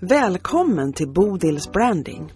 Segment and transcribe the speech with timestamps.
[0.00, 2.32] Välkommen till Bodils Branding.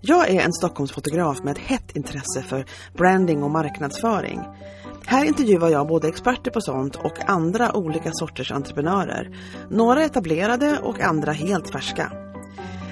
[0.00, 2.64] Jag är en Stockholmsfotograf med ett hett intresse för
[2.96, 4.40] branding och marknadsföring.
[5.06, 9.36] Här intervjuar jag både experter på sånt och andra olika sorters entreprenörer.
[9.70, 12.12] Några etablerade och andra helt färska.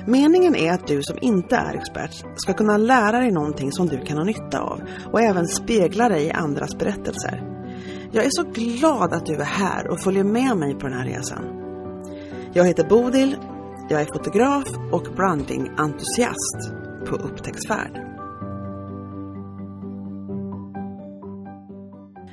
[0.06, 4.04] Meningen är att du som inte är expert ska kunna lära dig någonting som du
[4.04, 4.80] kan ha nytta av
[5.12, 7.42] och även spegla dig i andras berättelser.
[8.12, 11.04] Jag är så glad att du är här och följer med mig på den här
[11.04, 11.65] resan.
[12.56, 13.36] Jag heter Bodil,
[13.88, 16.72] jag är fotograf och brandingentusiast
[17.06, 18.00] på upptäcktsfärd.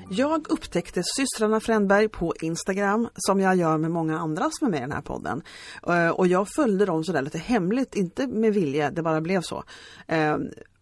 [0.09, 4.77] Jag upptäckte systrarna Frändberg på Instagram som jag gör med många andra som är med
[4.77, 5.41] i den här podden.
[5.87, 9.63] Eh, och jag följde dem sådär lite hemligt, inte med vilja, det bara blev så,
[10.07, 10.37] eh,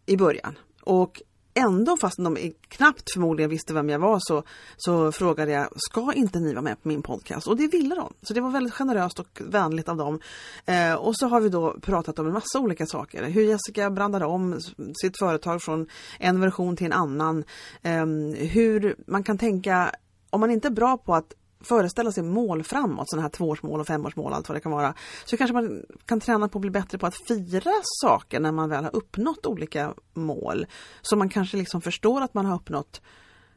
[0.05, 0.57] i början.
[0.83, 1.21] Och
[1.53, 4.43] ändå fast de knappt förmodligen visste vem jag var så,
[4.77, 7.47] så frågade jag, ska inte ni vara med på min podcast?
[7.47, 8.13] Och det ville de.
[8.21, 10.19] Så det var väldigt generöst och vänligt av dem.
[10.65, 13.23] Eh, och så har vi då pratat om en massa olika saker.
[13.23, 14.59] Hur Jessica brandade om
[15.01, 15.87] sitt företag från
[16.19, 17.43] en version till en annan.
[17.81, 19.95] Eh, hur man kan tänka,
[20.29, 21.33] om man inte är bra på att
[21.63, 24.93] föreställa sig mål framåt, sådana här tvåårsmål och femårsmål, allt vad det kan vara,
[25.25, 28.69] så kanske man kan träna på att bli bättre på att fira saker när man
[28.69, 30.65] väl har uppnått olika mål.
[31.01, 33.01] Så man kanske liksom förstår att man har uppnått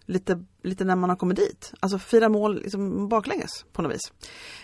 [0.07, 1.73] lite, lite när man har kommit dit.
[1.81, 4.13] Alltså fira mål liksom baklänges på något vis.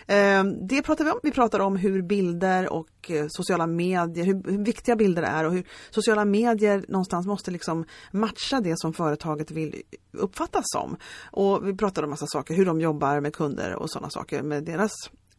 [0.07, 1.19] Eh, det pratar vi om.
[1.23, 5.53] Vi pratar om hur bilder och eh, sociala medier, hur, hur, viktiga bilder är och
[5.53, 9.81] hur sociala medier någonstans måste liksom matcha det som företaget vill
[10.11, 10.97] uppfattas som.
[11.31, 14.63] Och vi pratar om massa saker, hur de jobbar med kunder och sådana saker med
[14.63, 14.91] deras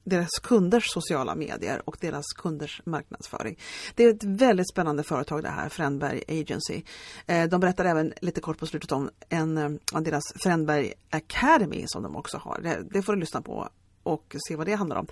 [0.04, 3.58] deras kunders sociala medier och deras kunders marknadsföring.
[3.94, 6.82] Det är ett väldigt spännande företag det här, Frändberg Agency.
[7.26, 11.84] Eh, de berättar även lite kort på slutet om en eh, av deras Frändberg Academy
[11.86, 12.60] som de också har.
[12.62, 13.68] Det, det får du lyssna på
[14.02, 15.06] och se vad det handlar om.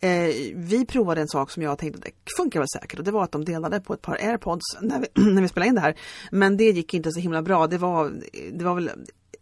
[0.00, 3.24] Eh, vi provade en sak som jag tänkte det funkar väl säkert och det var
[3.24, 5.96] att de delade på ett par airpods när vi, när vi spelade in det här.
[6.30, 7.66] Men det gick inte så himla bra.
[7.66, 8.12] Det var,
[8.52, 8.90] det var väl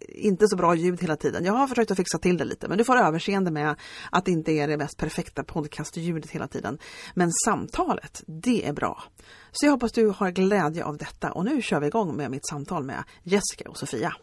[0.08, 1.44] inte så bra ljud hela tiden.
[1.44, 3.76] Jag har försökt att fixa till det lite men du får överseende med
[4.10, 6.78] att det inte är det mest perfekta podcastljudet hela tiden.
[7.14, 9.02] Men samtalet, det är bra.
[9.52, 12.48] Så jag hoppas du har glädje av detta och nu kör vi igång med mitt
[12.48, 14.14] samtal med Jessica och Sofia.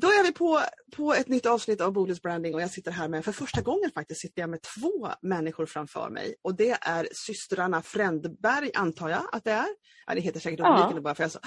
[0.00, 0.60] Då är vi på,
[0.96, 3.90] på ett nytt avsnitt av Bodils Branding och jag sitter här med, för första gången
[3.94, 6.34] faktiskt, sitter jag med två människor framför mig.
[6.42, 9.68] Och det är systrarna Frändberg antar jag att det är.
[10.06, 11.00] Ja, det heter säkert olika ja.
[11.00, 11.40] bara för jag sa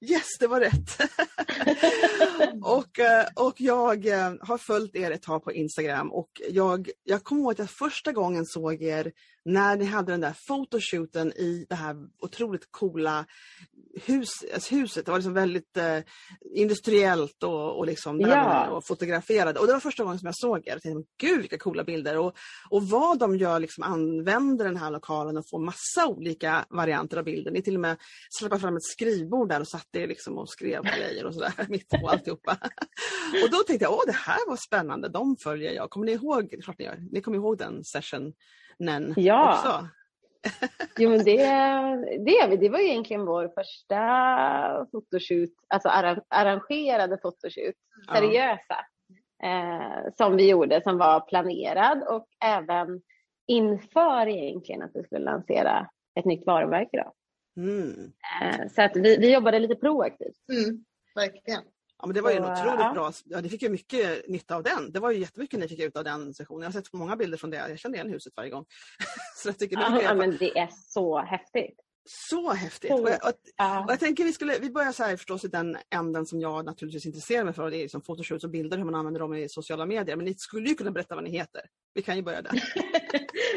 [0.00, 0.98] Yes, det var rätt!
[2.62, 7.24] och, eh, och jag eh, har följt er ett tag på Instagram och jag, jag
[7.24, 9.12] kommer ihåg att jag första gången såg er
[9.44, 13.26] när ni hade den där fotoshooten i det här otroligt coola
[13.94, 15.06] hus, alltså huset.
[15.06, 15.98] Det var liksom väldigt eh,
[16.54, 18.68] industriellt och, och, liksom ja.
[18.68, 19.60] och fotograferade.
[19.60, 20.72] Och det var första gången som jag såg er.
[20.72, 22.18] Jag tänkte, Gud vilka coola bilder!
[22.18, 22.36] Och,
[22.70, 27.24] och vad de gör, liksom använder den här lokalen och får massa olika varianter av
[27.24, 27.50] bilder.
[27.50, 27.96] Ni till och med
[28.30, 31.88] släppte fram ett skrivbord där och satt er liksom och skrev grejer och sådär mitt
[31.88, 32.52] på alltihopa.
[33.44, 35.90] och då tänkte jag, åh det här var spännande, de följer jag.
[35.90, 38.32] Kommer ni ihåg, klart ni gör, ni kommer ihåg den session
[38.78, 39.54] Nen ja.
[39.54, 39.88] också?
[40.98, 41.36] Jo men det,
[42.24, 42.56] det.
[42.56, 45.88] Det var ju egentligen vår första fotoshoot, alltså
[46.28, 47.74] arrangerade fotoshoot,
[48.14, 48.86] seriösa,
[49.42, 53.02] eh, som vi gjorde som var planerad och även
[53.46, 55.88] inför egentligen att vi skulle lansera
[56.18, 57.04] ett nytt varumärke.
[57.04, 57.12] Då.
[57.62, 58.12] Mm.
[58.42, 60.36] Eh, så att vi, vi jobbade lite proaktivt.
[60.52, 60.84] Mm,
[61.14, 61.62] verkligen.
[61.98, 62.92] Ja, men det var ju en otroligt ja.
[62.92, 64.92] bra, ja, ni fick ju mycket nytta av den.
[64.92, 66.62] Det var ju jättemycket ni fick ut av den sessionen.
[66.62, 67.56] Jag har sett många bilder från det.
[67.56, 68.64] Jag känner igen huset varje gång.
[69.36, 71.80] så jag tycker det, ja, men det är så häftigt.
[72.10, 72.92] Så häftigt!
[72.92, 75.76] Och jag, och, och jag tänker vi skulle, vi börjar så här förstås i den
[75.94, 77.62] änden som jag naturligtvis intresserar mig för.
[77.62, 80.16] Och det är liksom fotoshoots och bilder, hur man använder dem i sociala medier.
[80.16, 81.62] Men ni skulle ju kunna berätta vad ni heter.
[81.94, 82.52] Vi kan ju börja där.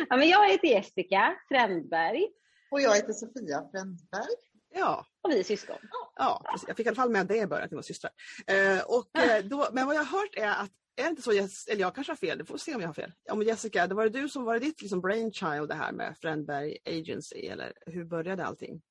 [0.10, 2.28] ja, men jag heter Jessica Frändberg.
[2.72, 4.36] Och jag heter Sofia Frändberg.
[4.74, 5.06] Ja.
[5.22, 5.78] Och vi är syskon.
[6.16, 6.68] Ja, precis.
[6.68, 8.12] jag fick i alla fall med det i början, att ni var systrar.
[8.48, 11.32] Eh, och, eh, då, men vad jag har hört är att, är det inte så,
[11.32, 13.12] eller jag kanske har fel, det får se om jag har fel.
[13.32, 16.16] Om Jessica, det var det du som var det ditt liksom brainchild det här med
[16.22, 18.82] Frändberg Agency, eller hur började allting?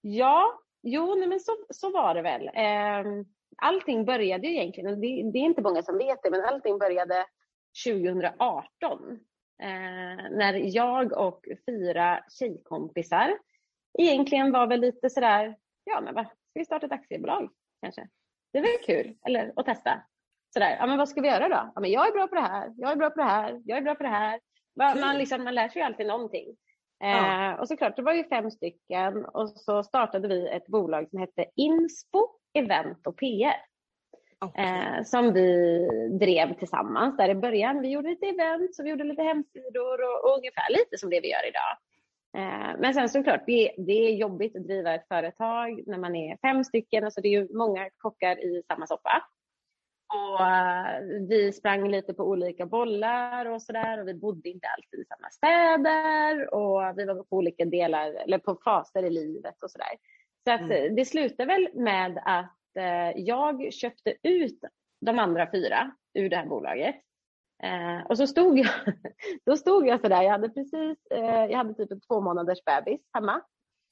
[0.00, 2.46] Ja, jo nej, men så, så var det väl.
[2.46, 3.24] Eh,
[3.56, 7.26] allting började egentligen, det, det, är inte många som vet det, men allting började
[7.86, 9.18] 2018.
[9.62, 13.38] Eh, när jag och fyra tjejkompisar
[13.98, 17.50] egentligen var väl lite sådär, ja men vad, ska vi starta ett aktiebolag
[17.82, 18.08] kanske?
[18.52, 20.02] Det är väl kul, eller att testa.
[20.52, 21.72] Sådär, ja men vad ska vi göra då?
[21.74, 23.78] Ja men jag är bra på det här, jag är bra på det här, jag
[23.78, 24.40] är bra på det här.
[24.76, 26.56] Man, liksom, man lär sig ju alltid någonting.
[26.98, 27.52] Ja.
[27.52, 31.18] Eh, och såklart, det var ju fem stycken och så startade vi ett bolag som
[31.18, 33.56] hette Inspo Event och PR.
[34.44, 34.64] Okay.
[34.64, 35.78] eh, som vi
[36.20, 37.80] drev tillsammans där i början.
[37.80, 41.20] Vi gjorde lite event, så vi gjorde lite hemsidor och, och ungefär lite som det
[41.20, 41.76] vi gör idag.
[42.34, 46.36] Eh, men sen såklart, det, det är jobbigt att driva ett företag när man är
[46.36, 49.22] fem stycken, alltså det är ju många kockar i samma soppa.
[50.14, 55.00] Och uh, vi sprang lite på olika bollar och sådär och vi bodde inte alltid
[55.00, 59.70] i samma städer och vi var på olika delar eller på faser i livet och
[59.70, 59.96] sådär.
[60.44, 60.94] Så att mm.
[60.94, 62.56] det slutade väl med att
[63.16, 64.60] jag köpte ut
[65.00, 66.96] de andra fyra ur det här bolaget.
[67.64, 68.72] Uh, och så stod jag,
[69.46, 73.42] då stod jag sådär, jag hade precis, jag hade typ en två månaders bebis hemma.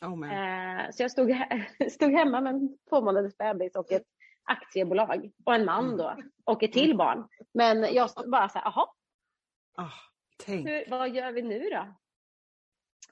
[0.04, 1.36] Oh, så jag stod,
[1.90, 4.06] stod hemma med en två månaders bebis och ett
[4.44, 6.96] aktiebolag och en man då och ett till mm.
[6.96, 7.28] barn.
[7.54, 8.86] Men jag bara så här, jaha.
[9.78, 11.86] Oh, vad gör vi nu då?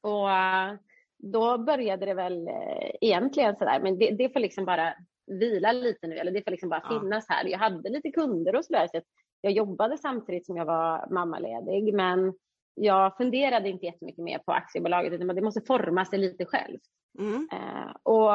[0.02, 0.74] Och eh,
[1.18, 4.94] då började det väl eh, egentligen så där, men det, det får liksom bara
[5.26, 7.44] vila lite nu, eller det får liksom bara finnas här.
[7.44, 9.00] Jag hade lite kunder och sådär, så
[9.40, 12.34] jag jobbade samtidigt som jag var mammaledig, men
[12.74, 16.78] jag funderade inte jättemycket mer på aktiebolaget, utan det måste forma sig lite själv.
[17.18, 17.48] Mm.
[17.52, 18.30] Eh, och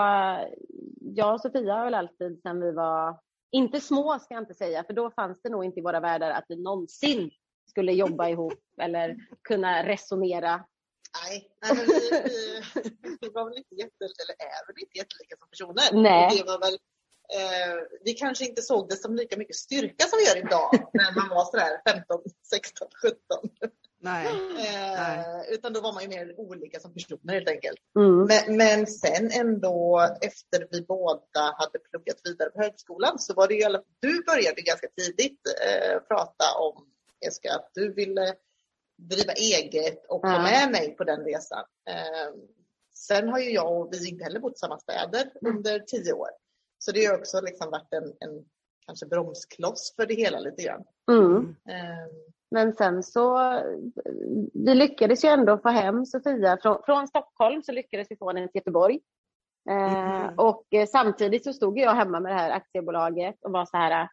[1.00, 3.20] jag och Sofia har väl alltid sedan vi var,
[3.52, 6.32] inte små ska jag inte säga, för då fanns det nog inte i våra världar
[6.32, 7.32] att vi någonsin
[7.70, 10.66] skulle jobba ihop eller kunna resonera.
[11.24, 12.10] Nej, nej men vi,
[12.76, 16.04] vi, vi var väl inte jätte, eller är väl inte jättelika som personer.
[16.04, 16.38] Nej.
[16.38, 16.78] Det var väl,
[17.30, 21.16] eh, vi kanske inte såg det som lika mycket styrka som vi gör idag när
[21.16, 23.18] man var sådär 15, 16, 17.
[24.06, 24.28] Nej.
[24.68, 27.80] Eh, utan då var man ju mer olika som personer helt enkelt.
[28.00, 28.26] Mm.
[28.26, 33.54] Men, men, sen ändå efter vi båda hade pluggat vidare på högskolan så var det
[33.54, 36.88] ju, du började ganska tidigt eh, prata om
[37.28, 38.36] Eska, att du ville
[38.98, 40.44] driva eget och mm.
[40.44, 41.66] med mig på den resan.
[41.90, 42.34] Eh,
[42.94, 45.58] sen har ju jag och vi inte heller bott i samma städer mm.
[45.58, 46.30] under tio år.
[46.78, 48.46] Så det har också liksom varit en, en
[48.86, 50.84] kanske bromskloss för det hela lite grann.
[51.12, 51.56] Mm.
[51.70, 52.14] Eh,
[52.52, 53.38] men sen så,
[54.54, 58.48] vi lyckades ju ändå få hem Sofia från, från Stockholm så lyckades vi få henne
[58.48, 59.00] till Göteborg.
[59.70, 60.40] Eh, mm.
[60.40, 64.10] och eh, samtidigt så stod jag hemma med det här aktiebolaget och var så här,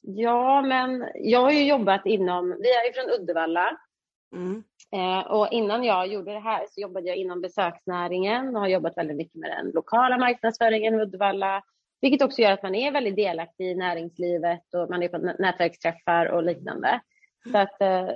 [0.00, 3.78] ja men jag har ju jobbat inom, vi är ju från Uddevalla.
[4.32, 4.62] Mm.
[4.92, 8.96] Eh, och innan jag gjorde det här så jobbade jag inom besöksnäringen och har jobbat
[8.96, 11.62] väldigt mycket med den lokala marknadsföringen i Uddevalla.
[12.00, 16.26] Vilket också gör att man är väldigt delaktig i näringslivet och man är på nätverksträffar
[16.26, 17.00] och liknande.
[17.52, 18.08] Så att eh,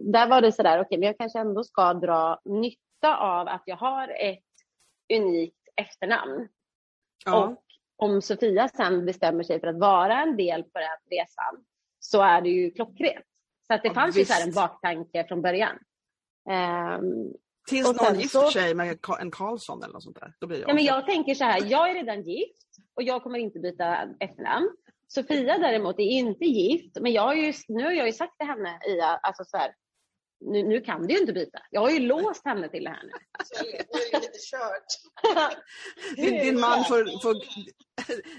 [0.00, 3.62] där var det sådär, okej, okay, men jag kanske ändå ska dra nytta av att
[3.66, 4.44] jag har ett
[5.14, 6.48] unikt efternamn.
[7.24, 7.44] Ja.
[7.44, 7.62] Och
[7.96, 11.64] om Sofia sen bestämmer sig för att vara en del på den resan
[11.98, 13.26] så är det ju klockrent.
[13.72, 14.30] Så att det ja, fanns visst.
[14.30, 15.78] ju så en baktanke från början.
[17.00, 17.32] Um,
[17.68, 20.32] Tills någon gifter sig med en Karlsson eller något sånt där.
[20.38, 23.22] Då blir jag ja, men jag tänker så här, jag är redan gift och jag
[23.22, 24.70] kommer inte byta efternamn.
[25.08, 28.46] Sofia däremot är inte gift, men jag har ju, nu har jag ju sagt till
[28.46, 29.70] henne i, alltså så här,
[30.44, 31.58] nu, nu kan du ju inte byta.
[31.70, 33.10] Jag har ju låst henne till det här nu.
[33.62, 34.86] Nu är det lite kört.
[36.16, 37.36] din, din, man får, får,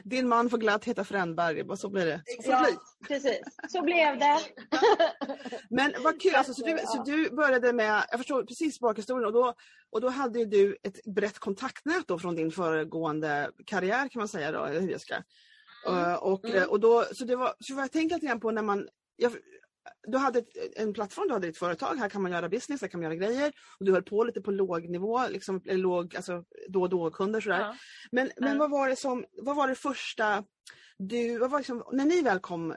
[0.03, 2.21] din man får glatt heta Frändberg, så blir det.
[2.45, 2.67] Ja,
[3.07, 3.41] precis.
[3.67, 4.39] Så blev det.
[5.69, 9.33] Men vad kul, alltså, så, du, så du började med, jag förstår precis bakhistorien och
[9.33, 9.53] då,
[9.91, 14.51] och då hade du ett brett kontaktnät då från din föregående karriär kan man säga
[14.51, 15.15] då, hur jag ska
[15.89, 16.69] Uh, och, mm.
[16.69, 19.31] och då, så det var, så jag tänkte lite grann på när man, jag,
[20.07, 20.43] du hade
[20.75, 23.27] en plattform, du hade ditt företag, här kan man göra business, här kan man göra
[23.27, 23.53] grejer.
[23.79, 27.41] Och du höll på lite på låg nivå, liksom, låg, alltså då och då kunder
[27.41, 27.59] sådär.
[27.59, 27.75] Ja.
[28.11, 28.59] Men, men mm.
[28.59, 30.43] vad var det som, vad var det första
[30.97, 32.75] du, vad var liksom, när ni väl kom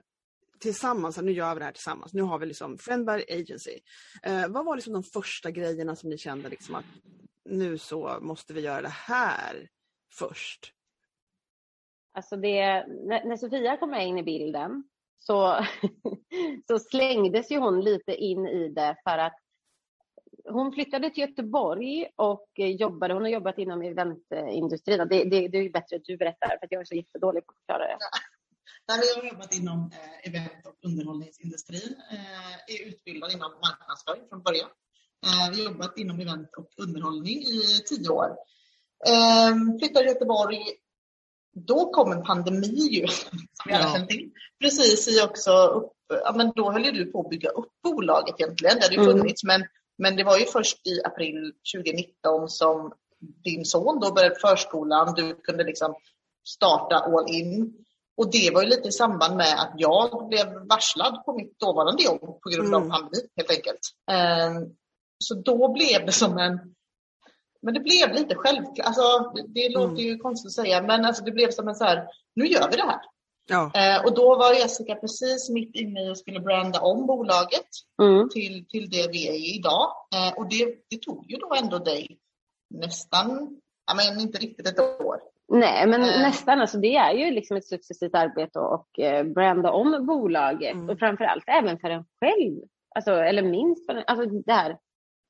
[0.58, 3.78] tillsammans, nu gör vi det här tillsammans, nu har vi liksom Friendberg Agency.
[4.22, 6.84] Eh, vad var liksom de första grejerna som ni kände liksom att
[7.44, 9.68] nu så måste vi göra det här
[10.12, 10.72] först?
[12.12, 14.84] Alltså det, när, när Sofia kom in i bilden
[15.18, 15.66] så,
[16.68, 19.38] så slängdes ju hon lite in i det för att
[20.48, 24.98] hon flyttade till Göteborg och jobbade, hon har jobbat inom eventindustrin.
[24.98, 27.52] Det, det, det är bättre att du berättar för att jag är så jättedålig på
[27.52, 27.98] att förklara det.
[28.88, 31.96] Nej, jag har jobbat inom eh, event och underhållningsindustrin.
[32.66, 34.68] Jag är utbildad inom marknadsföring från början.
[35.20, 38.36] Jag vi har jobbat inom event och underhållning i tio år.
[39.78, 40.58] Flyttade till Göteborg
[41.56, 44.30] då kom en pandemi ju, som vi alla känner till.
[44.60, 48.34] Precis i också, upp, ja, men då höll ju du på att bygga upp bolaget
[48.38, 49.06] egentligen, det hade mm.
[49.06, 49.60] funnits, mm.
[49.60, 52.92] men, men det var ju först i april 2019 som
[53.44, 55.94] din son då började förskolan, du kunde liksom
[56.48, 57.74] starta all in.
[58.16, 62.02] Och det var ju lite i samband med att jag blev varslad på mitt dåvarande
[62.02, 62.90] jobb på grund av mm.
[62.90, 63.80] pandemin helt enkelt.
[64.10, 64.76] Um,
[65.18, 66.74] så då blev det som en
[67.66, 68.86] men det blev lite självklart.
[68.86, 69.02] Alltså,
[69.48, 72.46] det låter ju konstigt att säga, men alltså, det blev som en så här, nu
[72.46, 73.00] gör vi det här.
[73.48, 73.70] Ja.
[73.74, 77.66] Eh, och då var Jessica precis mitt inne i att skulle branda om bolaget
[78.02, 78.28] Mm.
[78.28, 79.88] till, till det vi är idag.
[80.14, 82.18] Eh, och det, det tog ju då ändå dig
[82.74, 83.56] nästan,
[83.86, 85.20] ja men inte riktigt ett år.
[85.48, 86.20] Nej, men Eh.
[86.22, 86.60] nästan.
[86.60, 90.90] Alltså, det är ju liksom ett successivt arbete och eh, branda om bolaget Mm.
[90.90, 92.62] och framförallt även för en själv.
[92.94, 94.78] Alltså, eller minst för en, alltså, det här.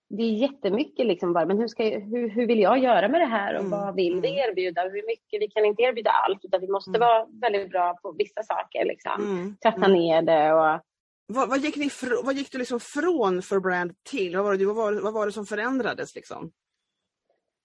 [0.08, 3.20] Det är jättemycket liksom bara, men hur, ska jag, hur, hur vill jag göra med
[3.20, 4.50] det här och Mm, vad vill vi mm.
[4.50, 4.82] erbjuda?
[4.82, 5.40] Hur mycket?
[5.42, 7.00] Vi kan inte erbjuda allt utan vi måste Mm.
[7.00, 8.84] vara väldigt bra på vissa saker.
[8.84, 9.12] Liksom.
[9.20, 9.56] Mm.
[9.62, 9.92] Tratta Mm.
[9.92, 10.80] ner det och
[11.26, 14.36] Vad, vad, gick ni fr- vad gick du liksom från för brand till?
[14.36, 16.14] Vad var, det, vad, var, vad var det som förändrades?
[16.14, 16.50] Liksom?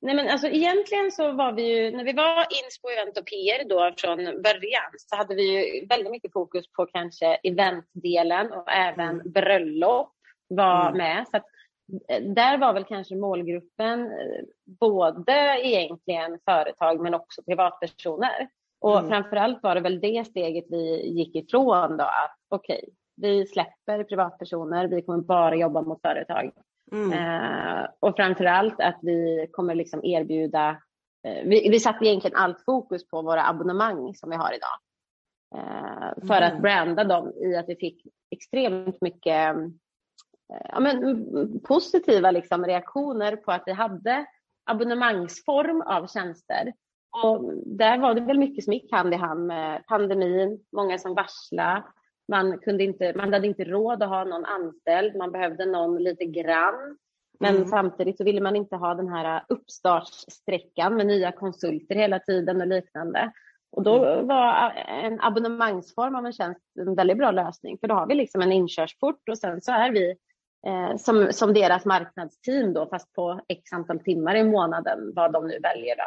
[0.01, 3.69] Nej men alltså egentligen så var vi ju, när vi var Inspo Event och PR
[3.69, 5.43] då från början så hade vi
[5.79, 9.31] ju väldigt mycket fokus på kanske eventdelen och även Mm.
[9.31, 10.13] bröllop
[10.47, 11.25] var med.
[11.31, 11.45] Så att,
[12.35, 18.47] där var väl kanske målgruppen eh, både egentligen företag men också privatpersoner.
[18.81, 19.09] Och Mm.
[19.09, 24.87] framförallt var det väl det steget vi gick ifrån då att okej, vi släpper privatpersoner,
[24.87, 26.51] vi kommer bara jobba mot företag.
[26.91, 27.11] Mm.
[27.13, 30.69] Eh, och framförallt att vi kommer liksom erbjuda,
[31.27, 34.77] eh, vi, vi satte egentligen allt fokus på våra abonnemang som vi har idag.
[35.55, 36.55] Eh, för Mm.
[36.55, 39.55] att branda dem i att vi fick extremt mycket
[40.69, 44.25] ja, men, mm, positiva liksom, reaktioner på att vi hade
[44.65, 46.73] abonnemangsform av tjänster.
[47.23, 51.15] Och där var det väl mycket som gick hand i hand med pandemin, många som
[51.15, 51.83] varslade.
[52.27, 56.25] Man, kunde inte, man hade inte råd att ha någon anställd, man behövde någon lite
[56.25, 56.97] grann.
[57.39, 57.67] Men Mm.
[57.67, 62.67] samtidigt så ville man inte ha den här uppstartssträckan med nya konsulter hela tiden och
[62.67, 63.31] liknande.
[63.71, 64.27] Och då Mm.
[64.27, 67.77] var en abonnemangsform av en tjänst en väldigt bra lösning.
[67.77, 70.15] För då har vi liksom en inkörsport och sen så är vi
[70.67, 75.47] eh, som, som deras marknadsteam då, fast på x antal timmar i månaden, vad de
[75.47, 75.95] nu väljer.
[75.95, 76.03] Då.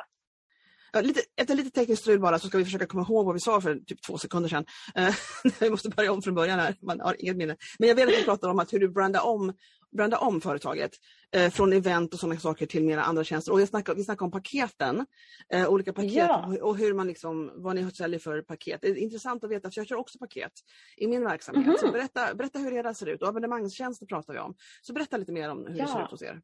[0.95, 3.41] Ja, lite, efter lite tekniskt strul bara så ska vi försöka komma ihåg vad vi
[3.41, 4.65] sa för typ två sekunder sedan.
[4.95, 5.15] Eh,
[5.61, 7.57] vi måste börja om från början här, man har inget minne.
[7.79, 9.53] Men jag vet att vi pratar om att hur du brandar om,
[9.97, 10.91] brandar om företaget.
[11.37, 13.53] Eh, från event och sådana saker till mera andra tjänster.
[13.53, 15.07] Och jag snackar, vi snackar om paketen.
[15.53, 16.57] Eh, olika paket Ja.
[16.63, 18.79] och, hur man liksom, vad ni säljer för paket.
[18.83, 20.53] Det är intressant att veta för jag kör också paket
[20.97, 21.67] i min verksamhet.
[21.67, 21.77] Mhm.
[21.81, 24.55] Så berätta, berätta hur era ser ut och abonnemangstjänster pratar vi om.
[24.83, 25.87] Så berätta lite mer om hur det Ja.
[25.87, 26.41] ser ut hos er.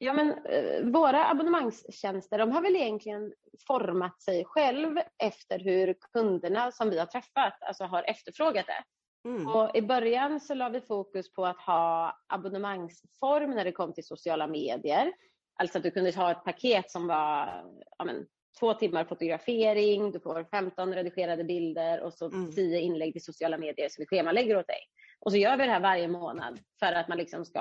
[0.00, 3.32] Ja, men eh, våra abonnemangstjänster, de har väl egentligen
[3.66, 8.84] format sig själv efter hur kunderna som vi har träffat alltså har efterfrågat det.
[9.24, 9.46] Mm.
[9.48, 14.04] Och I början så la vi fokus på att ha abonnemangsform när det kom till
[14.04, 15.12] sociala medier.
[15.60, 17.64] Alltså att du kunde ha ett paket som var
[17.98, 18.26] ja, men,
[18.60, 22.52] två timmar fotografering, du får 15 redigerade bilder och så Mm.
[22.52, 24.80] 10 inlägg i sociala medier som vi schemalägger åt dig.
[25.20, 27.60] Och så gör vi det här varje månad för att man liksom ska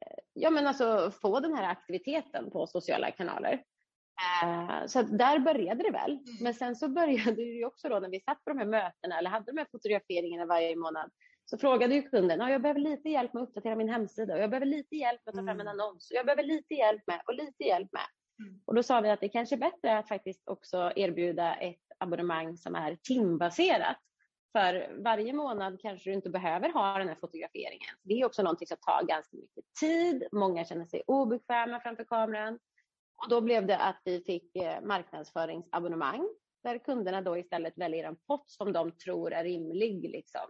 [0.00, 3.62] eh, ja, men alltså, få den här aktiviteten på sociala kanaler.
[4.42, 6.18] Eh, Så där började det väl.
[6.40, 9.18] Men sen så började det ju också då när vi satt på de här mötena
[9.18, 11.10] eller hade de här fotograferingarna varje månad.
[11.44, 14.40] Så frågade ju kunden, ja, jag behöver lite hjälp med att uppdatera min hemsida och
[14.40, 15.80] jag behöver lite hjälp med att ta fram en Mm.
[15.80, 18.02] annons och jag behöver lite hjälp med och lite hjälp med.
[18.48, 18.60] Mm.
[18.64, 22.56] Och då sa vi att det kanske är bättre att faktiskt också erbjuda ett abonnemang
[22.56, 23.96] som är timbaserat.
[24.52, 27.94] För varje månad kanske du inte behöver ha den här fotograferingen.
[28.02, 30.28] Det är också någonting som tar ganska mycket tid.
[30.32, 32.58] Många känner sig obekväma framför kameran.
[33.24, 36.28] Och då blev det att vi fick eh, marknadsföringsabonnemang
[36.64, 40.40] där kunderna då istället väljer en pott som de tror är rimlig liksom,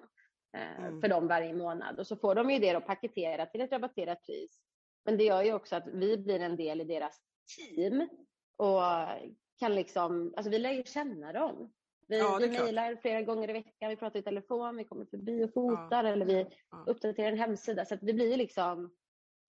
[0.56, 1.00] eh, Mm.
[1.00, 1.98] för dem varje månad.
[1.98, 4.60] Och så får de ju det då paketerat till ett rabatterat pris.
[5.04, 7.20] Men det gör ju också att vi blir en del i deras
[7.56, 8.08] team
[8.56, 8.80] och
[9.58, 11.72] kan liksom, alltså vi lär ju känna dem.
[12.08, 15.44] Vi, Ja, vi mejlar flera gånger i veckan, vi pratar i telefon, vi kommer förbi
[15.44, 16.84] och fotar eller vi Ja.
[16.86, 17.84] uppdaterar en hemsida.
[17.84, 19.01] Så att det blir liksom, ja,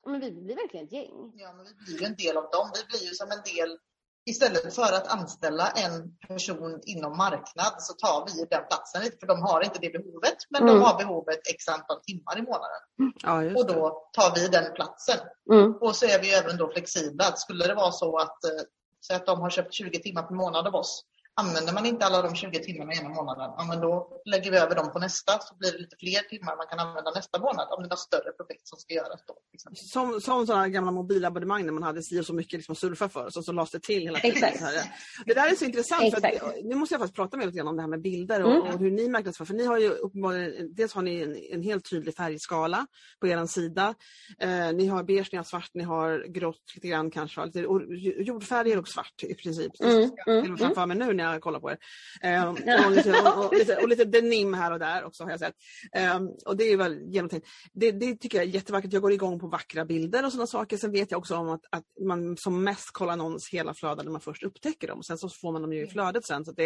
[0.05, 1.31] men vi blir verkligen ett gäng.
[1.35, 2.71] Ja, men vi blir en del av dem.
[2.75, 3.77] Vi blir ju som en del,
[4.25, 9.27] istället för att anställa en person inom marknad så tar vi den platsen lite, för
[9.27, 10.73] de har inte det behovet, men Mm.
[10.75, 12.81] de har behovet x antal timmar i månaden.
[13.23, 15.19] Ja, just Och då tar vi den platsen.
[15.51, 15.73] Mm.
[15.81, 17.23] Och så är vi även då flexibla.
[17.35, 18.63] Skulle det vara så att, eh,
[18.99, 22.21] så att de har köpt 20 timmar per månad av oss, använder man inte alla
[22.21, 25.55] de 20 timmarna ena månaden, ja, men då lägger vi över dem på nästa så
[25.55, 28.31] blir det lite fler timmar man kan använda nästa månad om det är något större
[28.31, 29.35] projekt som ska göras då.
[29.53, 29.77] exempel.
[29.83, 33.09] Som, som sådana gamla mobilabonnemang när man hade si och så mycket liksom att surfa
[33.09, 34.37] för och så, så lades det till hela tiden.
[34.37, 34.59] Exakt.
[34.59, 34.83] Så här, ja.
[35.25, 36.11] Det där är så intressant.
[36.13, 38.01] För att, nu måste jag faktiskt prata med er lite grann om det här med
[38.01, 38.73] bilder och, Mm.
[38.73, 39.45] och hur ni marknadsför.
[39.45, 42.87] För ni har ju uppenbarligen, dels har ni en, en helt tydlig färgskala
[43.19, 43.95] på er sida.
[44.39, 47.45] Eh, ni har beige, ni har svart, ni har grått lite grann kanske.
[47.45, 47.81] Lite, och
[48.17, 49.71] jordfärger och svart i princip.
[49.81, 51.77] Mm, Det ska mm, framför mig nu när jag kollar på er.
[52.21, 55.39] Eh, och, lite, och, och, lite, och lite denim här och där också har jag
[55.39, 55.55] sett.
[55.95, 57.47] Eh, och det är väl genomtänkt.
[57.73, 58.93] Det, det tycker jag är jättevackert.
[58.93, 60.77] Jag går igång på vackra bilder och sådana saker.
[60.77, 64.11] Sen vet jag också om att, att man som mest kollar någons hela flöde när
[64.11, 65.03] man först upptäcker dem.
[65.03, 66.45] Sen så får man dem ju i flödet sen.
[66.45, 66.63] Så det,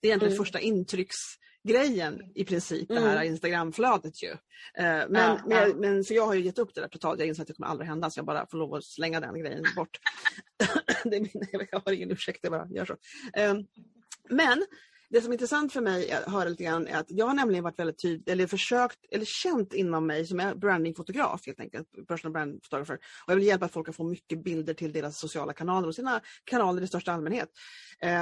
[0.00, 0.44] det är egentligen mm.
[0.44, 3.26] första intrycksgrejen i princip, det här mm.
[3.26, 4.30] Instagramflödet ju.
[4.30, 4.36] Eh,
[5.08, 5.76] men, ja, men, ja.
[5.76, 7.18] men, så jag har ju gett upp det där totalt.
[7.18, 9.40] Jag inser att det kommer aldrig hända så jag bara får lov att slänga den
[9.40, 9.98] grejen bort.
[11.04, 12.96] det är min, jag har ingen ursäkt, jag bara gör så.
[14.28, 14.66] Men
[15.10, 17.64] det som är intressant för mig att höra lite grann är att jag har nämligen
[17.64, 22.32] varit väldigt tydlig, eller försökt, eller känt inom mig som är brandingfotograf helt enkelt, personal
[22.32, 22.94] brand photographer.
[22.94, 26.20] Och jag vill hjälpa folk att få mycket bilder till deras sociala kanaler och sina
[26.44, 27.48] kanaler i största allmänhet.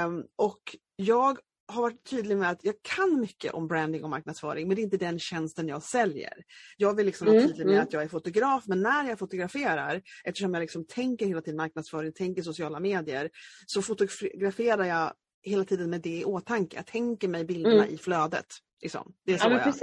[0.05, 0.61] Um, och
[0.95, 4.81] jag har varit tydlig med att jag kan mycket om branding och marknadsföring men det
[4.81, 6.33] är inte den tjänsten jag säljer.
[6.77, 7.87] Jag vill liksom vara mm, tydlig med mm.
[7.87, 12.13] att jag är fotograf men när jag fotograferar, eftersom jag liksom tänker hela tiden marknadsföring,
[12.13, 13.29] tänker sociala medier,
[13.65, 15.13] så fotograferar jag
[15.45, 16.75] hela tiden med det i åtanke.
[16.75, 17.93] Jag tänker mig bilderna mm.
[17.93, 18.45] i flödet.
[18.81, 19.13] Liksom.
[19.25, 19.73] Det är så, ja, jag,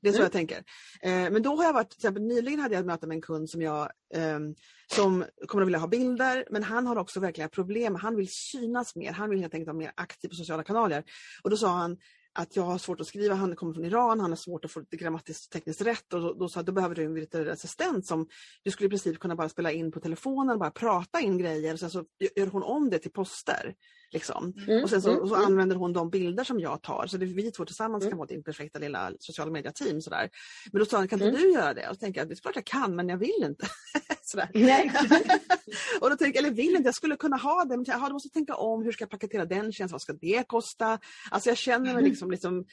[0.00, 0.22] det är så mm.
[0.22, 0.56] jag tänker.
[1.02, 3.22] Eh, men då har jag varit, till exempel nyligen hade jag ett möte med en
[3.22, 4.38] kund som jag eh,
[4.92, 7.94] som kommer att vilja ha bilder men han har också verkligen problem.
[7.94, 9.12] Han vill synas mer.
[9.12, 11.04] Han vill helt enkelt vara mer aktiv på sociala kanaler.
[11.42, 11.96] Och då sa han
[12.32, 14.80] att jag har svårt att skriva, han kommer från Iran, han har svårt att få
[14.90, 18.28] det grammatiskt tekniskt rätt och då, då sa då behöver du en virtuell assistent som
[18.62, 21.80] du skulle i princip kunna bara spela in på telefonen, bara prata in grejer och
[21.80, 22.04] sen så
[22.36, 23.74] gör hon om det till poster.
[24.12, 24.54] Liksom.
[24.68, 25.46] Mm, och sen så, mm, så mm.
[25.46, 28.10] använder hon de bilder som jag tar så det vi två tillsammans mm.
[28.10, 30.00] kan vara din perfekta lilla sociala media-team.
[30.00, 30.30] Sådär.
[30.72, 31.42] Men då sa han, kan inte mm.
[31.42, 31.88] du göra det?
[31.88, 33.66] Och så tänker jag, det är klart jag kan men jag vill inte.
[36.00, 38.12] och då tänker jag, eller vill inte, jag skulle kunna ha det, men jag, jag
[38.12, 40.98] måste tänka om, hur ska jag paketera den tjänsten, vad ska det kosta?
[41.30, 42.64] Alltså jag känner mig liksom, liksom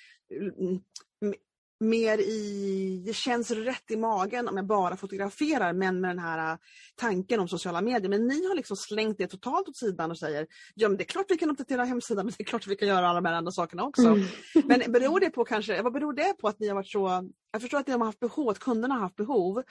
[1.79, 6.51] mer i, det känns rätt i magen om jag bara fotograferar men med den här
[6.51, 6.57] äh,
[6.95, 8.09] tanken om sociala medier.
[8.09, 11.05] Men ni har liksom slängt det totalt åt sidan och säger ja men det är
[11.05, 13.35] klart vi kan uppdatera hemsidan men det är klart vi kan göra alla de här
[13.35, 14.07] andra sakerna också.
[14.07, 14.27] Mm.
[14.65, 17.61] Men beror det på kanske, vad beror det på att ni har varit så, jag
[17.61, 19.63] förstår att ni har haft behov, att kunderna har haft behov.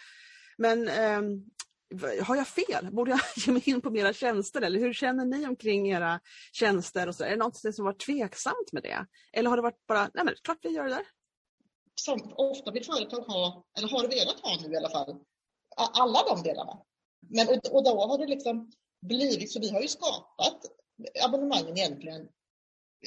[0.58, 1.20] Men eh,
[2.22, 2.88] har jag fel?
[2.92, 6.20] Borde jag ge mig in på mera tjänster eller hur känner ni omkring era
[6.52, 7.08] tjänster?
[7.08, 7.25] Och så?
[7.25, 9.06] Är det något som varit tveksamt med det?
[9.32, 11.04] Eller har det varit bara, nej men klart vi gör det där?
[12.00, 15.20] Som ofta vill företag ha, eller har velat ha nu i alla fall,
[15.76, 16.82] alla de delarna.
[17.28, 18.70] Men, och, och då har det liksom
[19.06, 20.60] blivit, så vi har ju skapat
[21.24, 22.28] abonnemangen egentligen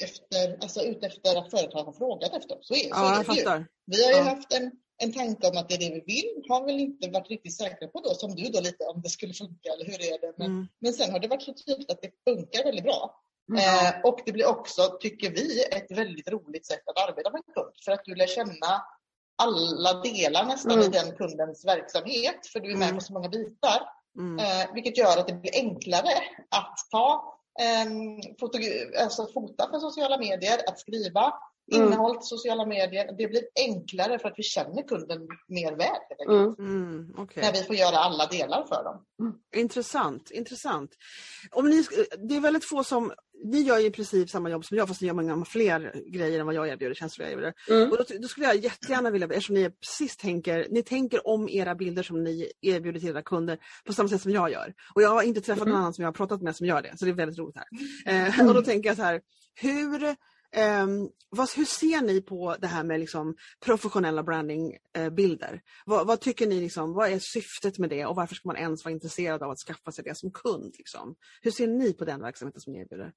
[0.02, 3.66] efter, alltså utefter att företag har frågat efter Så är, ja, så är det ju.
[3.86, 4.22] Vi har ju ja.
[4.22, 4.70] haft en,
[5.02, 7.88] en tanke om att det är det vi vill, har väl inte varit riktigt säkra
[7.88, 10.34] på då, som du då lite, om det skulle funka eller hur är det?
[10.36, 10.68] Men, mm.
[10.78, 13.22] men sen har det varit så tydligt att det funkar väldigt bra.
[13.50, 13.86] Mm.
[13.86, 17.54] Eh, och det blir också, tycker vi, ett väldigt roligt sätt att arbeta med en
[17.54, 17.74] kund.
[17.84, 18.84] För att du lär känna
[19.42, 20.84] alla delar nästan mm.
[20.84, 22.46] i den kundens verksamhet.
[22.46, 22.98] För du är med mm.
[22.98, 23.82] på så många bitar.
[24.18, 24.38] Mm.
[24.38, 26.12] Eh, vilket gör att det blir enklare
[26.50, 31.32] att ta eh, alltså fota för sociala medier, att skriva.
[31.66, 33.12] Innehåll till sociala medier.
[33.18, 36.28] Det blir enklare för att vi känner kunden mer väl.
[36.28, 36.54] Mm.
[36.58, 37.42] Mm, okay.
[37.42, 39.04] När vi får göra alla delar för dem.
[39.56, 40.90] Intressant, intressant.
[41.50, 41.84] Om ni,
[42.28, 43.12] det är väldigt få som
[43.44, 46.40] ni gör ju i princip samma jobb som jag fast ni gör många fler grejer
[46.40, 47.54] än vad jag erbjuder, tjänster jag erbjuder.
[47.70, 47.90] Mm.
[47.90, 51.74] Och då, då, skulle jag jättegärna vilja, eftersom ni precis tänker, ni tänker om era
[51.74, 54.74] bilder som ni erbjuder till era kunder på samma sätt som jag gör.
[54.94, 55.72] Och jag har inte träffat mm.
[55.72, 57.56] någon annan som jag har pratat med som gör det, så det är väldigt roligt
[57.56, 58.28] här.
[58.28, 59.20] Eh, och då tänker jag så här,
[59.54, 60.16] hur
[60.56, 63.34] Um, vad, hur ser ni på det här med liksom
[63.64, 65.48] professionella brandingbilder?
[65.48, 68.48] Eh, uh, vad, vad, tycker ni, liksom, vad är syftet med det och varför ska
[68.48, 70.74] man ens vara intresserad av att skaffa sig det som kund?
[70.78, 71.14] Liksom?
[71.42, 73.12] Hur ser ni på den verksamheten som ni erbjuder?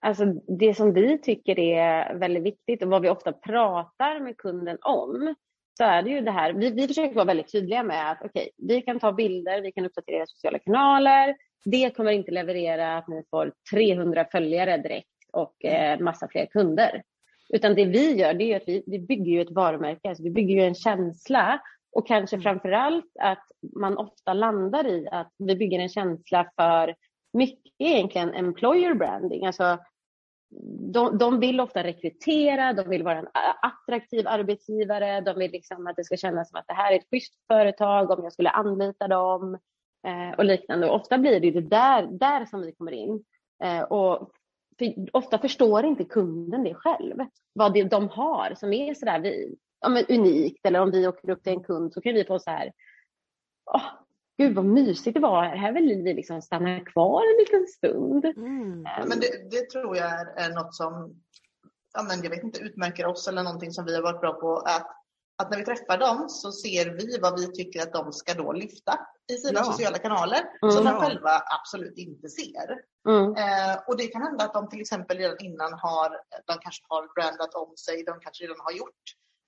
[0.00, 0.24] Alltså
[0.58, 5.34] det som vi tycker är väldigt viktigt och vad vi ofta pratar med kunden om
[5.78, 8.50] så är det ju det här, vi, vi försöker vara väldigt tydliga med att okej,
[8.56, 13.08] okay, vi kan ta bilder, vi kan uppdatera sociala kanaler, det kommer inte leverera att
[13.08, 17.02] ni får 300 följare direkt och eh, massa fler kunder.
[17.48, 20.30] Utan det vi gör det är att vi, vi bygger ju ett varumärke, alltså vi
[20.30, 21.60] bygger ju en känsla
[21.92, 22.42] och kanske mm.
[22.42, 23.44] framför allt att
[23.76, 26.94] man ofta landar i att vi bygger en känsla för
[27.32, 29.46] mycket egentligen employer branding.
[29.46, 29.78] Alltså,
[30.92, 33.28] de, de vill ofta rekrytera, de vill vara en
[33.62, 37.10] attraktiv arbetsgivare, de vill liksom att det ska kännas som att det här är ett
[37.10, 39.58] schysst företag om jag skulle anlita dem
[40.06, 40.88] eh, och liknande.
[40.88, 43.24] Och ofta blir det det där, där som vi kommer in.
[43.64, 44.30] Eh, och
[44.78, 47.16] för ofta förstår inte kunden det själv,
[47.52, 50.66] vad det de har som är sådär vi, ja, men unikt.
[50.66, 52.72] Eller om vi åker upp till en kund så kan vi få så här,
[53.74, 53.82] åh,
[54.38, 58.24] gud vad mysigt det var här, här vill vi liksom stanna kvar en liten stund.
[58.24, 58.82] Mm.
[58.84, 61.14] Ja, men det, det, tror jag är, är något som
[61.94, 64.56] ja, men jag vet inte, utmärker oss eller någonting som vi har varit bra på.
[64.56, 64.90] Att,
[65.42, 68.52] att när vi träffar dem så ser vi vad vi tycker att de ska då
[68.52, 69.00] lyfta
[69.32, 69.64] i sina ja.
[69.64, 70.74] sociala kanaler mm.
[70.74, 72.68] som de själva absolut inte ser.
[73.08, 73.36] Mm.
[73.36, 76.10] Eh, och det kan hända att de till exempel redan innan har,
[76.46, 79.04] de kanske har brandat om sig, de kanske redan har gjort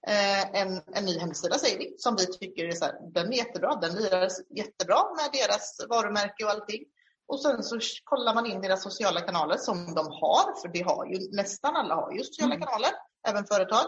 [0.07, 3.37] eh, en, en ny hemsida säger vi, som vi tycker är så här, den är
[3.37, 6.85] jättebra, den lirar jättebra med deras varumärke och allting.
[7.29, 11.07] Och sen så kollar man in deras sociala kanaler som de har, för det har
[11.07, 12.67] ju nästan alla har ju sociala Mm.
[12.67, 12.91] kanaler,
[13.29, 13.87] även företag.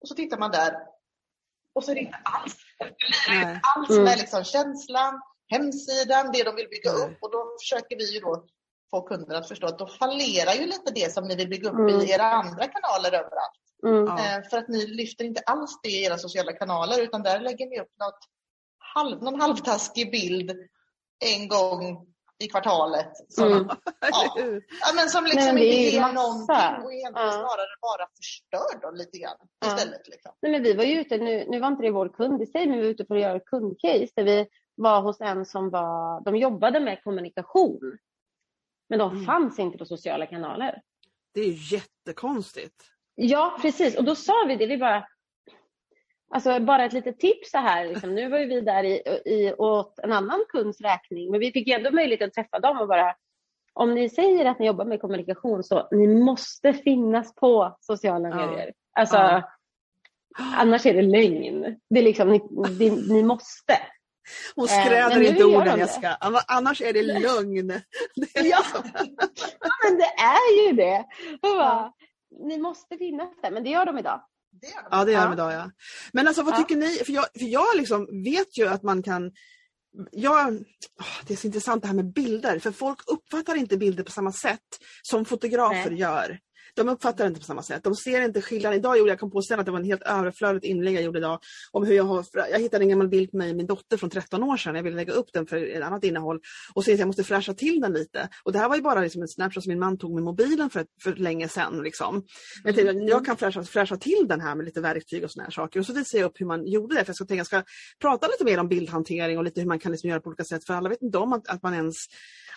[0.00, 0.72] Och så tittar man där
[1.78, 2.56] och så är det inte alls,
[3.28, 4.04] det inte alls Mm.
[4.04, 8.44] med liksom känslan, hemsidan, det de vill bygga upp och då försöker vi ju då
[8.90, 11.78] få kunder att förstå att då fallerar ju lite det som ni vill bygga upp
[11.78, 12.00] Mm.
[12.00, 13.62] i era andra kanaler överallt.
[13.86, 14.08] Mm.
[14.08, 17.66] Eh, För att ni lyfter inte alls det i era sociala kanaler utan där lägger
[17.66, 18.18] ni upp något
[18.94, 20.50] halv, någon halvtaskig bild
[21.24, 22.06] en gång
[22.44, 23.12] i kvartalet.
[23.28, 23.68] Som, Mm.
[24.00, 24.34] ja,
[24.80, 26.12] ja, men som liksom men inte ger massa.
[26.12, 27.32] någonting och egentligen Ja.
[27.32, 29.66] snarare bara förstör dem lite grann Ja.
[29.76, 30.08] istället.
[30.08, 30.32] Liksom.
[30.42, 32.66] Nej, men vi var ju ute, nu, nu var inte det vår kund i sig,
[32.66, 36.20] men vi var ute för att göra kundcase där vi var hos en som var,
[36.24, 37.98] de jobbade med kommunikation.
[38.88, 39.24] Men de Mm.
[39.24, 40.82] fanns inte på sociala kanaler.
[41.34, 42.84] Det är ju jättekonstigt.
[43.14, 43.96] Ja, precis.
[43.98, 44.66] Och då sa vi det.
[44.66, 45.08] Vi bara,
[46.30, 47.84] alltså bara ett litet tips så här.
[47.88, 48.14] Liksom.
[48.14, 48.92] Nu var ju vi där i,
[49.24, 52.80] i, åt en annan kunds räkning, men vi fick ju ändå möjlighet att träffa dem
[52.80, 53.14] och bara,
[53.72, 58.34] om ni säger att ni jobbar med kommunikation så ni måste finnas på sociala Ja.
[58.36, 58.72] medier.
[58.92, 59.42] Alltså, Ja.
[60.56, 61.76] annars är det lögn.
[61.90, 62.40] Det är liksom, ni,
[62.78, 63.78] ni, ni måste.
[64.54, 65.78] Hon Eh, skräder inte orden.
[65.78, 66.16] Jessica.
[66.20, 67.66] Anna- Annars är det lögn.
[68.16, 68.58] Det är Ja.
[69.60, 71.04] Ja, men det är ju det.
[71.42, 71.92] Bara,
[72.30, 74.20] Ni måste finnas där, men det gör de idag.
[74.60, 74.88] Det gör de.
[74.90, 75.70] Ja, det gör de idag ja.
[76.12, 76.58] Men alltså vad Ja.
[76.58, 76.90] tycker ni?
[76.96, 79.32] För jag, för jag liksom vet ju att man kan
[80.12, 80.64] jag,
[81.26, 84.32] det är så intressant det här med bilder, för folk uppfattar inte bilder på samma
[84.32, 84.60] sätt
[85.02, 86.00] som fotografer Nej.
[86.00, 86.38] gör.
[86.78, 87.84] De uppfattar det inte på samma sätt.
[87.84, 88.78] De ser inte skillnaden.
[88.78, 91.18] Idag gjorde jag kom på sen att det var en helt överflödigt inlägg jag gjorde
[91.18, 91.38] idag
[91.72, 94.10] om hur jag har, jag hittade en gammal bild på mig och min dotter från
[94.10, 94.74] 13 år sedan.
[94.74, 96.40] Jag ville lägga upp den för ett annat innehåll
[96.74, 98.28] och så att jag måste fräscha till den lite.
[98.44, 100.70] Och det här var ju bara liksom en snapshot som min man tog med mobilen
[100.70, 101.82] för, för länge sedan.
[101.82, 102.22] Liksom.
[102.64, 103.08] Jag, tänkte, Mm.
[103.08, 105.80] jag kan fräscha, fräscha till den här med lite verktyg och såna här saker.
[105.80, 107.04] Och så visade jag upp hur man gjorde det.
[107.04, 107.62] För jag ska, tänka, jag ska
[108.00, 110.66] prata lite mer om bildhantering och lite hur man kan liksom göra på olika sätt.
[110.66, 111.96] För alla vet inte om att, att man ens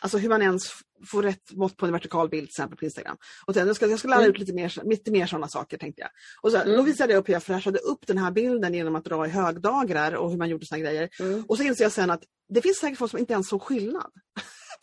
[0.04, 0.64] Alltså hur man ens
[1.08, 3.18] får rätt mått på en vertikal bild till exempel på Instagram.
[3.46, 4.32] Och sen, jag, ska, jag ska lära Mm.
[4.32, 6.10] ut lite mer, lite mer sådana saker tänkte jag.
[6.42, 6.78] Och så, Mm.
[6.78, 9.30] Då visade jag upp hur jag fräschade upp den här bilden genom att dra i
[9.30, 11.10] högdagrar och hur man gjorde såna grejer.
[11.20, 11.44] Mm.
[11.48, 14.12] Och så inser jag sen att det finns säkert folk som inte ens såg skillnad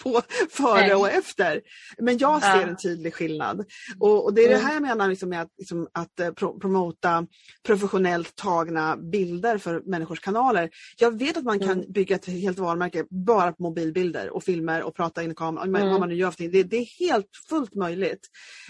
[0.03, 0.95] på före Nej.
[0.95, 1.61] och efter.
[1.99, 3.65] Men jag ser en tydlig skillnad.
[3.99, 4.67] Och, och det är det Mm.
[4.67, 7.27] här jag menar liksom med att, liksom, att eh, pro promota
[7.67, 10.71] professionellt tagna bilder för människors kanaler.
[10.99, 11.93] Jag vet att man kan Mm.
[11.93, 15.91] bygga ett helt varumärke bara på mobilbilder och filmer och prata in i kameran, Mm.
[15.91, 18.27] vad man nu gör för det, det är helt fullt möjligt.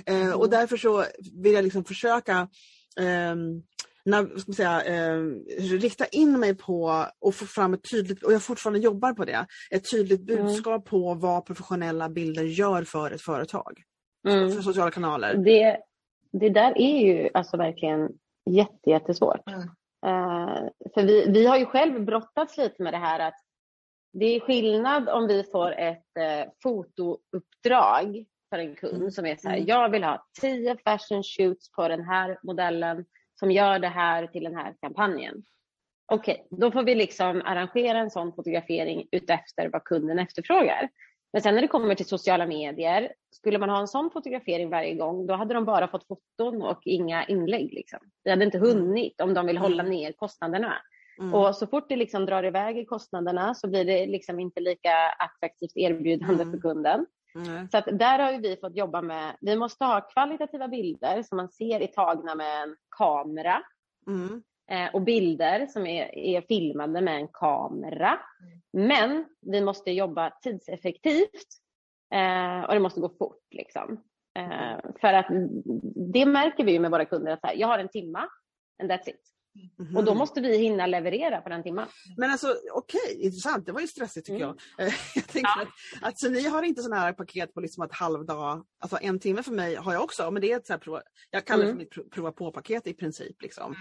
[0.07, 0.51] Eh, och Mm.
[0.51, 1.05] därför så
[1.43, 2.49] vill jag liksom försöka
[3.01, 3.63] ehm,
[4.05, 5.17] när, ska säga, eh,
[5.79, 9.47] rikta in mig på och få fram ett tydligt, och jag fortfarande jobbar på det,
[9.71, 10.45] ett tydligt Mm.
[10.45, 13.83] budskap på vad professionella bilder gör för ett företag.
[14.29, 14.51] Mm.
[14.53, 15.35] För sociala kanaler.
[15.35, 15.79] Det,
[16.33, 18.09] det där är ju alltså verkligen
[18.51, 19.49] jätte, jättesvårt.
[19.49, 19.61] Mm.
[20.07, 23.35] Eh, för vi, vi har ju själv brottats lite med det här att
[24.13, 29.11] det är skillnad om vi får ett uh, fotouppdrag för en kund Mm.
[29.11, 29.69] som är så här, Mm.
[29.69, 33.05] jag vill ha tio fashion shoots på den här modellen
[33.41, 35.43] som gör det här till den här kampanjen.
[36.13, 40.89] Okej, då får vi liksom arrangera en sån fotografering utefter vad kunden efterfrågar.
[41.33, 44.95] Men sen när det kommer till sociala medier, skulle man ha en sån fotografering varje
[44.95, 47.73] gång, då hade de bara fått foton och inga inlägg.
[47.73, 47.99] Liksom.
[48.25, 49.91] Det hade inte hunnit om de vill hålla Mm.
[49.97, 50.75] ner kostnaderna.
[51.19, 51.35] Mm.
[51.35, 54.95] Och så fort det liksom drar iväg i kostnaderna så blir det liksom inte lika
[55.19, 56.53] attraktivt erbjudande Mm.
[56.53, 57.07] för kunden.
[57.47, 57.69] Nej.
[57.71, 61.49] Så att där har vi fått jobba med, vi måste ha kvalitativa bilder som man
[61.49, 63.63] ser är tagna med en kamera
[64.07, 64.43] Mm.
[64.71, 68.19] eh, och bilder som är, är filmade med en kamera.
[68.73, 71.49] Men vi måste jobba tidseffektivt
[72.15, 73.47] eh, och det måste gå fort.
[73.51, 74.05] Liksom.
[74.39, 75.27] Eh, för att
[76.13, 78.29] det märker vi ju med våra kunder att här, jag har en timma
[78.83, 79.21] and that's it.
[79.79, 79.97] Mhm.
[79.97, 81.87] Och då måste vi hinna leverera på den timman.
[82.17, 83.67] Men alltså okej, intressant.
[83.67, 84.57] Det var ju stressigt tycker Mm.
[84.79, 84.87] jag.
[84.89, 85.69] Eh, jag tänker att,
[86.03, 89.43] att så ni har inte sådana här paket på liksom ett halvdag, alltså en timme
[89.43, 91.71] för mig har jag också, men det är ett så här prova, jag kallar det
[91.71, 91.77] Mm.
[91.77, 93.43] för mitt pro- prova på-paket i princip.
[93.43, 93.75] Liksom.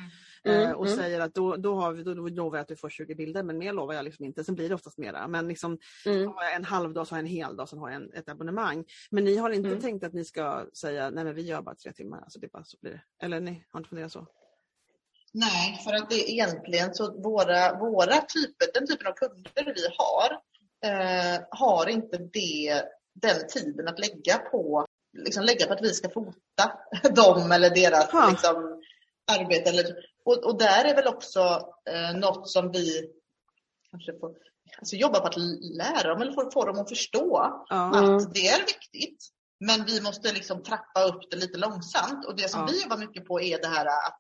[0.44, 0.98] Mm, Eh, och mm.
[0.98, 3.44] säger att då, då, har vi, då, då lovar jag att du får 20 bilder,
[3.44, 4.44] men mer lovar jag liksom inte.
[4.44, 5.28] Sen blir det oftast mera.
[5.28, 6.28] Men liksom, Mm.
[6.28, 8.30] har jag en halvdag så har jag en hel dag, sen har jag en, ett
[8.30, 8.86] abonnemang.
[9.12, 9.82] Men ni har inte Mm.
[9.82, 12.64] tänkt att ni ska säga, nej men vi gör bara tre timmar, alltså det bara
[12.64, 13.26] så blir det.
[13.26, 14.28] Eller ni har inte funderat så?
[15.34, 19.88] Nej, för att det är egentligen så våra, våra typer, den typen av kunder vi
[19.98, 20.32] har,
[20.86, 24.86] eh, har inte det, den tiden att lägga på,
[25.18, 26.72] liksom lägga på att vi ska fota
[27.16, 28.28] dem eller deras Ja.
[28.30, 28.82] liksom,
[29.32, 29.70] arbete.
[29.70, 29.86] Eller,
[30.26, 31.40] och, och där är väl också
[31.90, 33.10] eh, något som vi
[33.92, 34.32] kanske får
[34.80, 35.38] alltså, jobba på att
[35.78, 38.16] lära dem eller få, få dem att förstå Ja.
[38.16, 39.28] Att det är viktigt.
[39.60, 42.26] Men vi måste liksom trappa upp det lite långsamt.
[42.26, 42.68] Och det som Ja.
[42.72, 44.20] vi jobbar mycket på är det här att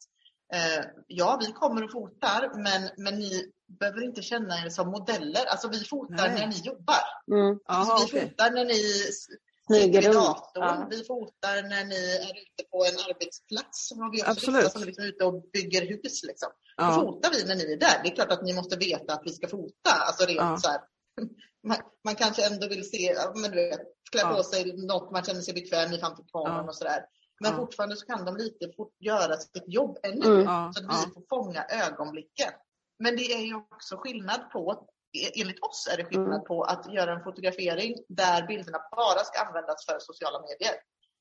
[1.08, 5.46] ja, vi kommer och fotar, men, men ni behöver inte känna er som modeller.
[5.46, 6.40] Alltså vi fotar Nej.
[6.40, 7.04] när ni jobbar.
[7.32, 7.60] Mm.
[7.66, 8.30] Alltså, Aha, vi okej.
[8.30, 10.64] fotar när ni sitter vid datorn.
[10.64, 10.88] Ja.
[10.90, 13.88] Vi fotar när ni är ute på en arbetsplats.
[13.88, 14.72] Som har vi också Absolut.
[14.72, 16.24] som liksom ute och bygger hus.
[16.24, 16.50] Liksom.
[16.78, 16.94] Då Ja.
[16.96, 18.04] fotar vi när ni är där.
[18.04, 19.92] Det är klart att ni måste veta att vi ska fota.
[20.08, 20.58] Alltså rent Ja.
[20.58, 20.82] så här.
[21.68, 23.80] Man, man kanske ändå vill se, men du vet,
[24.12, 24.34] klä Ja.
[24.36, 26.70] på sig något man känner sig bekväm i framför kameran Ja.
[26.70, 27.02] och sådär.
[27.40, 27.58] Men Ja.
[27.58, 30.74] fortfarande så kan de lite fort göra sitt jobb ännu Mm.
[30.74, 32.52] Så att vi får fånga ögonblicken.
[33.00, 34.88] Men det är ju också skillnad på,
[35.42, 36.44] enligt oss är det skillnad Mm.
[36.44, 40.76] på att göra en fotografering där bilderna bara ska användas för sociala medier.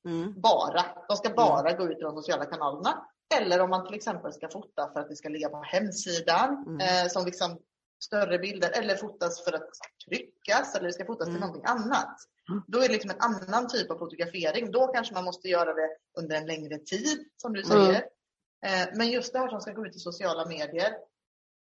[0.07, 0.41] Mm.
[0.41, 0.85] Bara.
[1.07, 3.05] De ska bara gå ut i de sociala kanalerna.
[3.35, 6.79] Eller om man till exempel ska fota för att det ska ligga på hemsidan Mm.
[7.05, 7.59] eh, som liksom
[8.03, 9.69] större bilder eller fotas för att
[10.09, 11.35] tryckas eller det ska fotas Mm.
[11.41, 12.17] till någonting annat.
[12.49, 12.63] Mm.
[12.67, 14.71] Då är det liksom en annan typ av fotografering.
[14.71, 17.71] Då kanske man måste göra det under en längre tid som du Mm.
[17.71, 18.01] säger.
[18.65, 20.93] Eh, men just det här som ska gå ut i sociala medier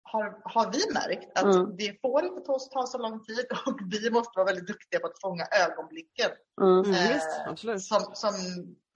[0.03, 1.75] har, har vi märkt att Mm.
[1.77, 5.07] det får inte ta, ta så lång tid och vi måste vara väldigt duktiga på
[5.07, 6.79] att fånga ögonblicken Mm.
[6.79, 8.33] Mm, Eh, som, som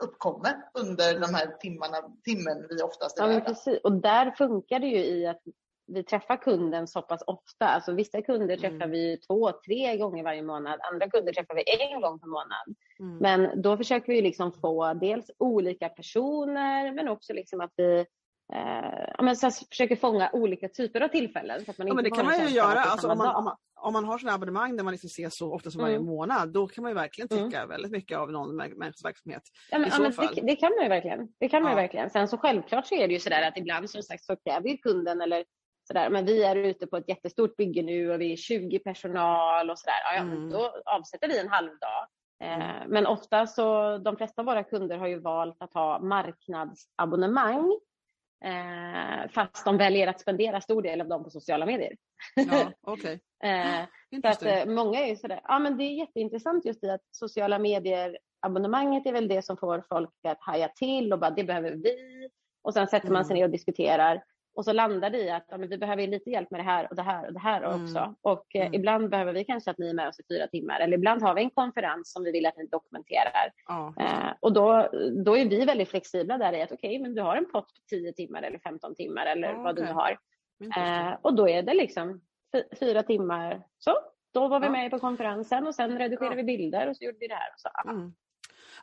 [0.04, 3.80] uppkommer under de här timmarna, timmen vi oftast är Ja, precis.
[3.84, 5.42] Och där funkar det ju i att
[5.94, 7.66] vi träffar kunden så pass ofta.
[7.68, 8.60] Alltså vissa kunder Mm.
[8.60, 10.80] träffar vi två, tre gånger varje månad.
[10.94, 12.76] Andra kunder träffar vi en gång per månad.
[13.00, 13.18] Mm.
[13.18, 18.06] Men då försöker vi liksom få dels olika personer men också liksom att vi
[18.54, 21.66] eh, ja, men så försöker fånga olika typer av tillfällen.
[21.66, 22.80] Så att man Ja, inte men det kan man ju göra.
[22.80, 25.54] Alltså, om, man, om, man, om man har sådana abonnemang där man liksom ses så
[25.54, 26.08] ofta som varje Mm.
[26.08, 29.42] månad, då kan man ju verkligen tycka väldigt mycket av någon mä- människas verksamhet.
[29.72, 31.28] Ja, men, ja, men det, det kan man ju verkligen.
[31.40, 31.76] Det kan man Ja.
[31.76, 32.10] verkligen.
[32.10, 35.22] Sen så självklart så är det ju sådär att ibland som sagt så kräver kunden
[35.22, 35.44] eller
[35.90, 39.70] sådär, men vi är ute på ett jättestort bygge nu och vi är 20 personal
[39.70, 39.96] och sådär.
[40.04, 40.50] Ja, ja, Mm.
[40.50, 42.08] då avsätter vi en halv dag.
[42.44, 47.80] Eh, men ofta så, de flesta av våra kunder har ju valt att ha marknadsabonnemang.
[48.46, 51.94] Eh, fast de väljer att spendera stor del av dem på sociala medier.
[52.36, 53.20] Ja, okej.
[53.44, 53.86] Eh,
[54.22, 57.02] så att, eh, många är ju sådär, ja men det är jätteintressant just i att
[57.12, 61.44] sociala medier abonnemanget är väl det som får folk att haja till och bara det
[61.44, 62.30] behöver vi.
[62.64, 63.40] Och sen sätter man sig Mm.
[63.40, 64.24] ner och diskuterar
[64.60, 66.96] och så landar det i att ja, vi behöver lite hjälp med det här och
[66.96, 67.84] det här och det här Mm.
[67.84, 68.16] också.
[68.22, 68.74] Och eh, Mm.
[68.74, 71.34] ibland behöver vi kanske att ni är med oss i fyra timmar eller ibland har
[71.36, 73.52] vi en konferens som vi vill att ni dokumenterar.
[73.68, 73.94] Ja.
[74.00, 74.90] Eh, och då,
[75.26, 77.82] då är vi väldigt flexibla där i att okej, men du har en pott på
[77.90, 80.18] 10 timmar eller 15 timmar eller Ja, vad du nu har.
[80.78, 82.22] Eh, och då är det liksom
[82.56, 83.62] fy- fyra timmar.
[83.78, 83.92] Så,
[84.34, 87.28] då var vi med på konferensen och sen redigerade vi bilder och så gjorde vi
[87.28, 87.50] det här.
[87.54, 87.70] Och så,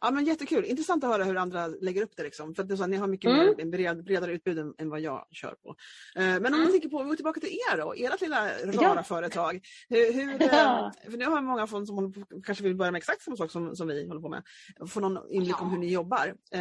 [0.01, 0.07] ja.
[0.07, 2.55] Ja men jättekul, intressant att höra hur andra lägger upp det liksom.
[2.55, 3.47] För att så, ni har mycket Mm.
[3.47, 5.69] mer, en bred, bredare utbud än, än vad jag kör på.
[6.17, 6.67] Eh, men om Mm.
[6.67, 8.83] vi tänker på, vi går tillbaka till er då, ert lilla Ja.
[8.83, 9.61] rara företag.
[9.89, 10.93] Hur, hur, eh, Ja.
[11.11, 13.77] för nu har många från som på, kanske vill börja med exakt samma sak som,
[13.77, 14.43] som vi håller på med.
[14.89, 16.35] Få någon inblick om hur ni jobbar.
[16.53, 16.61] Eh,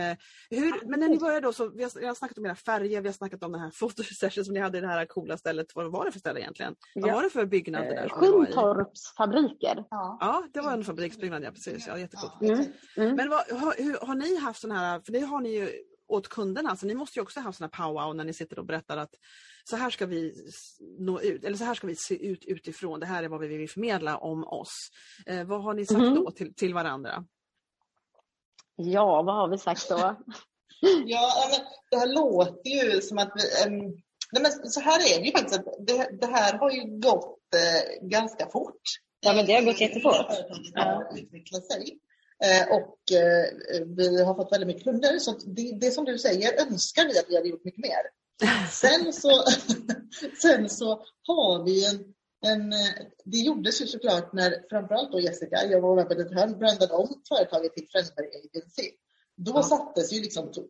[0.49, 3.01] hur, men när ni började då, så vi har, vi har snackat om era färger,
[3.01, 5.75] vi har snackat om den här fotosession som ni hade i det här coola stället.
[5.75, 6.75] Vad var det för ställe egentligen?
[6.95, 7.15] Vad Ja.
[7.15, 8.03] var det för byggnad det där?
[8.03, 8.09] Eh?
[8.09, 9.83] Sjuntorps fabriker.
[9.89, 10.17] Ja.
[10.21, 11.87] Ja, det var en fabriksbyggnad, ja precis.
[11.87, 12.33] Ja, jättecoolt.
[12.39, 12.65] Ja, Mm.
[12.97, 13.15] Mm.
[13.25, 15.69] Men vad, har, hur, har ni haft sån här, för det har ni ju
[16.07, 18.65] åt kunderna, så ni måste ju också ha sån här powwow när ni sitter och
[18.65, 19.15] berättar att
[19.63, 20.33] så här ska vi
[20.99, 23.47] nå ut, eller så här ska vi se ut utifrån, det här är vad vi
[23.47, 24.89] vill förmedla om oss.
[25.25, 26.15] Eh, vad har ni sagt Mhm.
[26.15, 27.25] då till, till varandra?
[28.75, 29.97] Ja, vad har vi sagt då?
[31.05, 31.59] Ja, men
[31.91, 33.69] det här låter ju som att vi...
[34.31, 35.59] nej, men så här är det ju faktiskt.
[35.59, 38.81] Att det, det här har ju gått eh, ganska fort.
[39.19, 40.25] Ja, men det har gått jättefort.
[41.17, 41.99] Utvecklat sig.
[42.43, 45.19] Eh, och eh, vi har fått väldigt mycket kunder.
[45.19, 48.01] Så det, det som du säger önskar vi att vi hade gjort mycket mer.
[48.71, 49.29] Sen så,
[50.41, 52.13] sen så har vi en,
[52.51, 52.73] en...
[52.73, 56.47] eh, Det gjordes ju såklart när framförallt då Jessica, jag var med på det här,
[56.47, 58.91] brandade om företaget till Frensberg Agency.
[59.37, 59.63] Då Ja.
[59.63, 60.65] sattes ju liksom så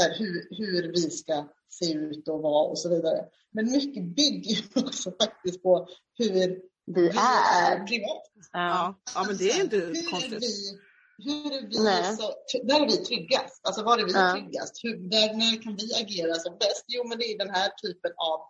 [0.00, 3.24] här, hur, hur vi ska se ut och vara och så vidare.
[3.52, 7.86] Men mycket bygger också faktiskt på hur Vi vi är är.
[7.86, 8.22] privat.
[8.52, 9.00] Ja.
[9.14, 10.42] Ja, men det är inte hur Är konstigt.
[10.42, 10.78] vi,
[11.24, 12.16] hur är vi Nej.
[12.16, 12.22] så,
[12.64, 13.60] där är vi tryggast.
[13.66, 14.32] Alltså var är vi Ja.
[14.32, 14.84] tryggast?
[14.84, 16.84] Hur, där, när kan vi agera som bäst?
[16.88, 18.40] Jo, men det är den här typen av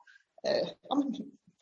[0.51, 1.03] eh, ja,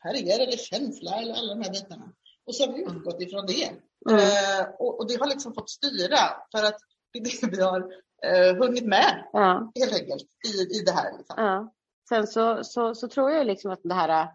[0.03, 2.13] färger eller känsla eller alla de här bitarna.
[2.47, 3.71] Och så har vi utgått ifrån det.
[4.11, 4.21] Mm.
[4.21, 6.19] Eh, och, och det har liksom fått styra
[6.53, 6.79] för att
[7.13, 7.81] det är det vi har
[8.27, 9.73] eh, hunnit med Ja.
[9.81, 11.19] helt enkelt i, i det här.
[11.19, 11.35] Liksom.
[11.45, 11.75] Ja.
[12.09, 14.29] Sen så, så, så tror jag liksom att det här,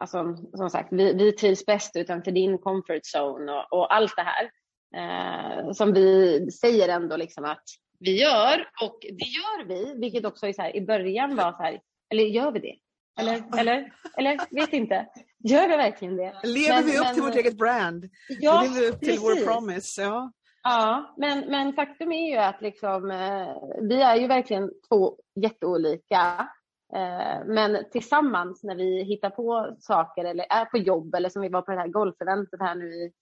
[0.00, 4.22] alltså, som sagt, vi, vi trivs bäst utanför din comfort zone och, och allt det
[4.22, 4.50] här.
[4.96, 7.64] Eh, som vi säger ändå liksom att
[7.98, 11.62] vi gör och det gör vi, vilket också är så här, i början var så
[11.62, 11.80] här,
[12.12, 12.76] eller gör vi det?
[13.20, 15.06] Eller, eller, eller vet inte.
[15.48, 16.40] Gör vi verkligen det?
[16.42, 18.04] Lever Men- vi upp men- till vårt eget brand?
[18.40, 19.46] Ja, Lever vi upp till vår precis.
[19.46, 20.02] promise?
[20.02, 20.32] Ja.
[20.62, 23.54] Ja, men, men faktum är ju att liksom, eh,
[23.88, 26.48] vi är ju verkligen två jätteolika.
[26.94, 31.48] Eh, men tillsammans när vi hittar på saker eller är på jobb eller som vi
[31.48, 33.12] var på det här golfeventet här nu i,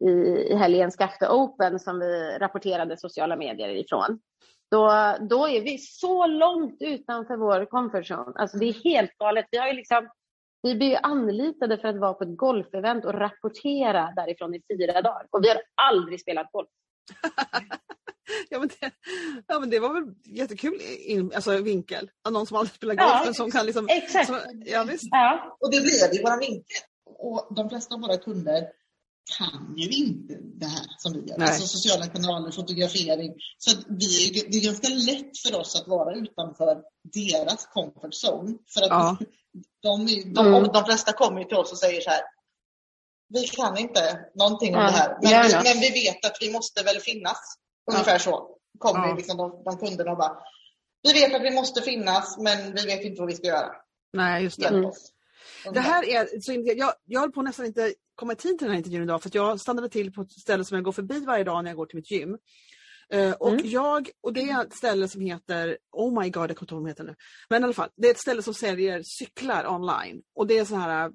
[0.00, 0.10] i,
[0.50, 4.20] i helgen, Skafte Open som vi rapporterade sociala medier ifrån.
[4.70, 8.32] Då, då är vi så långt utanför vår comfort zone.
[8.34, 9.46] Alltså det är helt galet.
[9.50, 10.08] Vi har ju liksom
[10.62, 15.02] vi blir ju anlitade för att vara på ett golfevent och rapportera därifrån i fyra
[15.02, 15.26] dagar.
[15.30, 16.68] Och vi har aldrig spelat golf.
[18.50, 18.90] ja, men det,
[19.46, 22.10] ja men det var väl jättekul in, alltså, vinkel.
[22.30, 23.86] Någon som aldrig spelat golf Ja, men som kan liksom...
[23.88, 24.26] exakt.
[24.26, 25.04] Som, ja, visst.
[25.10, 26.76] Ja, Och det blev ju våra vinkel.
[27.18, 28.66] Och de flesta av våra kunder
[29.38, 31.38] kan ju inte det här som vi gör.
[31.38, 31.48] Nej.
[31.48, 33.34] Alltså sociala kanaler, fotografering.
[33.58, 36.82] Så att vi, det är ganska lätt för oss att vara utanför
[37.14, 38.54] deras comfort zone.
[38.74, 39.16] För att Ja.
[39.82, 40.62] de, är- de, Mm.
[40.72, 42.20] de flesta kommer ju till oss och säger så här.
[43.28, 46.52] Vi kan inte någonting om Ja, det här, men, vi, men vi vet att vi
[46.52, 47.38] måste väl finnas.
[47.92, 49.14] Ungefär så kommer Ja.
[49.14, 50.36] liksom de, de kunderna och bara.
[51.02, 53.72] Vi vet att vi måste finnas, men vi vet inte vad vi ska göra.
[54.12, 54.68] Nej, just det.
[54.68, 54.90] Mm.
[55.72, 58.70] Det här är, så jag, jag höll på nästan inte komma i tid till den
[58.70, 61.44] här intervjun idag för jag stannade till på ett ställe som jag går förbi varje
[61.44, 62.38] dag när jag går till mitt gym.
[63.12, 63.60] Eh, och Mm.
[63.64, 66.82] jag, och det är ett ställe som heter, oh my god jag kommer inte ihåg
[66.82, 67.14] vad de heter nu.
[67.50, 70.22] Men i alla fall, det är ett ställe som säljer cyklar online.
[70.36, 71.10] Och det är så här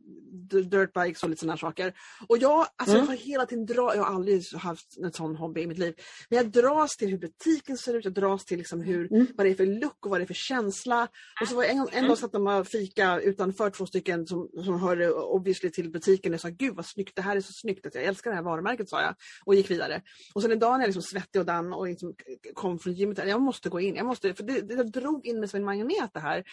[0.49, 1.93] d- dirtbikes och lite sådana saker.
[2.29, 3.07] Och jag, alltså jag Mm.
[3.07, 5.93] har hela tiden dra, jag har aldrig haft en sån hobby i mitt liv.
[6.29, 9.27] Men jag dras till hur butiken ser ut, jag dras till liksom hur, Mm.
[9.35, 11.07] vad det är för look och vad det är för känsla.
[11.41, 14.49] Och så var jag en, en dag satt de och fika utanför två stycken som,
[14.65, 17.85] som hörde obviously till butiken och sa gud vad snyggt, det här är så snyggt,
[17.85, 19.15] att jag älskar det här varumärket sa jag.
[19.45, 20.01] Och gick vidare.
[20.33, 22.15] Och sen en dag när jag liksom svettig och dan och liksom
[22.53, 25.49] kom från gymmet, jag måste gå in, jag måste, för det, det drog in mig
[25.49, 26.43] som en magnet det här.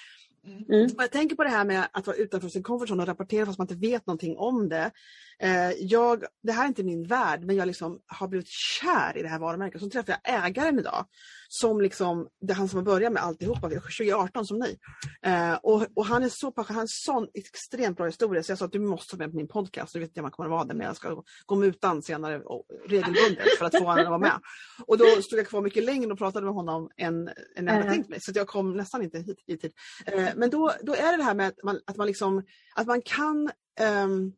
[0.68, 0.90] mm.
[0.98, 3.58] Jag tänker på det här med att vara utanför sin comfort zone och rapportera fast
[3.58, 4.90] man inte vet någonting om det.
[5.38, 9.22] Eh, jag, det här är inte min värld men jag liksom har blivit kär i
[9.22, 9.80] det här varumärket.
[9.80, 11.06] Så träffade jag ägaren idag.
[11.50, 14.78] Som liksom, det är han som har börjat med alltihopa, 2018 som ni.
[15.22, 18.58] Eh, och, och han är så han har en sån extremt bra historia så jag
[18.58, 19.92] sa att du måste vara med på min podcast.
[19.92, 22.64] Du vet jag man kommer att vara där men jag ska gå mutan senare och,
[22.88, 24.40] regelbundet för att få honom att vara med.
[24.86, 27.84] Och då stod jag kvar mycket längre och pratade med honom än, än jag hade
[27.84, 27.94] Mm.
[27.94, 28.20] tänkt mig.
[28.20, 29.72] Så jag kom nästan inte hit i tid.
[30.06, 32.42] Eh, men då, då är det det här med att man, att man, liksom,
[32.74, 34.32] att man kan ehm,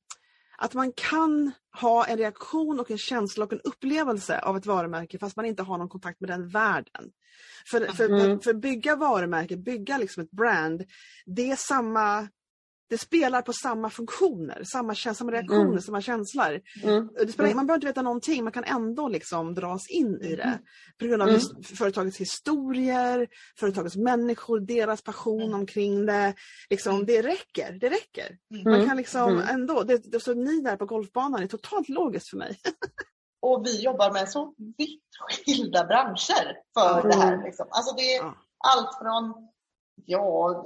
[0.60, 5.18] att man kan ha en reaktion och en känsla och en upplevelse av ett varumärke
[5.18, 7.10] fast man inte har någon kontakt med den världen.
[7.70, 8.40] För, för, Mm.
[8.40, 10.84] för bygga varumärke, bygga liksom ett brand,
[11.26, 12.28] det är samma
[12.90, 15.80] det spelar på samma funktioner, samma, samma reaktioner, Mm.
[15.80, 16.60] samma känslor.
[16.82, 17.08] Mm.
[17.26, 17.56] Det spelar, Mm.
[17.56, 20.58] Man behöver inte veta någonting, man kan ändå liksom dras in i det.
[20.98, 21.40] På grund av Mm.
[21.78, 23.28] företagets historier,
[23.60, 25.54] företagets människor, deras passion Mm.
[25.54, 26.34] omkring det.
[26.70, 28.36] Liksom, det räcker, det räcker.
[28.54, 28.64] Mm.
[28.64, 28.88] Man Mm.
[28.88, 29.48] kan liksom Mm.
[29.48, 32.58] ändå, det, det, så ni där på golfbanan är totalt logiskt för mig.
[33.42, 35.02] Och vi jobbar med så vitt
[35.44, 37.44] skilda branscher för det här.
[37.44, 37.66] Liksom.
[37.70, 38.34] Alltså det är Ja.
[38.58, 39.48] allt från
[40.04, 40.64] ja,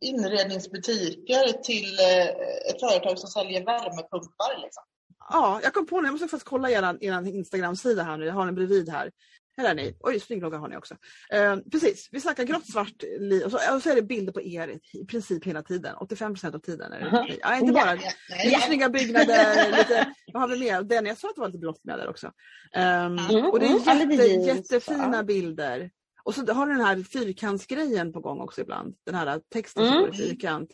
[0.00, 2.26] inredningsbutiker till eh,
[2.70, 4.62] ett företag som säljer värmepumpar.
[4.62, 4.82] Liksom.
[5.30, 8.34] Ja, jag kom på nu, jag måste faktiskt kolla er, er Instagram-sida här nu, jag
[8.34, 9.10] har den bredvid här.
[9.58, 9.96] Här är ni.
[10.00, 10.94] Oj, snygg logga har ni också.
[11.30, 14.42] Eh, precis, vi snackar grått, svart li- och så, och så är det bilder på
[14.42, 15.96] er i princip hela tiden.
[15.96, 18.60] 85 procent av tiden är det ja, inte bara Ja, lite nej.
[18.66, 20.82] snygga byggnader, lite, vad har vi mer?
[20.82, 22.32] Den, jag sa att det var lite blått med där också.
[22.72, 23.12] Mm,
[23.46, 25.22] och det mm, är lite jätte, jättefina ja.
[25.22, 25.90] bilder.
[26.26, 28.94] Och så har du den här fyrkantsgrejen på gång också ibland.
[29.06, 30.12] Den här texten som Mm.
[30.12, 30.70] står i fyrkant.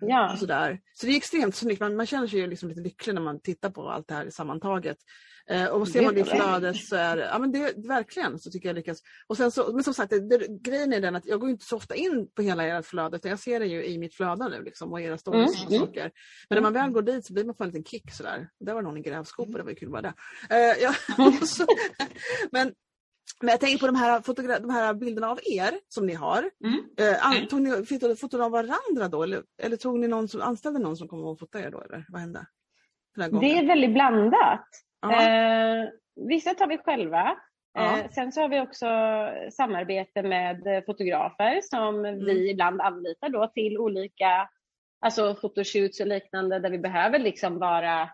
[0.00, 0.36] Ja.
[0.40, 0.80] Sådär.
[0.94, 1.80] Så det är extremt snyggt.
[1.80, 4.30] Man, man känner sig ju liksom lite lycklig när man tittar på allt det här
[4.30, 4.96] sammantaget.
[5.50, 8.50] Eh, och ser man det i flödet så är det, ja men det, verkligen så
[8.50, 8.98] tycker jag lyckas.
[9.26, 11.64] Och sen så, men som sagt, det, det, grejen är den att jag går inte
[11.64, 14.48] så ofta in på hela ert flöde utan jag ser det ju i mitt flöde
[14.48, 15.86] nu liksom, och era stories Mm, och mm.
[15.86, 16.10] saker.
[16.48, 18.48] Men när man väl går dit så blir man på en liten kick sådär.
[18.60, 20.14] Där var någon i grävskopor, det var ju kul bara det.
[20.50, 20.94] Eh, ja,
[21.46, 21.66] så,
[22.52, 22.72] men,
[23.42, 26.50] men jag tänker på de här, fotogra- de här bilderna av er som ni har.
[26.64, 26.80] Mm.
[27.40, 30.96] Eh, tog ni fotade av varandra då eller, eller tog ni någon som anställde någon
[30.96, 32.46] som kom och fotade er då eller vad hände?
[33.16, 34.66] Det är väldigt blandat.
[35.12, 35.88] Eh,
[36.28, 37.36] vissa tar vi själva.
[37.74, 37.98] Ja.
[37.98, 38.86] Eh, sen så har vi också
[39.52, 42.24] samarbete med fotografer som Mm.
[42.24, 44.48] vi ibland anlitar då till olika
[45.00, 48.10] alltså fotoshoots och liknande där vi behöver liksom vara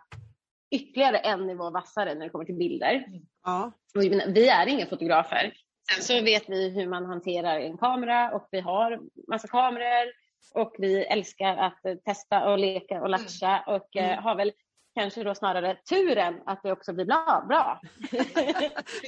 [0.71, 3.05] ytterligare en nivå vassare när det kommer till bilder.
[3.45, 3.73] ja.
[3.95, 5.53] Vi- är inga fotografer.
[5.95, 10.13] Sen så vet vi hur man hanterar en kamera och vi har massa kameror
[10.55, 14.23] och vi älskar att testa och leka och latcha och eh, Mm.
[14.25, 14.53] har väl
[14.99, 17.45] kanske då snarare turen att det också blir bra.
[17.49, 17.81] bra.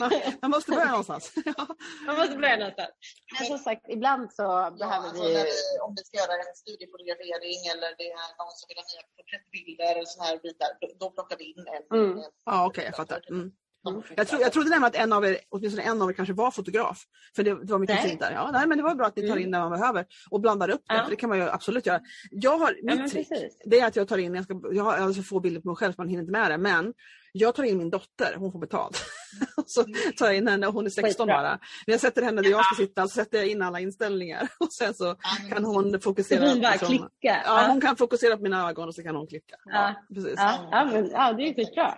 [0.01, 0.11] Man,
[0.43, 1.25] man måste börja någonstans.
[2.07, 2.91] Man måste börja någonstans.
[3.39, 5.35] Men som sagt, ibland så Ja, behöver alltså vi...
[5.35, 8.87] när vi, om vi ska göra en studiefotografering eller det är någon som vill ha
[8.91, 11.85] nya porträttbilder eller såna här bitar, då, då plockar vi in en.
[11.99, 12.19] Mm.
[12.19, 13.21] en Ja, okej, jag fattar.
[13.31, 13.47] Mm.
[13.85, 16.33] De Jag, tro, jag trodde nämligen att en av er, åtminstone en av er kanske
[16.35, 17.03] var fotograf.
[17.37, 18.09] För det, det var mycket Nej.
[18.09, 18.33] fint där.
[18.33, 19.43] Ja, nej, men det var bra att ni tar Mm.
[19.45, 20.95] in när man behöver och blandar upp det.
[20.95, 21.07] Ja.
[21.11, 22.01] Det kan man ju absolut göra.
[22.31, 23.63] Jag har, Ja, mitt trick precis.
[23.65, 25.77] det är att jag tar in, jag, ska, jag har alltså få bilder på mig
[25.77, 26.59] själv så man hinner inte med det.
[26.59, 26.93] Men
[27.33, 29.05] jag tar in min dotter, hon får betalt.
[29.67, 29.85] så
[30.19, 31.27] tar jag in henne, hon är 16 Skitbra.
[31.27, 31.51] bara.
[31.87, 34.49] Men jag sätter henne där jag ska sitta, så sätter jag in alla inställningar.
[34.59, 35.17] Och sen så
[35.53, 36.49] kan hon fokusera.
[36.49, 37.43] hon bara klickar.
[37.45, 39.57] Ja, hon kan fokusera på mina ögon och så kan hon klicka.
[39.65, 39.95] Ja.
[40.15, 40.35] precis.
[40.37, 41.95] Ja, ja, men, ja, det är skitbra.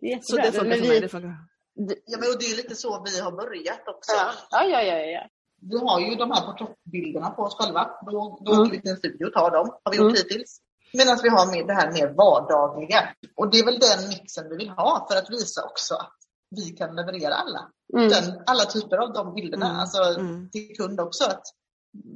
[0.00, 0.44] Det är Så jättebra.
[0.50, 1.00] det funkar Men för vi- mig.
[1.00, 1.36] Det funkar.
[2.06, 4.12] Ja, men och det är lite så vi har börjat också.
[4.16, 4.82] Ja, ja, ja.
[4.82, 5.28] ja, ja.
[5.70, 7.90] Vi har ju de här porträttbilderna på oss själva.
[8.06, 8.62] Då, då Mm.
[8.62, 9.66] åker vi till en studio och tar dem.
[9.84, 10.14] Har vi gjort Mm.
[10.14, 10.60] hittills.
[10.92, 13.08] Medan vi har med det här mer vardagliga.
[13.36, 16.16] Och det är väl den mixen vi vill ha för att visa också att
[16.50, 17.70] vi kan leverera alla.
[17.96, 18.08] Mm.
[18.08, 19.66] Den, alla typer av de bilderna.
[19.68, 19.80] Mm.
[19.80, 20.50] Alltså Mm.
[20.50, 21.24] till kund också.
[21.24, 21.42] Att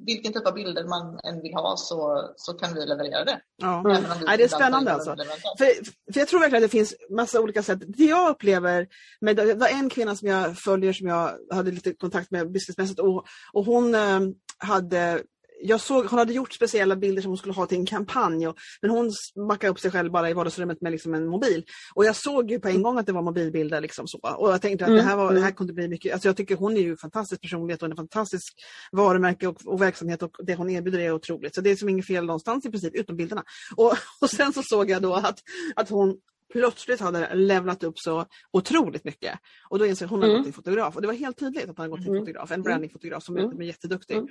[0.06, 3.40] vilken typ av bilder man än vill ha så, så kan vi leverera det.
[3.56, 3.80] Ja.
[3.80, 4.02] Mm.
[4.26, 5.16] Nej, det är spännande alltså.
[5.58, 5.66] För,
[6.12, 7.78] för jag tror verkligen att det finns massa olika sätt.
[7.86, 8.88] Det jag upplever,
[9.20, 13.00] med, det var en kvinna som jag följer som jag hade lite kontakt med businessmässigt
[13.00, 14.20] och, och hon eh,
[14.58, 15.22] hade
[15.62, 18.48] jag såg, hon hade gjort speciella bilder som hon skulle ha till en kampanj.
[18.48, 19.12] Och, men hon
[19.48, 21.64] mackade upp sig själv bara i vardagsrummet med liksom en mobil.
[21.94, 23.80] Och jag såg ju på en gång att det var mobilbilder.
[23.80, 24.18] Liksom så.
[24.18, 26.12] Och jag tänkte att det, här var, det här kunde bli mycket.
[26.12, 28.54] Alltså jag tycker hon är ju en fantastisk personlighet och en fantastisk
[28.92, 31.54] varumärke och, och verksamhet och det hon erbjuder är otroligt.
[31.54, 33.44] Så det är som inget fel någonstans i princip, utom bilderna.
[33.76, 35.38] Och, och sen så såg jag då att,
[35.76, 36.16] att hon
[36.52, 39.38] plötsligt hade levlat upp så otroligt mycket.
[39.70, 40.36] Och då insåg jag att hon Mm.
[40.36, 40.96] gått till fotograf.
[40.96, 42.20] Och det var helt tydligt att hon hade gått till Mm.
[42.22, 43.60] fotograf, en brandingfotograf som Mm.
[43.60, 44.16] är jätteduktig.
[44.16, 44.28] Mm.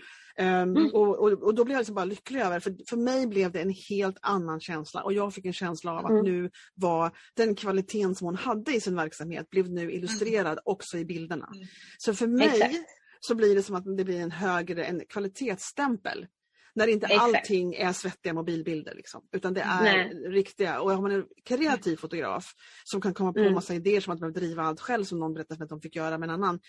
[0.77, 0.91] Mm.
[0.93, 3.61] och, och, och då blev jag liksom bara lycklig över, för, för mig blev det
[3.61, 5.03] en helt annan känsla.
[5.03, 6.23] Och jag fick en känsla av att Mm.
[6.25, 11.05] nu var den kvaliteten som hon hade i sin verksamhet blev nu illustrerad också i
[11.05, 11.49] bilderna.
[11.55, 11.67] Mm.
[11.97, 12.75] Så för mig Exakt.
[13.19, 16.27] så blir det som att det blir en högre en kvalitetsstämpel.
[16.75, 17.23] När inte Exakt.
[17.23, 18.95] allting är svettiga mobilbilder.
[18.95, 20.13] Liksom, utan det är Nej.
[20.27, 20.81] riktiga.
[20.81, 22.53] Och har man en kreativ fotograf
[22.83, 23.53] som kan komma på Mm.
[23.53, 25.95] massa idéer som man behöver driva allt själv som någon berättade för att de fick
[25.95, 26.59] göra med en annan.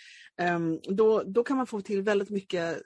[0.40, 2.82] ehm, då, då kan man få till väldigt mycket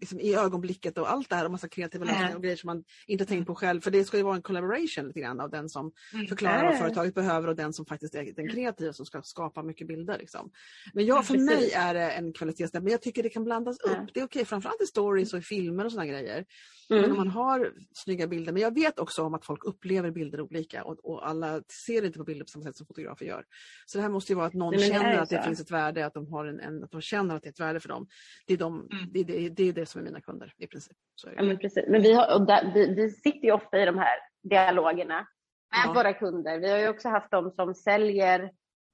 [0.00, 2.12] liksom, i ögonblicket och allt det här och massa kreativa Ja.
[2.12, 3.80] lösningar och grejer som man inte tänkt på själv.
[3.80, 6.26] För det ska ju vara en collaboration lite grann av den som Mm.
[6.26, 9.86] förklarar vad företaget behöver och den som faktiskt är den kreativa som ska skapa mycket
[9.86, 10.18] bilder.
[10.18, 10.50] Liksom.
[10.94, 11.50] Men jag, för Precis.
[11.50, 12.84] mig är det en kvalitetsstämpel.
[12.84, 14.14] Men jag tycker det kan blandas upp.
[14.14, 16.44] Det är okej, framförallt i stories och i filmer och sådana grejer.
[16.88, 17.10] Men Mm.
[17.10, 18.52] om man har snygga bilder.
[18.52, 22.18] Men jag vet också om att folk upplever bilder olika och, och alla ser inte
[22.18, 23.44] på bilder på samma sätt som fotografer gör.
[23.86, 25.42] Så det här måste ju vara att någon Nej, men det känner ju att det
[25.42, 27.60] finns ett värde, att de, har en, en, att de känner att det är ett
[27.60, 28.06] värde för dem.
[28.46, 29.08] Det är, de, Mm.
[29.12, 30.96] det, det, det är det som är mina kunder i princip.
[31.36, 31.84] Ja, men precis.
[31.88, 35.26] Men vi, har, där, vi, vi sitter ju ofta i de här dialogerna
[35.70, 35.92] med Ja.
[35.92, 36.58] våra kunder.
[36.58, 38.40] Vi har ju också haft de som säljer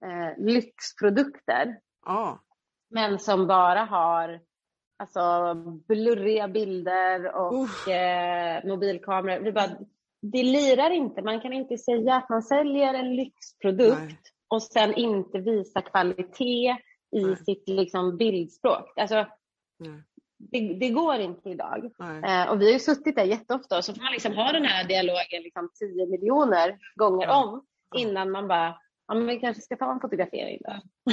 [0.05, 2.43] eh, lyxprodukter Ja,
[2.91, 4.41] men som bara har
[4.99, 5.55] alltså,
[5.89, 9.41] blurriga bilder och eh, mobilkameror.
[9.41, 9.71] Vi bara,
[10.23, 11.23] det lirar inte.
[11.23, 14.19] Man kan inte säga att man säljer en lyxprodukt Nej.
[14.49, 16.77] och sen inte visa kvalitet
[17.17, 17.37] i Nej.
[17.37, 18.93] sitt liksom, bildspråk.
[18.99, 19.27] Alltså,
[19.79, 20.03] nej,
[20.39, 21.91] det, det går inte idag.
[22.27, 24.65] Eh, och vi har ju suttit där jätteofta och så får man liksom ha den
[24.65, 27.45] här dialogen liksom 10 miljoner gånger Ja.
[27.45, 27.65] om
[27.97, 28.75] innan man bara,
[29.09, 30.81] ja men vi kanske ska ta en fotografering då.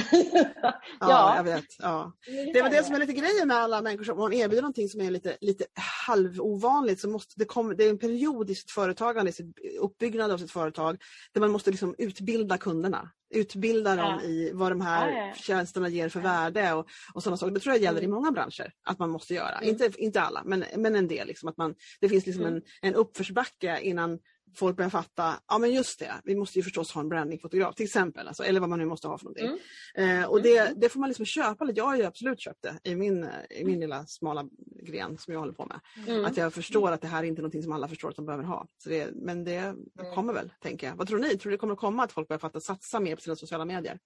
[0.62, 1.64] Ja, ja, jag vet.
[1.78, 2.12] Ja.
[2.54, 4.88] Det var det som är lite grejen med alla människor som om man erbjuder någonting
[4.88, 5.64] som är lite, lite
[6.06, 10.30] halvovanligt så måste det komma, det är en period i sitt företagande, i sitt uppbyggnad
[10.30, 11.02] av sitt företag
[11.32, 13.10] där man måste liksom utbilda kunderna.
[13.34, 14.28] Utbilda dem Ja.
[14.28, 15.34] i vad de här Ja, ja.
[15.34, 17.52] tjänsterna ger för värde och, och sådana saker.
[17.54, 18.14] Det tror jag gäller i Mm.
[18.14, 19.58] många branscher att man måste göra.
[19.58, 19.68] Mm.
[19.68, 21.26] Inte, inte alla men, men en del.
[21.26, 22.54] Liksom, att man, det finns liksom Mm.
[22.54, 24.18] en, en uppförsbacke innan
[24.54, 27.84] folk börjar fatta, ja men just det, vi måste ju förstås ha en brandingfotograf till
[27.84, 28.28] exempel.
[28.28, 29.58] Alltså, eller vad man nu måste ha för någonting.
[29.94, 30.22] Mm.
[30.22, 31.80] Eh, och det, det får man liksom köpa lite.
[31.80, 34.48] Jag har ju absolut köpt det i min, i min lilla smala
[34.82, 35.80] gren som jag håller på med.
[36.08, 36.24] Mm.
[36.24, 38.44] Att jag förstår att det här är inte någonting som alla förstår att de behöver
[38.44, 38.66] ha.
[38.78, 39.74] Så det, men det
[40.14, 40.96] kommer väl, tänker jag.
[40.96, 41.28] Vad tror ni?
[41.36, 43.98] Tror ni det kommer komma att folk börjar fatta satsa mer på sina sociala medier?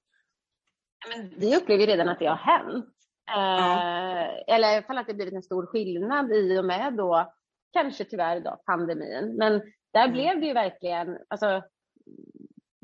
[1.08, 2.84] Men vi upplever ju redan att det har hänt.
[3.30, 4.44] Eh, Ja.
[4.46, 7.32] Eller i alla fall att det blivit en stor skillnad i och med då,
[7.72, 9.36] kanske tyvärr då, pandemin.
[9.38, 9.62] Men
[9.92, 10.12] där Mm.
[10.12, 11.62] blev det ju verkligen, alltså,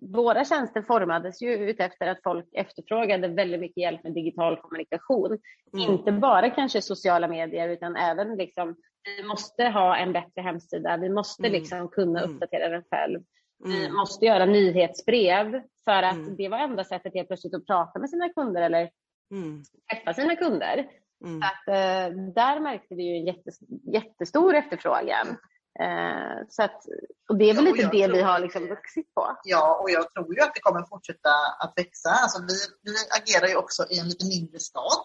[0.03, 5.39] våra tjänster formades ju utefter att folk efterfrågade väldigt mycket hjälp med digital kommunikation.
[5.75, 5.91] Mm.
[5.93, 8.77] Inte bara kanske sociala medier utan även liksom,
[9.19, 11.61] vi måste ha en bättre hemsida, vi måste Mm.
[11.61, 12.31] liksom kunna Mm.
[12.35, 13.21] uppdatera den själv.
[13.65, 18.11] Vi måste göra nyhetsbrev för att det var enda sättet helt plötsligt att prata med
[18.11, 18.91] sina kunder eller
[19.91, 20.89] träffa sina kunder.
[21.25, 21.41] Mm.
[21.41, 23.59] Så att, eh, där märkte vi ju en jättes,
[23.93, 25.27] jättestor efterfrågan.
[25.81, 26.87] Eh, så att,
[27.29, 29.37] och det är väl Ja, lite det vi har liksom vuxit på.
[29.45, 32.11] Ja, och jag tror ju att det kommer fortsätta att växa.
[32.11, 35.03] Alltså vi, vi agerar ju också i en lite mindre stad.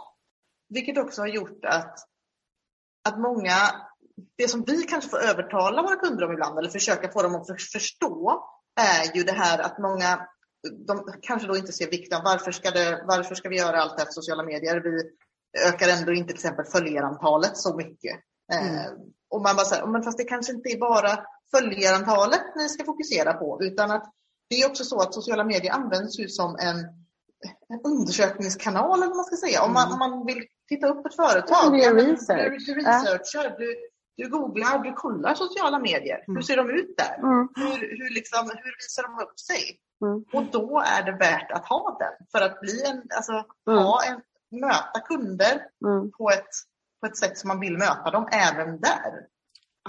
[0.70, 2.00] Vilket också har gjort att,
[3.10, 3.56] att många,
[4.38, 7.48] det som vi kanske får övertala våra kunder om ibland, eller försöka få dem att
[7.48, 8.44] för- förstå,
[8.80, 10.28] är ju det här att många
[10.88, 14.02] de kanske då inte ser vikten varför ska, det, varför ska vi göra allt det
[14.02, 14.82] här för sociala medier?
[14.82, 15.12] Vi
[15.68, 18.20] ökar ändå inte till exempel följarantalet så mycket.
[18.54, 19.12] Mm.
[19.30, 23.34] Och man bara säger, men fast det kanske inte är bara följarantalet ni ska fokusera
[23.34, 24.14] på, utan att
[24.50, 26.78] det är också så att sociala medier används ju som en,
[27.70, 29.64] en undersökningskanal, eller vad man ska säga.
[29.64, 29.94] Om man, mm.
[29.94, 31.74] om man vill titta upp ett företag.
[31.74, 32.66] Du, research.
[32.68, 33.76] du, du researchar, du,
[34.18, 36.24] du googlar, du kollar sociala medier.
[36.28, 36.36] Mm.
[36.36, 37.16] Hur ser de ut där?
[37.18, 37.50] Mm.
[37.56, 39.80] Hur, hur, liksom, hur visar de upp sig?
[40.02, 40.24] Mm.
[40.34, 42.28] Och då är det värt att ha den.
[42.32, 43.32] För att bli en, alltså,
[43.68, 43.84] mm.
[43.84, 44.22] ha en,
[44.62, 46.12] möta kunder mm.
[46.12, 46.50] på, ett,
[47.02, 49.28] på ett sätt som man vill möta dem även där.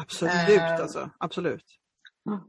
[0.01, 1.11] Absolut, eh, alltså.
[1.19, 1.65] Absolut.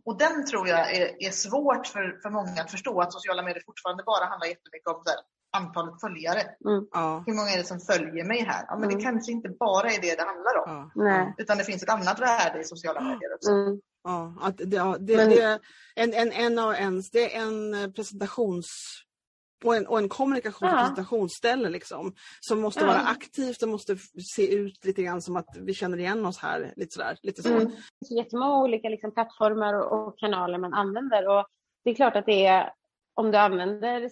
[0.06, 3.64] Och den tror jag är, är svårt för, för många att förstå, att sociala medier
[3.66, 5.16] fortfarande bara handlar jättemycket om där,
[5.58, 6.42] antalet följare.
[6.42, 6.88] Mm.
[6.92, 7.24] Ja.
[7.26, 8.66] Hur många är det som följer mig här?
[8.68, 8.98] Ja, men mm.
[8.98, 10.92] Det kanske inte bara är det det handlar om.
[10.96, 11.34] Ja.
[11.38, 13.52] Utan det finns ett annat värde i sociala medier också.
[13.52, 13.82] Mm.
[14.04, 14.66] Ja, att det,
[15.00, 15.60] det, det,
[15.96, 19.02] en, en, en av ens, det är en presentations
[19.64, 22.88] och en, och en kommunikation och presentationsställe liksom, som måste ja.
[22.88, 23.98] vara aktivt och måste
[24.36, 26.74] se ut lite grann som att vi känner igen oss här.
[26.76, 27.50] Lite sådär, lite så.
[27.50, 27.66] Mm.
[27.66, 31.46] Det finns jättemånga olika liksom, plattformar och, och, kanaler man använder och
[31.84, 32.74] det är klart att det är
[33.14, 34.10] om du använder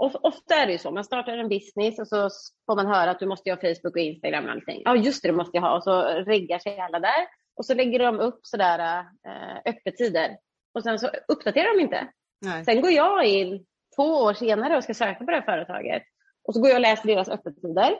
[0.00, 2.30] Ofta är det ju så, man startar en business och så
[2.66, 4.82] får man höra att du måste ha Facebook och Instagram och allting.
[4.84, 5.76] Ja, just det, det måste jag ha.
[5.76, 7.26] Och så reggar sig alla där.
[7.56, 10.36] Och så lägger de upp sådär äh, öppettider.
[10.74, 12.08] Och sen så uppdaterar de inte.
[12.40, 12.64] Nej.
[12.64, 13.66] Sen går jag in
[13.98, 16.02] två år senare och ska söka på det här företaget.
[16.44, 17.98] Och så går jag och läser deras öppettider.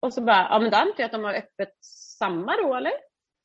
[0.00, 1.72] Och så bara, ja men då antar jag att de har öppet
[2.18, 2.92] samma då eller?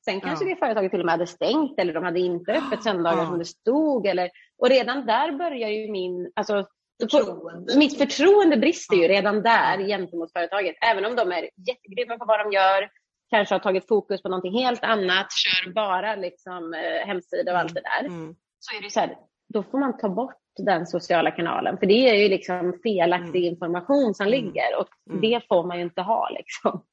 [0.05, 0.49] Sen kanske ja.
[0.49, 3.25] det företaget till och med hade stängt eller de hade inte öppet söndagar ja.
[3.25, 4.05] som det stod.
[4.07, 6.67] Eller, och redan där börjar ju min, alltså,
[7.01, 7.77] förtroende.
[7.77, 10.75] mitt förtroende brister ju redan där gentemot företaget.
[10.91, 12.89] Även om de är jättegrymma på vad de gör,
[13.29, 17.73] kanske har tagit fokus på någonting helt annat, kör bara liksom, eh, hemsida och allt
[17.73, 18.07] det där.
[18.07, 18.35] Mm.
[18.59, 19.17] Så är det så här,
[19.53, 20.35] då får man ta bort
[20.65, 21.77] den sociala kanalen.
[21.77, 23.53] För det är ju liksom felaktig mm.
[23.53, 24.39] information som mm.
[24.39, 25.21] ligger och mm.
[25.21, 26.29] det får man ju inte ha.
[26.29, 26.83] Liksom.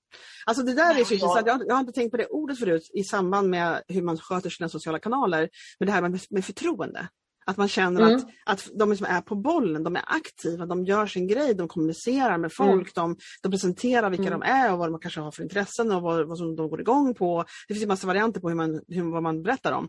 [0.47, 1.47] Alltså det där är så intressant.
[1.47, 4.51] Jag, jag har inte tänkt på det ordet förut i samband med hur man sköter
[4.51, 5.49] sina sociala kanaler.
[5.79, 7.09] Men det här med, med förtroende.
[7.49, 8.17] Att man känner mm.
[8.17, 11.69] att, att de som är på bollen, de är aktiva, de gör sin grej, de
[11.69, 12.91] kommunicerar med folk, mm.
[12.95, 14.41] de, de presenterar vilka mm.
[14.41, 16.81] de är och vad de kanske har för intressen och vad, vad som de går
[16.81, 17.45] igång på.
[17.69, 19.89] Det finns en massa varianter på hur man, hur, vad man berättar om.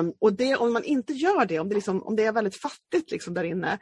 [0.00, 2.56] Um, och det, om man inte gör det, om det, liksom, om det är väldigt
[2.56, 3.78] fattigt liksom där inne,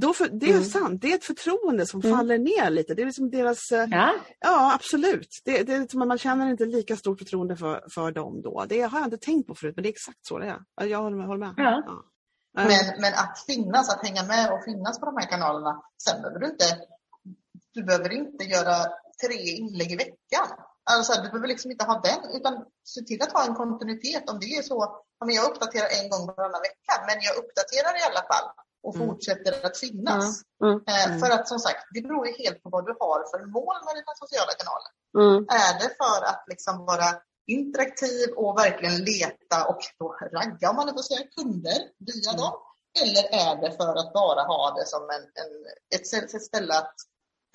[0.00, 0.64] då för, det är mm.
[0.64, 2.16] sant, det är ett förtroende som mm.
[2.16, 2.94] faller ner lite.
[2.94, 3.72] Det är liksom deras...
[3.72, 5.28] Eh, ja, ja absolut.
[5.44, 8.64] Det, det är liksom, man känner inte lika stort förtroende för, för dem då.
[8.68, 10.46] Det har jag inte tänkt på förut, men det är exakt så det
[10.80, 10.86] är.
[10.86, 11.26] Jag håller med.
[11.26, 11.54] Håller med.
[11.56, 11.82] Ja.
[11.86, 12.04] Ja.
[12.56, 15.82] Men, men att finnas, att hänga med och finnas på de här kanalerna.
[16.04, 16.64] Sen behöver du inte,
[17.74, 18.76] du behöver inte göra
[19.24, 20.48] tre inlägg i veckan.
[20.90, 24.30] Alltså, du behöver liksom inte ha den, utan se till att ha en kontinuitet.
[24.30, 24.78] Om det är så,
[25.22, 28.46] om jag uppdaterar en gång varannan vecka, men jag uppdaterar i alla fall
[28.86, 29.06] och mm.
[29.06, 30.42] fortsätter att finnas.
[30.64, 30.72] Mm.
[30.72, 30.82] Mm.
[30.92, 33.76] Eh, för att som sagt, det beror ju helt på vad du har för mål
[33.86, 34.90] med dina sociala kanaler.
[35.22, 35.38] Mm.
[35.62, 37.08] Är det för att liksom vara
[37.46, 42.40] interaktiv och verkligen leta och då ragga, om man får säga, kunder via mm.
[42.40, 42.52] dem?
[43.02, 45.52] Eller är det för att bara ha det som en, en
[45.94, 46.94] ett, ett ställe att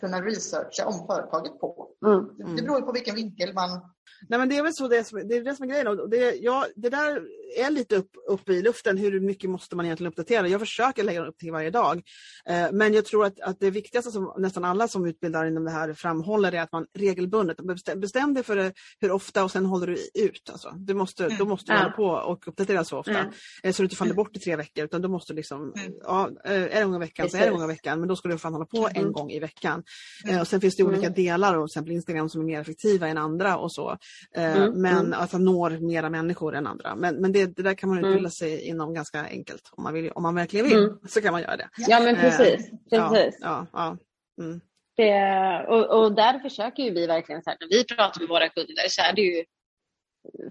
[0.01, 1.89] kunna researcha om företaget på?
[2.05, 2.55] Mm.
[2.55, 3.81] Det beror ju på vilken vinkel man
[4.29, 5.87] Nej men det är väl så det, det är det som är grejen.
[5.87, 7.21] Och det, ja, det där
[7.57, 10.47] är lite upp, upp i luften, hur mycket måste man egentligen uppdatera?
[10.47, 12.01] Jag försöker lägga upp till varje dag.
[12.45, 15.71] Eh, men jag tror att, att det viktigaste som nästan alla som utbildar inom det
[15.71, 19.65] här framhåller är att man regelbundet bestäm, bestäm dig för det, hur ofta och sen
[19.65, 20.49] håller du ut.
[20.51, 20.73] Alltså.
[20.77, 21.37] Du måste, mm.
[21.37, 21.81] Då måste du ja.
[21.83, 23.19] hålla på och uppdatera så ofta.
[23.19, 23.31] Mm.
[23.63, 25.93] Eh, så du inte faller bort i tre veckor utan du måste liksom, mm.
[26.03, 27.99] ja, eh, är det en gång i veckan så är det en gång i veckan
[27.99, 29.11] men då ska du fan hålla på en mm.
[29.11, 29.83] gång i veckan.
[30.27, 31.13] Eh, och sen finns det olika mm.
[31.13, 33.90] delar, till exempel Instagram som är mer effektiva än andra och så.
[34.35, 35.13] Eh, mm, men mm.
[35.13, 36.95] alltså når mera människor än andra.
[36.95, 38.09] Men, men det, det där kan man mm.
[38.09, 39.69] utbilda sig inom ganska enkelt.
[39.71, 40.99] Om man, vill, om man verkligen vill mm.
[41.07, 41.69] så kan man göra det.
[41.77, 42.71] Ja men precis.
[42.91, 43.39] Eh, precis.
[43.41, 43.97] Ja, ja,
[44.41, 44.61] mm.
[44.97, 48.49] det, och, och där försöker ju vi verkligen, så här, när vi pratar med våra
[48.49, 49.43] kunder så är det ju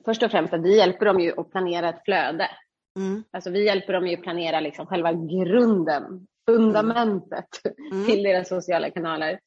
[0.05, 2.51] först och främst att vi hjälper dem ju att planera ett flöde.
[2.99, 3.24] Mm.
[3.30, 7.49] Alltså vi hjälper dem ju att planera liksom själva grunden, fundamentet
[7.93, 8.07] mm.
[8.07, 9.38] till deras sociala kanaler.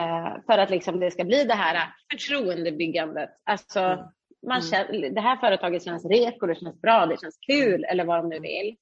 [0.00, 3.30] Eh, för att liksom det ska bli det här förtroendebyggandet.
[3.44, 4.04] Alltså, mm.
[4.46, 4.70] man mm.
[4.70, 8.28] känner, det här företaget känns reko, det känns bra, det känns kul eller vad de
[8.28, 8.76] nu vill.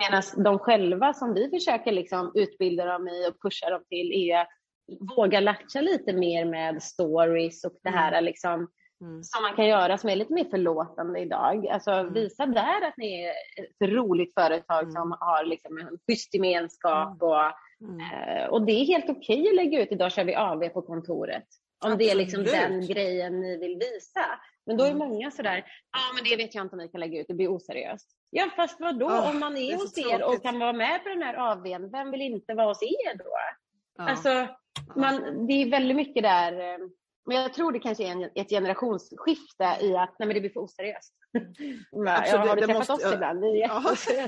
[0.00, 4.40] Medan de själva som vi försöker liksom utbilda dem i och pusha dem till är
[4.40, 4.48] att
[5.16, 8.24] våga latcha lite mer med stories och det här mm.
[8.24, 8.68] liksom,
[9.00, 9.22] mm.
[9.22, 11.66] som man kan göra som är lite mer förlåtande idag.
[11.66, 12.12] Alltså mm.
[12.12, 14.92] visa där att ni är ett roligt företag mm.
[14.92, 18.00] som har liksom en schysst gemenskap och Mm.
[18.00, 20.82] Eh, och det är helt okej okay att lägga ut, idag kör vi AV på
[20.82, 21.44] kontoret.
[21.84, 21.98] Om Absolut.
[21.98, 24.40] det är liksom den grejen ni vill visa.
[24.66, 25.08] Men då är mm.
[25.08, 27.34] många sådär, ja ah, men det vet jag inte om vi kan lägga ut, det
[27.34, 28.10] blir oseriöst.
[28.30, 31.08] Ja fast vadå, Ah, om man är, är hos er och kan vara med på
[31.08, 33.24] den här AWn, vem vill inte vara hos er då?
[33.98, 34.10] Ja.
[34.10, 34.48] Alltså,
[34.96, 36.78] man, det är väldigt mycket där, eh,
[37.26, 40.50] men jag tror det kanske är en, ett generationsskifte i att nej men det blir
[40.50, 41.14] för oseriöst.
[41.92, 43.40] Men, ja, har du det träffat måste- oss ibland?
[43.40, 43.94] Vi är Ja.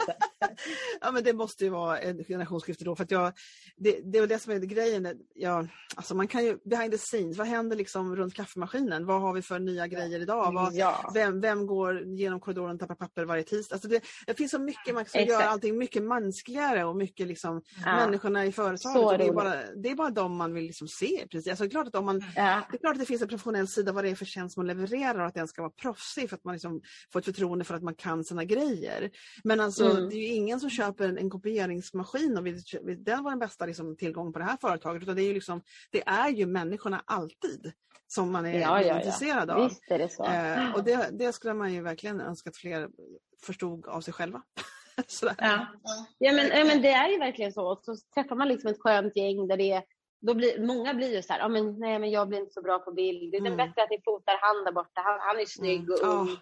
[1.00, 3.32] ja men det måste ju vara ett generationsskifte då för att jag,
[3.76, 5.08] det, det är det som är grejen.
[5.34, 9.06] Jag, alltså man kan ju, behind the scenes, vad händer liksom runt kaffemaskinen?
[9.06, 10.52] Vad har vi för nya grejer idag?
[10.52, 11.10] Vad, Ja.
[11.14, 13.74] vem, vem går genom korridoren och tappar papper varje tisdag?
[13.74, 15.28] Alltså det, det finns så mycket man kan Exakt.
[15.40, 17.96] göra allting mycket mänskligare och mycket liksom Ja.
[17.96, 19.18] människorna i företaget.
[19.18, 21.26] Det, är bara, det är bara de man vill liksom se.
[21.30, 21.48] Precis.
[21.50, 22.60] Alltså, det är klart att om man Ja.
[22.70, 24.66] det är klart att det finns en professionell sida vad det är för tjänst man
[24.66, 26.80] levererar och att den ska vara proffsig för att man liksom
[27.12, 29.10] får ett förtroende för att man kan sina grejer.
[29.44, 30.08] Men alltså Mm.
[30.08, 33.38] det är ju ingen som köper en, en kopieringsmaskin och vill, vill den var den
[33.38, 35.02] bästa liksom, tillgången på det här företaget.
[35.02, 37.72] Utan det är ju liksom, det är ju människorna alltid
[38.06, 38.96] som man är Ja, ja, ja.
[38.96, 39.68] intresserad av.
[39.68, 40.24] Visst är det så.
[40.24, 42.88] Eh, och det, det skulle man ju verkligen önska att fler
[43.42, 44.42] förstod av sig själva.
[45.38, 45.66] Ja.
[46.18, 47.72] Ja, men, ja, men det är ju verkligen så.
[47.72, 49.82] Och så träffar man liksom ett skönt gäng där det är
[50.20, 52.62] då blir, många blir ju så här, ja, men, nej men jag blir inte så
[52.62, 53.30] bra på bild.
[53.32, 53.56] Det är Mm.
[53.56, 56.06] bättre att ni fotar han där borta, han, han är snygg och Ja.
[56.06, 56.36] ung.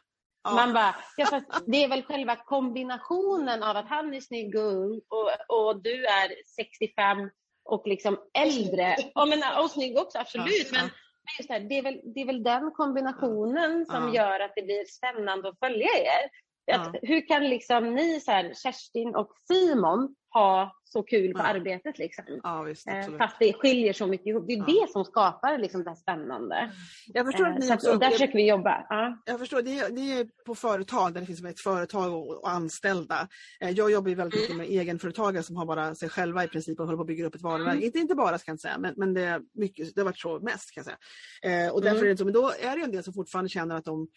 [0.46, 0.54] Ja.
[0.54, 4.62] Man bara, ja, fast det är väl själva kombinationen av att han är snygg och
[4.62, 7.30] ung och, och du är 65
[7.64, 8.96] och liksom äldre.
[9.14, 10.72] Ja, men, och snygg också, absolut.
[10.72, 14.40] Men, men just det, här, det, är väl, det är väl den kombinationen som gör
[14.40, 16.30] att det blir spännande att följa er.
[16.72, 17.00] Att, Ja.
[17.02, 21.42] Hur kan liksom ni, så här, Kerstin och Simon, ha så kul på Ja.
[21.42, 21.98] arbetet?
[21.98, 22.24] Liksom?
[22.42, 23.16] Ja, visst, Eh.
[23.18, 24.46] Fast det skiljer så mycket ihop.
[24.46, 26.72] Det är det som skapar liksom det här spännande.
[27.06, 28.86] Jag förstår att Eh, ni att, också och där försöker vi jobba.
[28.88, 29.18] Ja.
[29.26, 32.50] Jag förstår, det är, det är på företag där det finns ett företag och, och
[32.50, 33.28] anställda.
[33.60, 36.80] Eh, Jag jobbar ju väldigt mycket med egenföretagare som har bara sig själva i princip
[36.80, 37.84] och håller på att bygga upp ett varumärke.
[37.86, 40.40] Inte, inte bara ska jag säga, men, men det, är mycket, det har varit så
[40.40, 40.96] mest kan säga.
[41.42, 42.06] Eh, och därför Mm.
[42.06, 44.08] är det så, men då är det en del som fortfarande känner att de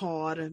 [0.00, 0.48] har eh,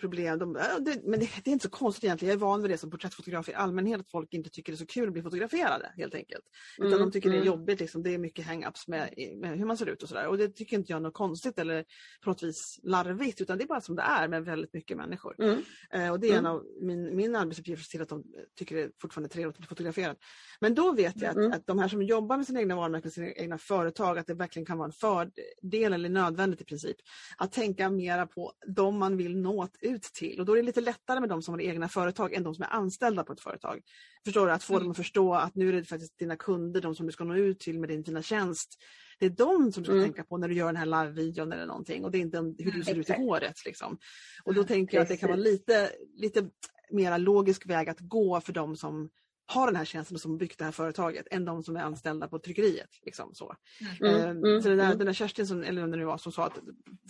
[0.00, 0.38] problem.
[0.38, 2.30] De, det, men det, det är inte så konstigt egentligen.
[2.30, 4.78] Jag är van vid det som porträttfotograf i allmänhet, att folk inte tycker det är
[4.78, 6.44] så kul att bli fotograferade helt enkelt.
[6.78, 7.46] Utan Mm, de tycker det är mm.
[7.46, 8.02] jobbigt, liksom.
[8.02, 10.26] det är mycket hang-ups med, med hur man ser ut och sådär.
[10.26, 11.84] Och det tycker inte jag är något konstigt eller
[12.24, 15.34] på något vis larvigt, utan det är bara som det är med väldigt mycket människor.
[15.42, 15.62] Mm.
[15.92, 16.52] Eh, och det är en Mm.
[16.52, 18.24] av min, min arbetsuppgift att se till att de
[18.58, 20.16] tycker det är fortfarande är trevligt att bli fotograferad.
[20.60, 21.52] Men då vet jag att, Mm.
[21.52, 24.66] att de här som jobbar med sina egna varumärken, sina egna företag, att det verkligen
[24.66, 26.96] kan vara en fördel eller nödvändigt i princip.
[27.36, 30.40] Att tänka mera på de man vill nå ut till.
[30.40, 32.62] Och då är det lite lättare med de som har egna företag än de som
[32.62, 33.80] är anställda på ett företag.
[34.24, 34.52] Förstår du?
[34.52, 34.82] Att få Mm.
[34.82, 37.34] dem att förstå att nu är det faktiskt dina kunder, de som du ska nå
[37.36, 38.82] ut till med din fina tjänst.
[39.18, 40.04] Det är de som du ska Mm.
[40.04, 42.72] tänka på när du gör den här live-videon eller någonting och det är inte hur
[42.72, 43.64] du ser ut i håret.
[43.64, 43.98] Liksom.
[44.44, 46.48] Och då tänker jag att det kan vara lite, lite
[46.90, 49.10] mera logisk väg att gå för de som
[49.46, 52.28] har den här tjänsten och som byggt det här företaget än de som är anställda
[52.28, 52.88] på tryckeriet.
[53.02, 53.54] Liksom så.
[54.00, 54.98] Mm, Eh, mm, så den där, mm.
[54.98, 56.58] den där Kerstin, som, eller vem det nu var, som sa att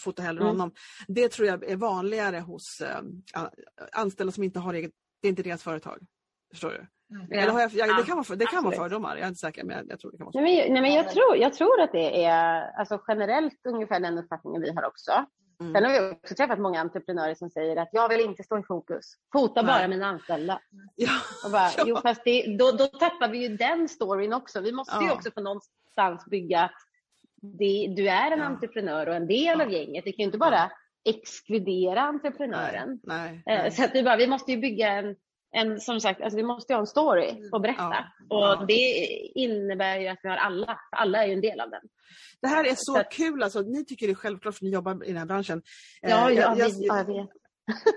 [0.01, 0.51] fota hellre Mm.
[0.57, 0.73] honom.
[1.09, 2.83] Det tror jag är vanligare hos
[3.35, 3.51] a-
[3.93, 4.91] anställda som inte har eget,
[5.23, 5.99] det är inte deras företag.
[6.51, 6.87] Förstår du?
[7.31, 7.37] Ja.
[7.43, 9.41] Eller har jag, jag, det kan vara, för- det kan vara fördomar, jag är inte
[9.41, 10.41] säker men jag, jag tror det kan vara så.
[10.41, 14.19] Nej, men, nej, men jag, tror, jag tror att det är alltså, generellt ungefär den
[14.19, 15.13] uppfattningen vi har också.
[15.63, 15.73] Mm.
[15.75, 18.63] Sen har vi också träffat många entreprenörer som säger att jag vill inte stå i
[18.63, 19.15] fokus.
[19.33, 19.75] Fota Nej.
[19.75, 20.61] bara mina anställda.
[20.97, 21.11] Ja,
[21.45, 21.85] Och bara, Ja.
[21.87, 24.61] jo, fast det, då, då tappar vi ju den storyn också.
[24.61, 25.13] Vi måste ju Ja.
[25.15, 26.75] också på någonstans bygga att
[27.43, 28.45] det, du är en Ja.
[28.45, 30.05] entreprenör och en del av gänget.
[30.05, 30.71] Det kan ju inte bara
[31.05, 33.01] exkludera entreprenören.
[33.03, 33.71] nej, Eh, nej.
[33.71, 35.17] Så att vi, bara, vi måste ju bygga en,
[35.53, 37.95] en som sagt, alltså vi måste ju ha en story att berätta.
[38.29, 38.57] Ja.
[38.61, 41.71] Och det innebär ju att vi har alla, för alla är ju en del av
[41.71, 41.81] den.
[42.41, 43.61] Det här är så Så att- kul alltså.
[43.61, 45.63] Ni tycker det är självklart för ni jobbar i den här branschen.
[46.01, 47.31] Ja, Eh, ja, jag- jag- vi, ja jag vet.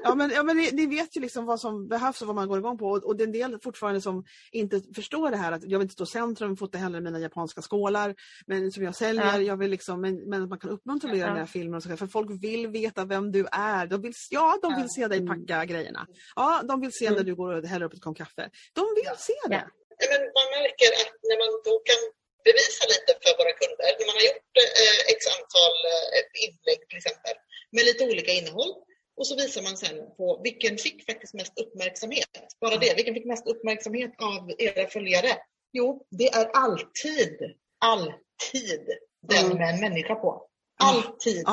[0.04, 2.48] Ja men, ja, men ni, ni vet ju liksom vad som behövs och vad man
[2.48, 2.86] går igång på.
[2.88, 5.86] Och, och det är en del fortfarande som inte förstår det här att jag vill
[5.86, 8.16] inte stå i centrum, fota hellre mina japanska skålar
[8.48, 9.26] men, som jag säljer.
[9.40, 9.42] Ja.
[9.42, 11.36] Jag vill liksom, men, men att man kan uppmuntra att göra Ja.
[11.36, 13.88] mer filmer och så, för folk vill veta vem du är.
[13.88, 15.30] De vill, ja, de vill se dig Mm.
[15.48, 16.08] packa grejerna.
[16.36, 17.18] Ja, de vill se Mm.
[17.18, 18.44] när du går och häller upp ett kopp kaffe.
[18.74, 19.16] De vill Ja.
[19.30, 19.64] se det.
[20.02, 20.08] Ja.
[20.12, 22.02] Men man märker att när man då kan
[22.48, 24.54] bevisa lite för våra kunder, när man har gjort
[24.84, 25.76] eh, x antal
[26.16, 27.36] eh, inlägg till exempel,
[27.76, 28.74] med lite olika innehåll,
[29.18, 32.30] och så visar man sen på vilken fick faktiskt mest uppmärksamhet.
[32.62, 35.30] Bara det, vilken fick mest uppmärksamhet av era följare?
[35.72, 37.38] Jo, det är alltid,
[37.80, 38.88] alltid
[39.28, 39.58] den Mm.
[39.58, 40.48] med en människa på.
[40.80, 41.44] Alltid.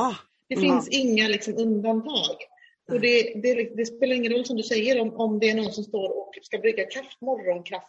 [0.49, 0.71] Det Mm.
[0.71, 2.37] finns inga liksom, undantag.
[2.93, 5.73] Och det, det, det spelar ingen roll som du säger om, om det är någon
[5.73, 7.87] som står och ska brygga kaffe, morgonkaffe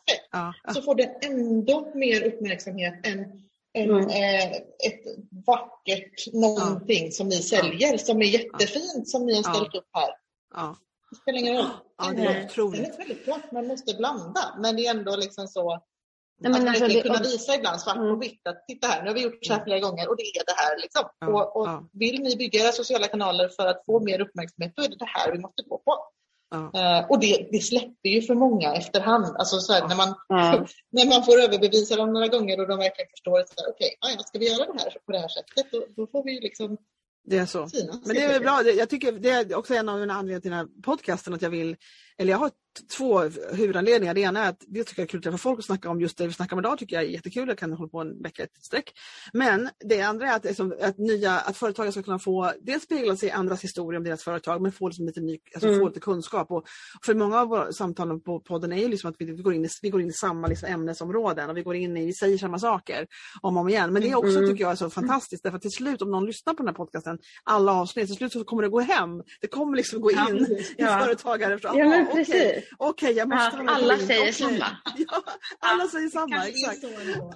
[0.74, 4.08] så får det ändå mer uppmärksamhet än, än Mm.
[4.10, 5.04] eh, ett
[5.46, 9.54] vackert någonting som ni säljer som är jättefint som ni har Ja.
[9.54, 10.10] ställt upp här.
[10.56, 10.76] ja.
[11.10, 11.66] Det spelar ingen roll.
[11.98, 12.84] Ja, det är är otroligt.
[12.98, 15.70] det självklart man måste blanda men det är ändå liksom så
[16.40, 18.20] Nej, men att alltså, verkligen kunna visa ibland svart på Mm.
[18.20, 20.46] vitt att titta här, nu har vi gjort så här flera gånger och det är
[20.46, 21.04] det här liksom.
[21.20, 21.90] Ja, och och ja.
[21.94, 25.06] vill ni bygga era sociala kanaler för att få mer uppmärksamhet då är det det
[25.06, 26.06] här vi måste gå på.
[26.54, 29.26] Eh, och det, det släpper ju för många efterhand.
[29.26, 30.68] Alltså så här, när, man, Ja.
[30.92, 34.24] när man får överbevisa dem några gånger och de verkligen förstår att okej, okay, ja,
[34.24, 36.78] ska vi göra det här på det här sättet, då, då får vi ju liksom
[37.26, 37.70] Det är så.
[38.06, 38.62] Men det är väl bra.
[38.62, 41.50] Jag tycker det är också en av mina anledningar till den här podcasten att jag
[41.50, 41.76] vill,
[42.18, 42.52] eller jag har
[42.98, 43.20] två
[43.52, 44.14] huvudanledningar.
[44.14, 46.02] Det ena är att det tycker jag är kul att träffa folk och snacka om
[46.02, 47.48] just det vi snackar om idag tycker jag är jättekul.
[47.48, 48.92] Jag kan hålla på en vecka i sträck.
[49.34, 53.16] Men det andra är att, liksom, att, nya, att företagare ska kunna få dels spegla
[53.18, 55.80] sig i andras historier om deras företag men få liksom lite, ny, alltså Mm.
[55.80, 56.52] få lite kunskap.
[56.52, 56.64] Och
[57.06, 59.66] för många av våra samtal på podden är ju liksom att vi, vi, går, in
[59.66, 62.38] i, vi går in i samma liksom ämnesområden och vi går in i, vi säger
[62.38, 63.08] samma saker
[63.42, 63.94] om och om igen.
[63.94, 64.50] Men det är också Mm.
[64.50, 66.74] tycker jag är så fantastiskt därför att till slut om någon lyssnar på den här
[66.76, 69.24] podcasten, alla avsnitt, till slut så kommer det gå hem.
[69.42, 70.18] Det kommer liksom gå in
[70.78, 71.60] Ja, i företagare.
[71.64, 72.64] Ja aha, men precis.
[72.78, 74.34] Okej, jag måste Ja, alla säger Okej.
[74.34, 74.66] samma.
[74.98, 75.24] Ja,
[75.60, 76.84] alla säger samma, exakt.
[76.84, 76.90] Ja,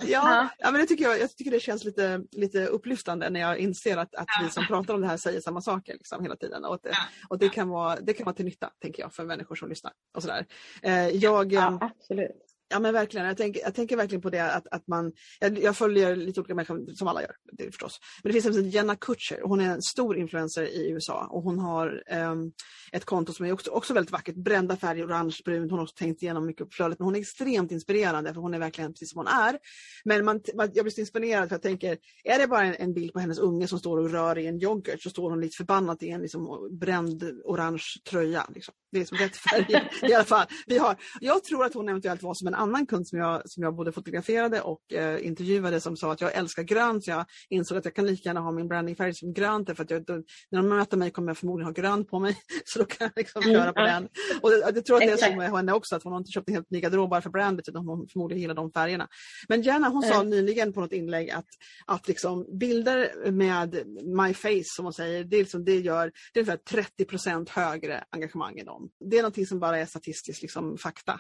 [0.08, 0.48] Ja.
[0.60, 3.98] ja, men det tycker jag, jag tycker det känns lite, lite upplyftande när jag inser
[3.98, 6.66] att, att vi som pratar om det här säger samma saker liksom, hela tiden.
[6.66, 6.98] Och, det, Ja.
[7.30, 9.94] och det, kan vara, det kan vara till nytta, tänker jag, för människor som lyssnar.
[10.16, 10.46] Och sådär.
[10.82, 12.47] Eh, jag, Ja, eh, absolut.
[12.70, 15.78] Ja men verkligen, jag tänker, jag tänker verkligen på det att, att man, jag, jag
[15.78, 18.00] följer lite olika människor som alla gör, det förstås.
[18.24, 21.60] Men det finns en Jenna Kutcher, hon är en stor influencer i USA och hon
[21.60, 22.52] har ehm,
[22.92, 25.96] ett konto som är också, också väldigt vackert, brända färger, orange, brunt, hon har också
[25.96, 29.12] tänkt igenom mycket på flödet men hon är extremt inspirerande för hon är verkligen precis
[29.12, 29.60] som hon är.
[30.06, 32.94] Men man, man, jag blir så inspirerad för jag tänker, är det bara en, en
[32.94, 35.58] bild på hennes unge som står och rör i en yoghurt så står hon lite
[35.58, 38.46] förbannat i en liksom, bränd orange tröja.
[38.56, 38.74] Liksom.
[38.92, 40.46] Det är som rätt färg i alla fall.
[40.68, 43.64] Vi har, jag tror att hon eventuellt var som en annan kund som jag, som
[43.64, 47.04] jag både fotograferade och eh, intervjuade som sa att jag älskar grönt.
[47.04, 49.76] Så jag insåg att jag kan lika gärna ha min brandingfärg som grönt.
[49.76, 50.14] För att jag, då,
[50.52, 52.38] när de möter mig kommer jag förmodligen ha grönt på mig.
[52.66, 53.86] Så då kan jag liksom Mm, köra på ja.
[53.86, 54.08] den.
[54.42, 56.32] Och det, jag tror att det är så med henne också, att hon har inte
[56.32, 59.08] köpt en helt ny garderob bara för brandet utan hon förmodligen gillar de färgerna.
[59.48, 60.30] Men Jenna hon sa Mm.
[60.30, 61.46] nyligen på något inlägg att,
[61.86, 66.40] att liksom bilder med my face som hon säger, det, är liksom, det gör det
[66.40, 66.60] är ungefär
[67.00, 68.90] 30% högre engagemang i dem.
[69.10, 71.20] Det är någonting som bara är statistiskt liksom, fakta.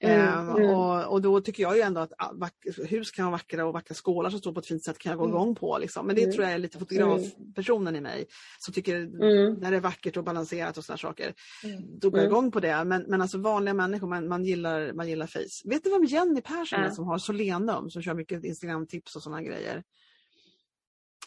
[0.00, 0.70] Mm, mm.
[0.78, 2.48] Och, och då tycker jag ju ändå att ah,
[2.88, 5.18] hus kan vara vackra och vackra skålar som står på ett fint sätt kan jag
[5.18, 5.36] gå Mm.
[5.36, 5.78] igång på.
[5.78, 6.06] Liksom.
[6.06, 6.34] Men det Mm.
[6.34, 8.26] tror jag är lite fotografpersonen i mig
[8.58, 9.54] som tycker Mm.
[9.54, 11.98] när det är vackert och balanserat och sådana saker Mm.
[11.98, 12.32] då går jag Mm.
[12.36, 12.84] igång på det.
[12.84, 15.62] Men, men alltså vanliga människor, man, man, gillar, man gillar face.
[15.64, 19.42] Vet du vem Jenny Persson är som har Solenum som kör mycket Instagram-tips och sådana
[19.42, 19.82] grejer?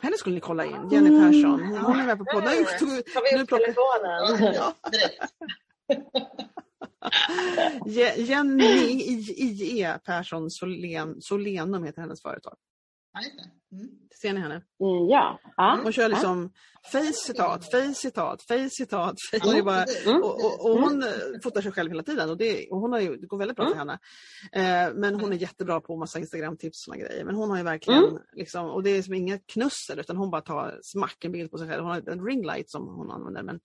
[0.01, 1.21] Henne skulle ni kolla in, Jenny Mm.
[1.21, 1.61] Persson.
[1.61, 2.49] Hon, är med på podden.
[2.57, 4.53] Nu tog Tar vi upp telefonen?
[4.55, 5.33] Ja, direkt.
[7.85, 8.63] Je- Jenny
[9.37, 9.97] I.E.
[10.05, 12.55] Persson Solen, Solenum heter hennes företag.
[13.71, 13.87] Mm.
[14.21, 14.55] Ser ni henne?
[14.55, 15.39] Mm, ja.
[15.57, 15.79] ja.
[15.83, 16.51] Hon kör liksom
[16.91, 19.15] face citat, face citat, face citat.
[19.31, 19.39] Face.
[19.55, 19.83] Hon bara.
[20.05, 20.21] Mm.
[20.23, 21.09] Och, och, och hon eh,
[21.43, 23.69] fotar sig själv hela tiden och det, och hon har ju, det går väldigt bra
[23.69, 23.99] för henne.
[24.51, 27.25] Eh, men hon är jättebra på massa Instagram-tips och såna grejer.
[27.25, 28.17] Men hon har ju verkligen, Mm.
[28.33, 31.57] liksom, och det är som inget knussel utan hon bara tar smack en bild på
[31.57, 31.83] sig själv.
[31.83, 33.59] Hon har en ringlight som hon använder men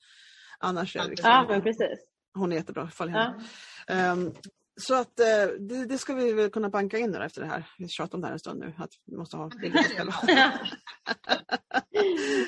[0.58, 1.98] annars är det liksom, ja, men precis.
[2.37, 3.18] Hon är jättebra, följ Ja.
[3.18, 3.43] henne.
[3.89, 4.32] Ehm,
[4.80, 7.64] så att eh, det, det ska vi väl kunna banka in efter det här.
[7.78, 9.55] Vi tjatat om det här en stund nu, att vi måste ha oss
[9.97, 10.14] själva.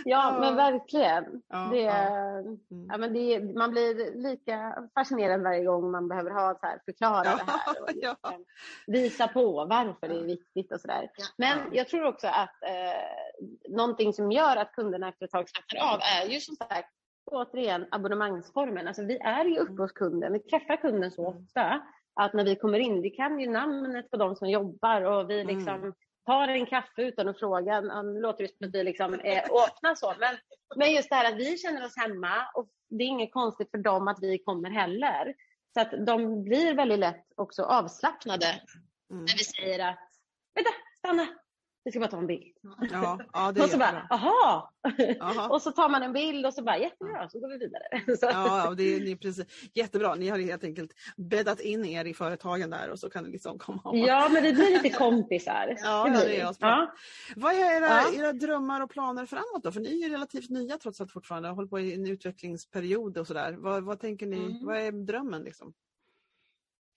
[0.04, 1.24] ja, men verkligen.
[1.48, 1.92] Ja, Det, ja.
[2.70, 2.86] Mm.
[2.88, 7.22] ja, men det, man blir lika fascinerad varje gång man behöver ha så här, förklara
[7.22, 7.82] det här.
[7.82, 8.44] Och Ja, liksom
[8.86, 11.10] visa på varför det är viktigt och sådär.
[11.16, 11.24] Ja.
[11.38, 15.92] Men jag tror också att eh, någonting som gör att kunderna efter ett tag slappnar
[15.94, 16.88] av är ju som sagt
[17.28, 18.88] återigen abonnemangsformen.
[18.88, 21.80] Alltså vi är ju uppe hos kunden, vi träffar kunden så ofta
[22.14, 25.40] att när vi kommer in, vi kan ju namnet på de som jobbar och vi
[25.40, 25.56] Mm.
[25.56, 25.92] liksom
[26.26, 27.80] tar en kaffe utan att fråga.
[27.80, 30.36] Nu låter det som att vi liksom är öppna så, men,
[30.76, 33.78] men just det här att vi känner oss hemma och det är inget konstigt för
[33.78, 35.34] dem att vi kommer heller.
[35.74, 38.46] Så att de blir väldigt lätt också avslappnade
[39.10, 39.24] Mm.
[39.24, 39.98] när vi säger att
[40.54, 41.26] vänta, stanna,
[41.88, 42.56] vi ska bara ta en bild.
[42.92, 44.72] Ja, ja, Och så bara, aha!
[45.18, 45.48] Jaha.
[45.48, 48.16] Och så tar man en bild och så bara, jättebra, så går vi vidare.
[48.16, 50.14] Så, Ja, det är, ni precis, jättebra.
[50.14, 53.58] Ni har helt enkelt bäddat in er i företagen där och så kan det liksom
[53.58, 55.76] komma och ja, men vi blir lite kompisar.
[55.82, 56.68] Ja, det är asbra.
[56.68, 56.92] ja.
[57.36, 58.12] Vad är era, Ja.
[58.14, 59.72] era drömmar och planer framåt då?
[59.72, 61.48] För ni är ju relativt nya trots allt fortfarande.
[61.48, 63.52] Håller på i en utvecklingsperiod och sådär.
[63.58, 64.36] Vad, vad tänker ni?
[64.36, 64.66] Mm.
[64.66, 65.72] Vad är drömmen liksom?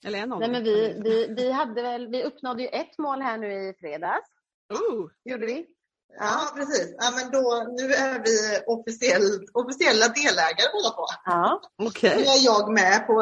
[0.06, 0.54] Eller en av Nej, dem?
[0.54, 4.30] men vi, vi, vi, hade väl, vi uppnådde ju ett mål här nu i fredags.
[4.72, 5.66] Oh, Gjorde vi?
[6.20, 6.96] Ja, precis.
[6.98, 11.06] Ja, men då, nu är vi officiell, officiella delägare båda två.
[11.26, 11.62] Ja.
[11.88, 12.16] okej.
[12.18, 13.14] Nu är jag med på,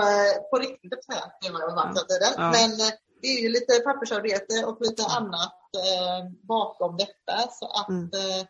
[0.50, 2.34] på riktigt, varit hela tiden.
[2.38, 2.52] Ja.
[2.52, 7.50] Men eh, det är ju lite pappersarbete och lite annat eh, bakom detta.
[7.52, 8.04] Så att Mm.
[8.14, 8.46] eh,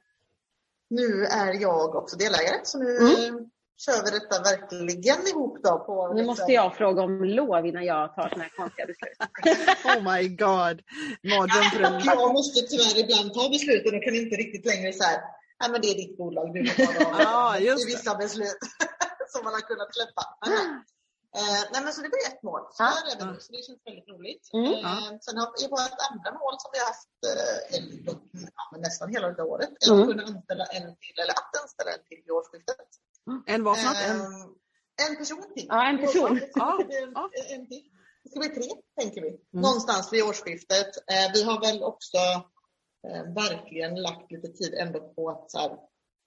[0.90, 2.60] nu är jag också delägare.
[2.64, 3.50] Så nu Mm.
[3.86, 5.74] Kör vi detta verkligen ihop då.
[5.88, 9.18] På Nu måste jag fråga om lov innan jag tar såna här konstiga beslut.
[9.92, 10.76] Oh my god.
[11.32, 12.02] Mardröm för en...
[12.06, 15.18] Jag måste tyvärr ibland ta besluten och kan inte riktigt längre så här,
[15.60, 17.64] nej men det är ditt bolag, du får ta dem.
[17.70, 17.96] Just I det.
[17.96, 18.60] vissa beslut
[19.34, 20.24] som man har kunnat släppa.
[20.46, 20.84] Men,
[21.40, 22.62] Eh, nej men så det var ett mål.
[22.76, 24.44] Så där är vi nu, så det känns väldigt roligt.
[24.60, 24.74] Mm.
[24.90, 28.06] Eh, sen har vi vårt andra mål som vi har haft eh, en-
[28.60, 29.72] ja, men nästan hela det året.
[29.84, 30.00] Är Mm.
[30.02, 32.90] att kunna anställa en till, eller att anställa en till vid årsskiftet.
[33.46, 33.98] En vad för något?
[34.10, 34.50] En,
[35.00, 35.66] Eh, en person till.
[35.70, 36.42] Ja, en person.
[36.56, 37.30] Ja, en, ja.
[37.50, 37.84] en till.
[38.24, 39.28] Det ska bli tre, tänker vi.
[39.28, 39.40] Mm.
[39.52, 40.88] Någonstans vid årsskiftet.
[41.12, 42.18] Eh, vi har väl också
[43.08, 45.78] eh, verkligen lagt lite tid ändå på att så här,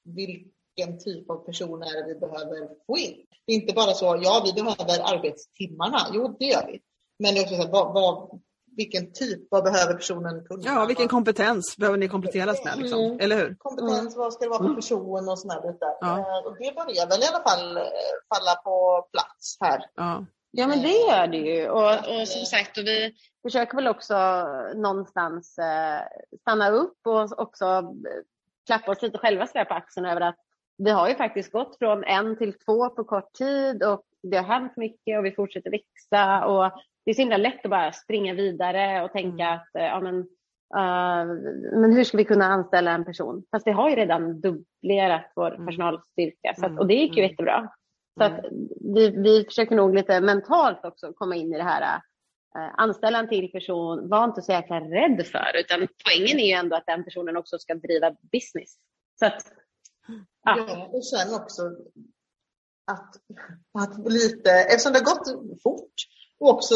[0.05, 3.27] vilken typ av person är det vi behöver få in.
[3.47, 5.99] Det är inte bara så, ja vi behöver arbetstimmarna.
[6.13, 6.81] Jo, det gör vi.
[7.19, 8.41] Men det är också så här, vad, vad,
[8.77, 10.63] vilken typ, vad behöver personen kunna?
[10.65, 12.79] ja, vilken kompetens behöver ni kompletteras med?
[12.79, 12.99] Liksom?
[13.01, 13.21] Mm.
[13.21, 13.57] Eller hur?
[13.59, 15.97] kompetens, vad ska det vara för person och sådana bitar.
[16.01, 16.19] Ja.
[16.19, 17.83] Eh, Och det börjar väl i alla fall eh,
[18.35, 19.85] falla på plats här.
[19.95, 20.27] Ja.
[20.55, 21.69] Ja men det gör det ju.
[21.69, 24.15] Och, och som sagt, och vi försöker väl också
[24.75, 26.01] någonstans eh,
[26.41, 27.95] stanna upp och också
[28.67, 30.37] klappa oss lite själva på axeln över att
[30.79, 34.45] vi har ju faktiskt gått från en till två på kort tid och det har
[34.45, 36.47] hänt mycket och vi fortsätter växa.
[36.47, 36.73] Och
[37.05, 39.55] det är så himla lätt att bara springa vidare och tänka Mm.
[39.59, 40.19] att eh, ja, men,
[40.77, 41.27] eh,
[41.81, 43.45] men hur ska vi kunna anställa en person?
[43.51, 45.67] Fast det har ju redan dubblerat vår Mm.
[45.67, 46.79] personalstyrka så att, Mm.
[46.79, 47.73] och det gick ju jättebra.
[48.19, 48.45] Så att
[48.95, 52.01] vi, vi försöker nog lite mentalt också komma in i det här.
[52.57, 56.53] Eh, anställa en till person, var inte så jäkla rädd för utan poängen är ju
[56.53, 58.77] ändå att den personen också ska driva business.
[59.19, 59.43] Så att,
[60.45, 60.57] ja.
[60.69, 61.63] Ja, och sen också
[62.93, 63.15] att,
[63.79, 65.95] att lite, eftersom det har gått fort
[66.43, 66.75] och också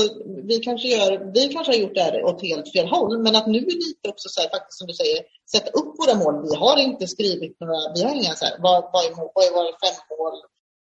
[0.51, 3.47] vi kanske, gör, vi kanske har gjort det här åt helt fel håll, men att
[3.47, 6.43] nu är lite också så här, faktiskt som du säger, sätta upp våra mål.
[6.51, 9.45] Vi har inte skrivit några, vi har inga så här, vad, vad, är, mål, vad
[9.45, 10.35] är våra fem mål?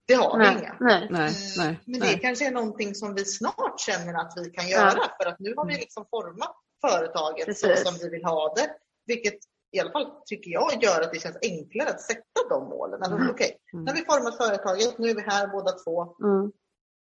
[0.07, 0.75] Det har vi nej, inga.
[0.79, 1.07] nej.
[1.11, 2.19] Nej, Eh, nej, Men det nej.
[2.21, 5.65] kanske är någonting som vi snart känner att vi kan göra för att nu har
[5.65, 6.55] vi liksom format
[6.85, 8.69] företaget så som vi vill ha det.
[9.05, 9.33] Vilket
[9.71, 12.99] i alla fall tycker jag gör att det känns enklare att sätta de målen.
[13.03, 13.29] Alltså, Mm.
[13.29, 13.85] Okej, Mm.
[13.85, 16.01] nu har vi format företaget, nu är vi här båda två.
[16.23, 16.51] Mm.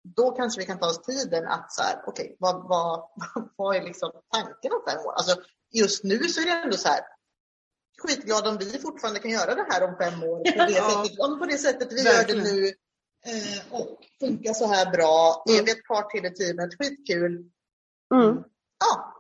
[0.05, 3.09] Då kanske vi kan ta oss tiden att så här, okej, vad, vad,
[3.57, 5.13] vad är liksom tanken om fem år?
[5.13, 5.37] Alltså,
[5.73, 7.01] just nu så är det ändå så här,
[8.03, 11.05] skitglad om vi fortfarande kan göra det här om fem år på det, Ja.
[11.05, 12.45] sättet, om på det sättet vi Verkligen.
[12.45, 12.67] gör det nu
[13.27, 15.45] eh, och funkar så här bra.
[15.49, 15.61] Mm.
[15.61, 17.33] Är vi ett par till i teamet, skitkul.
[18.15, 18.37] Mm.
[18.85, 19.15] Ja,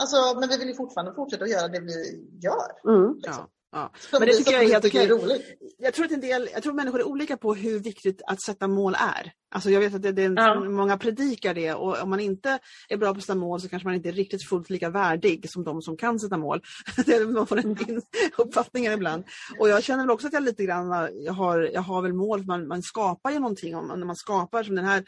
[0.00, 2.90] alltså, men vi vill ju fortfarande fortsätta att göra det vi gör.
[2.94, 3.14] Mm.
[3.14, 3.32] Liksom.
[3.32, 3.92] Ja, ja.
[4.12, 5.08] Men det tycker jag är helt okej.
[5.08, 5.58] roligt.
[5.78, 8.68] Jag tror att en del, jag tror människor är olika på hur viktigt att sätta
[8.68, 9.32] mål är.
[9.54, 10.60] Alltså jag vet att det, det är Ja.
[10.60, 12.58] många predikar det och om man inte
[12.88, 15.50] är bra på att sätta mål så kanske man inte är riktigt fullt lika värdig
[15.50, 16.60] som de som kan sätta mål.
[17.34, 18.02] Man får en in-
[18.38, 19.24] uppfattningar ibland.
[19.58, 22.38] Och jag känner väl också att jag lite grann jag har, jag har väl mål,
[22.40, 23.76] för man, man skapar ju någonting.
[23.76, 25.04] Om, när man skapar som den här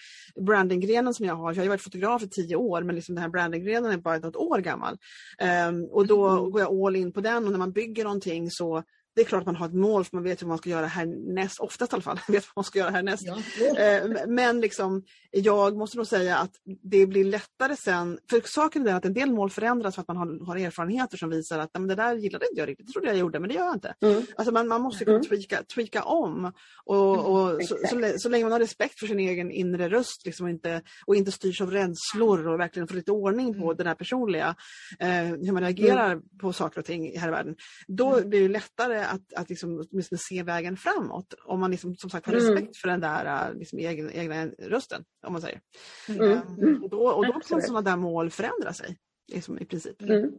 [0.47, 3.31] brandinggrenen som jag har, jag har varit fotograf i tio år men liksom den här
[3.31, 4.99] brandinggrenen är bara något år gammal.
[5.39, 6.51] Ehm, och då Mm.
[6.51, 8.83] går jag all in på den och när man bygger någonting så
[9.17, 10.87] det är klart att man har ett mål för man vet hur man ska göra
[10.87, 13.23] härnäst, oftast i alla fall, vet vad man ska göra härnäst.
[13.27, 13.37] Ja.
[13.83, 16.51] Eh, Men liksom, jag måste nog säga att
[16.83, 20.09] det blir lättare sen, för saken är den att en del mål förändras för att
[20.09, 22.87] man har, har erfarenheter som visar att "Nej, men det där gillade inte jag riktigt,
[22.87, 23.95] det trodde jag gjorde men det gör jag inte.
[24.03, 24.23] Mm.
[24.37, 25.29] Alltså man, man måste kunna Mm.
[25.29, 26.53] tweaka, tweaka om
[26.85, 27.89] och, och så, exakt.
[27.91, 30.83] så, lä- så länge man har respekt för sin egen inre röst liksom, och, inte,
[31.07, 33.77] och inte styrs av rädslor och verkligen får lite ordning på Mm.
[33.77, 34.55] det där personliga,
[34.99, 37.57] eh, hur man reagerar på saker och ting här i världen.
[37.87, 38.31] Då Mm.
[38.31, 42.27] blir det lättare att, att liksom, åtminstone se vägen framåt om man liksom, som sagt
[42.27, 42.47] har Mm.
[42.55, 45.05] respekt för den där eh, liksom, egna, egna rösten.
[45.27, 45.61] Om man säger.
[46.09, 46.33] Mm.
[46.33, 48.97] Eh, och då, och då kan sådana där mål förändra sig.
[49.33, 50.03] Liksom, I princip.
[50.03, 50.33] Mm.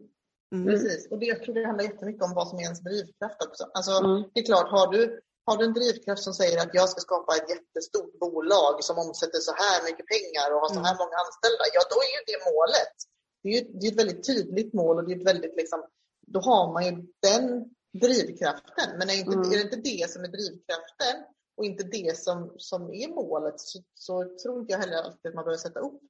[0.56, 0.66] Mm.
[0.68, 3.64] Precis, och det, jag tror det handlar jättemycket om vad som är ens drivkraft också.
[3.74, 4.24] Alltså, Mm.
[4.34, 5.02] Det är klart, har du,
[5.46, 9.40] har du en drivkraft som säger att jag ska skapa ett jättestort bolag som omsätter
[9.50, 11.02] så här mycket pengar och har så här Mm.
[11.04, 12.96] många anställda, ja då är ju det målet.
[13.42, 15.80] Det är ju det är ett väldigt tydligt mål och det är ett väldigt liksom,
[16.34, 16.92] då har man ju
[17.28, 17.46] den
[18.00, 18.98] drivkraften.
[18.98, 19.52] Men är, inte, Mm.
[19.52, 21.16] är det inte det som är drivkraften
[21.58, 25.36] och inte det som, som är målet så, så tror inte jag heller alltid att
[25.36, 26.02] man behöver sätta upp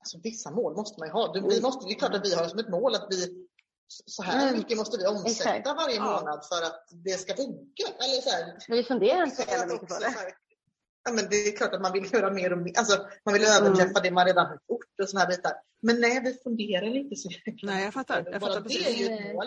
[0.00, 1.32] Alltså, vissa mål måste man ju ha.
[1.32, 3.46] Du, vi måste, det är klart att vi har som ett mål att vi
[4.06, 4.58] så här Mm.
[4.58, 5.66] mycket måste vi omsätta Exakt.
[5.76, 6.02] varje Ja.
[6.20, 7.82] månad för att det ska funka.
[7.98, 10.14] Eller så här, Vi funderar inte så jävla mycket på också det.
[11.04, 12.78] Ja, men det är klart att man vill göra mer och mer.
[12.78, 15.52] Alltså, man vill överträffa det man redan har gjort och såna här bitar.
[15.82, 18.16] Men nej, vi funderar inte så jäkla Nej, jag fattar.
[18.32, 18.86] Jag Bara fattar det precis.
[18.86, 19.46] är ju ett mål.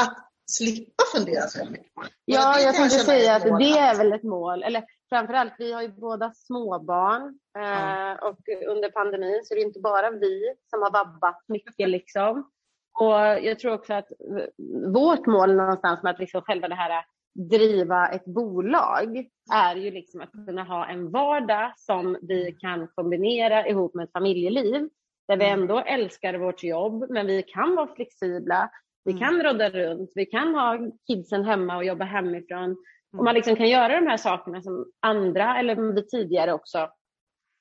[0.00, 1.92] Att slippa fundera så mycket
[2.24, 4.62] Ja, jag kan tänkte är säga att mål det är väl ett mål.
[4.62, 7.22] Eller framförallt, vi har ju båda småbarn.
[7.58, 8.18] Eh, Ja.
[8.28, 8.38] Och
[8.68, 11.88] under pandemin så är det inte bara vi som har vabbat mycket.
[11.88, 12.50] Liksom.
[13.00, 14.08] Och jag tror också att
[14.94, 17.04] vårt mål någonstans med att liksom själva det här
[17.50, 19.24] driva ett bolag
[19.54, 24.12] är ju liksom att kunna ha en vardag som vi kan kombinera ihop med ett
[24.12, 24.88] familjeliv.
[25.28, 25.60] Där vi Mm.
[25.60, 28.70] ändå älskar vårt jobb, men vi kan vara flexibla.
[29.04, 29.20] Vi Mm.
[29.20, 32.64] kan rodda runt, vi kan ha kidsen hemma och jobba hemifrån.
[32.64, 32.76] Mm.
[33.18, 36.90] Och man liksom kan göra de här sakerna som andra, eller vi tidigare också,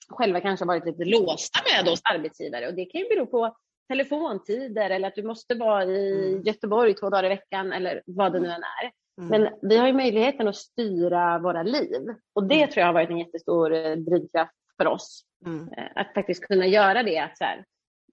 [0.09, 3.55] själva kanske varit lite låsta med oss arbetsgivare och det kan ju bero på
[3.89, 6.41] telefontider eller att du måste vara i Mm.
[6.43, 8.91] Göteborg två dagar i veckan eller vad det nu än är.
[9.21, 9.29] Mm.
[9.41, 12.01] Men vi har ju möjligheten att styra våra liv
[12.35, 12.67] och det Mm.
[12.69, 15.23] tror jag har varit en jättestor eh, drivkraft för oss.
[15.45, 15.69] Mm.
[15.77, 17.19] Eh, Att faktiskt kunna göra det.
[17.19, 17.65] Att så här,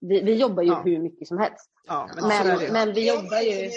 [0.09, 0.83] vi, vi jobbar ju Ja.
[0.85, 1.71] hur mycket som helst.
[1.87, 3.71] Ja, men, Men- men vi Jag jobbar är ju-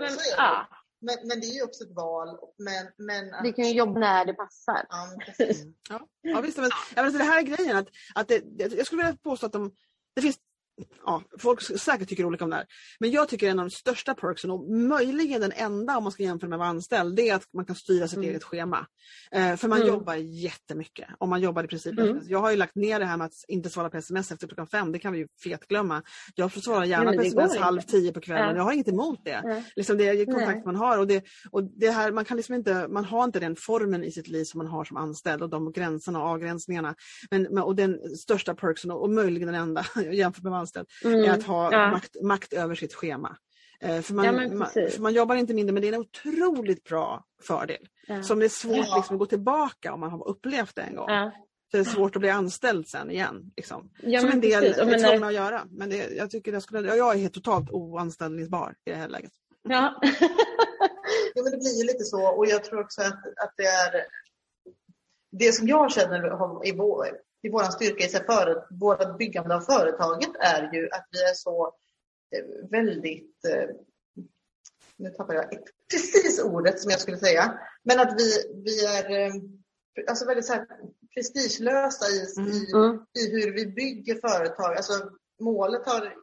[0.00, 0.68] Men, ja,
[1.02, 2.28] Men, men det är ju också ett val.
[2.58, 4.86] Men, men att, vi kan ju jobba när det passar.
[4.88, 5.62] Ja, precis.
[5.62, 5.74] Mm.
[5.90, 6.56] Ja, ja visst.
[6.58, 7.76] Men, ja, men alltså det här är grejen.
[7.76, 8.44] Att, att det-
[8.76, 9.70] jag skulle vilja påstå att de,
[10.14, 10.36] det finns
[11.06, 12.66] Ja, folk säkert tycker olika om det här.
[13.00, 16.22] Men jag tycker en av de största perksen och möjligen den enda om man ska
[16.22, 18.30] jämföra med att vara anställd, det är att man kan styra sitt Mm.
[18.30, 18.86] eget schema.
[19.32, 19.88] Eh, för man Mm.
[19.94, 21.08] jobbar jättemycket.
[21.18, 22.20] Och man jobbar i princip Mm.
[22.24, 24.66] Jag har ju lagt ner det här med att inte svara på sms efter klockan
[24.66, 26.02] fem, det kan vi ju fetglömma.
[26.34, 27.62] Jag får svara gärna på sms inte.
[27.64, 28.56] halv tio på kvällen, Ja.
[28.56, 29.42] jag har inget emot det.
[29.44, 29.64] Nej.
[29.76, 30.62] Liksom det är kontakt Nej.
[30.64, 33.56] man har och, det, och det här, man kan liksom inte, man har inte den
[33.56, 36.94] formen i sitt liv som man har som anställd och de gränserna och avgränsningarna.
[37.30, 41.24] Men, och den största perksen och, och möjligen den enda jämfört med anställd Mm.
[41.30, 41.90] är att ha Ja.
[41.90, 43.36] makt, makt över sitt schema.
[43.80, 46.84] Eh, för, man, Ja, man, för man jobbar inte mindre men det är en otroligt
[46.84, 47.86] bra fördel.
[48.06, 48.22] Ja.
[48.22, 48.96] Som det är svårt Ja.
[48.96, 51.10] liksom, att gå tillbaka om man har upplevt det en gång.
[51.10, 51.32] Ja.
[51.70, 53.52] Så det är svårt att bli anställd sen igen.
[53.56, 53.90] Liksom.
[54.02, 54.78] Ja, som men en del precis.
[54.78, 55.64] Är men när- tvungna att göra.
[55.70, 59.32] Men det, jag, tycker jag, skulle, jag är helt totalt oanställningsbar i det här läget.
[59.62, 60.00] Ja.
[61.34, 63.12] Ja, men det blir ju lite så och jag tror också att,
[63.44, 64.04] att det är
[65.32, 67.06] det som jag känner har- i vår,
[67.42, 71.74] i vår styrka i för, vårt byggande av företaget är ju att vi är så
[72.36, 73.76] eh, väldigt, eh,
[74.96, 75.44] nu tappar jag
[75.90, 79.34] precis ordet som jag skulle säga, men att vi, vi är eh,
[80.08, 80.66] alltså väldigt så här
[81.14, 82.98] prestigelösa i, i, Mm.
[83.18, 84.76] i hur vi bygger företag.
[84.76, 85.10] Alltså
[85.40, 86.14] målet har,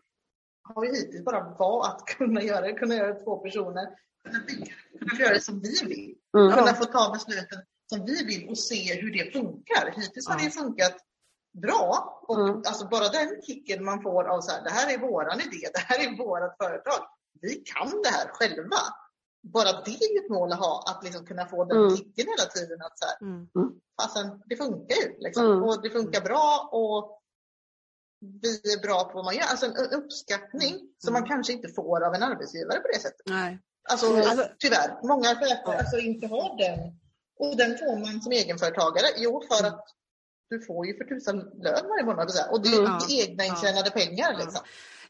[0.63, 3.89] har ju hittills bara varit att kunna göra det, kunna göra det två personer,
[4.24, 4.74] kunna bygga
[5.09, 6.15] kunna göra det som vi vill.
[6.38, 6.51] Mm.
[6.51, 9.92] Kunna få ta besluten som vi vill och se hur det funkar.
[9.96, 10.98] Hittills har det funkat
[11.62, 12.56] bra och Mm.
[12.56, 15.80] alltså bara den kicken man får av så här, det här är våran idé, det
[15.80, 17.06] här är vårat företag.
[17.42, 18.78] Vi kan det här själva.
[19.44, 21.98] Bara det är ju ett mål att ha, att liksom kunna få den Mm.
[21.98, 22.82] kicken hela tiden.
[22.82, 23.48] Att så här, Mm.
[24.02, 25.18] fasen, det funkar ju.
[25.20, 25.46] Liksom.
[25.46, 25.64] Mm.
[25.64, 27.22] Och det funkar bra och
[28.42, 29.44] vi är bra på vad man gör.
[29.44, 33.22] Alltså en uppskattning som man kanske inte får av en arbetsgivare på det sättet.
[33.26, 33.60] Nej.
[33.90, 34.30] Alltså, Mm.
[34.30, 35.08] Alltså- tyvärr.
[35.08, 36.80] Många chefer alltså, inte har den.
[37.40, 39.06] Och den får man som egenföretagare.
[39.18, 39.86] Jo, för att
[40.50, 42.32] du får ju för tusan lön varje månad.
[42.52, 42.98] Och det är Mm.
[43.10, 44.38] egna intjänade pengar.
[44.38, 44.62] Liksom.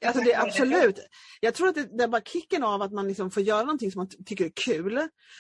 [0.06, 1.00] Alltså det, absolut.
[1.40, 3.92] Jag tror att det, det är bara kicken av att man liksom får göra någonting
[3.92, 5.00] som man ty- tycker är kul.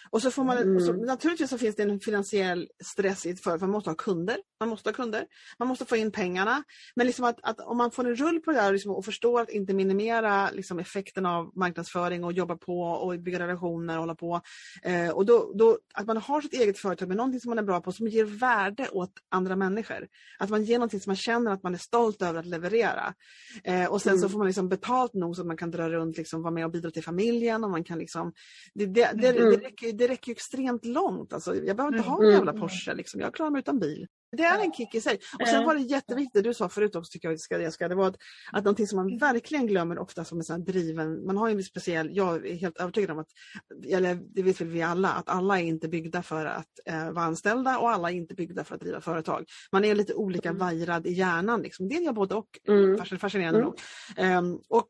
[0.09, 0.79] Och så får man, Mm.
[0.79, 3.61] så, naturligtvis så finns det en finansiell stress i ett företag.
[3.61, 4.37] Man måste ha kunder.
[4.59, 5.25] Man måste ha kunder.
[5.59, 6.63] Man måste få in pengarna.
[6.95, 9.41] Men liksom att, att om man får en rull på det här liksom, och förstår
[9.41, 14.15] att inte minimera liksom, effekten av marknadsföring och jobba på och bygga relationer och hålla
[14.15, 14.41] på.
[14.83, 17.63] Eh, och då, då, att man har sitt eget företag med någonting som man är
[17.63, 20.07] bra på som ger värde åt andra människor.
[20.39, 23.13] Att man ger någonting som man känner att man är stolt över att leverera.
[23.63, 24.29] Eh, och sen så Mm.
[24.31, 26.71] får man liksom betalt nog så att man kan dra runt, liksom, vara med och
[26.71, 27.63] bidra till familjen.
[27.63, 28.33] Och man kan liksom,
[28.73, 29.49] det, det, det, Mm.
[29.51, 31.33] det, räcker, det räcker ju extrent långt.
[31.33, 32.35] Alltså, jag behöver inte ha en Mm.
[32.35, 32.93] jävla Porsche.
[32.93, 33.21] Liksom.
[33.21, 34.07] Jag klarar mig utan bil.
[34.31, 35.19] Det är en kick i sig.
[35.41, 37.95] Och sen var det jätteviktigt, du sa förut också tycker jag, ska, jag ska, det
[37.95, 38.17] var att,
[38.51, 41.63] att någonting som man verkligen glömmer ofta som sån här driven, man har ju en
[41.63, 43.27] speciell, jag är helt övertygad om att,
[43.89, 47.25] eller det vet väl vi alla, att alla är inte byggda för att eh, vara
[47.25, 49.45] anställda och alla är inte byggda för att driva företag.
[49.71, 50.59] Man är lite olika Mm.
[50.59, 51.61] vajrad i hjärnan.
[51.61, 51.89] Liksom.
[51.89, 52.59] Det är jag både och.
[52.67, 52.95] Mm.
[52.97, 53.69] Fascin- Fascinerande Mm.
[53.69, 53.79] nog.
[54.17, 54.87] Ehm, och,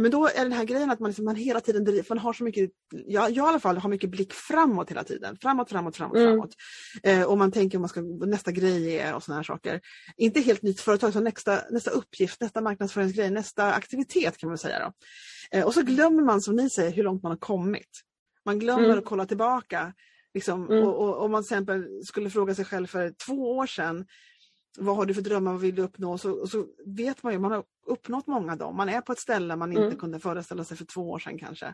[0.00, 2.32] men då är den här grejen att man, liksom, man hela tiden driver, man har
[2.32, 5.36] så mycket, jag, jag i alla fall har mycket blick framåt hela tiden.
[5.42, 6.28] Framåt, framåt, framåt, Mm.
[6.28, 6.54] framåt.
[7.02, 9.80] Eh, och man tänker vad, ska, nästa grej är och såna här saker.
[10.16, 14.78] Inte helt nytt företag, utan nästa, nästa uppgift, nästa marknadsföringsgrej, nästa aktivitet kan man säga.
[14.78, 14.92] Då.
[15.58, 18.00] Eh, och så glömmer man som ni säger hur långt man har kommit.
[18.44, 18.98] Man glömmer Mm.
[18.98, 19.92] att kolla tillbaka.
[20.34, 20.84] Liksom, Mm.
[20.84, 24.06] och, och, om man till exempel skulle fråga sig själv för två år sedan
[24.78, 26.18] vad har du för drömmar, vad vill du uppnå?
[26.18, 28.76] Så, och så vet man ju, man har uppnått många av dem.
[28.76, 29.96] Man är på ett ställe man inte Mm.
[29.98, 31.66] kunde föreställa sig för två år sedan kanske.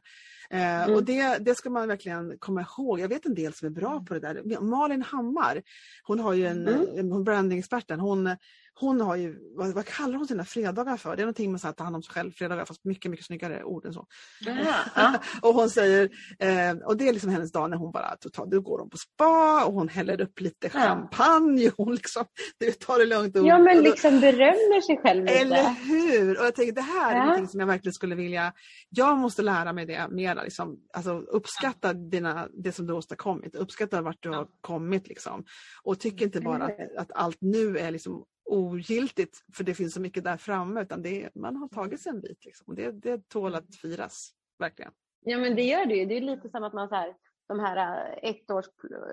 [0.51, 0.95] Eh, Mm.
[0.95, 3.01] Och det, det ska man verkligen komma ihåg.
[3.01, 4.61] Jag vet en del som är bra på det där.
[4.61, 5.63] Malin Hammar,
[6.03, 7.11] hon har ju en, Mm.
[7.13, 8.37] hon brandingexperten, hon,
[8.75, 11.17] hon har ju, vad, vad kallar hon sina fredagar för?
[11.17, 13.65] Det är någonting med att ta hand om sig själv, fredagar, fast mycket, mycket snyggare
[13.65, 14.07] ord än så.
[14.41, 15.15] Ja.
[15.43, 16.09] och hon säger,
[16.39, 18.97] eh, och det är liksom hennes dag när hon bara, totalt, då går hon på
[18.97, 20.81] spa och hon häller upp lite Ja.
[20.81, 21.71] champagne.
[21.77, 22.25] Hon liksom,
[22.59, 23.37] du tar det lugnt.
[23.37, 25.39] Och, ja, men liksom berömmer sig själv lite.
[25.39, 25.99] eller hur!
[26.38, 27.22] Och jag tänker det här är Ja.
[27.24, 28.53] någonting som jag verkligen skulle vilja,
[28.88, 30.42] jag måste lära mig det mera.
[30.42, 35.09] Liksom, alltså, uppskatta dina, det som du har åstadkommit, uppskatta vart du har kommit.
[35.09, 35.44] Liksom.
[35.82, 40.01] Och tyck inte bara att, att allt nu är liksom ogiltigt för det finns så
[40.01, 42.44] mycket där framme utan det, är- man har tagit sig en bit.
[42.44, 42.64] Liksom.
[42.68, 44.92] Och det, det tål att firas, verkligen.
[45.24, 46.07] Ja men det gör det ju.
[46.07, 47.14] Det är lite som att man så här,
[47.48, 47.76] de här
[48.22, 48.64] eh, ettårs,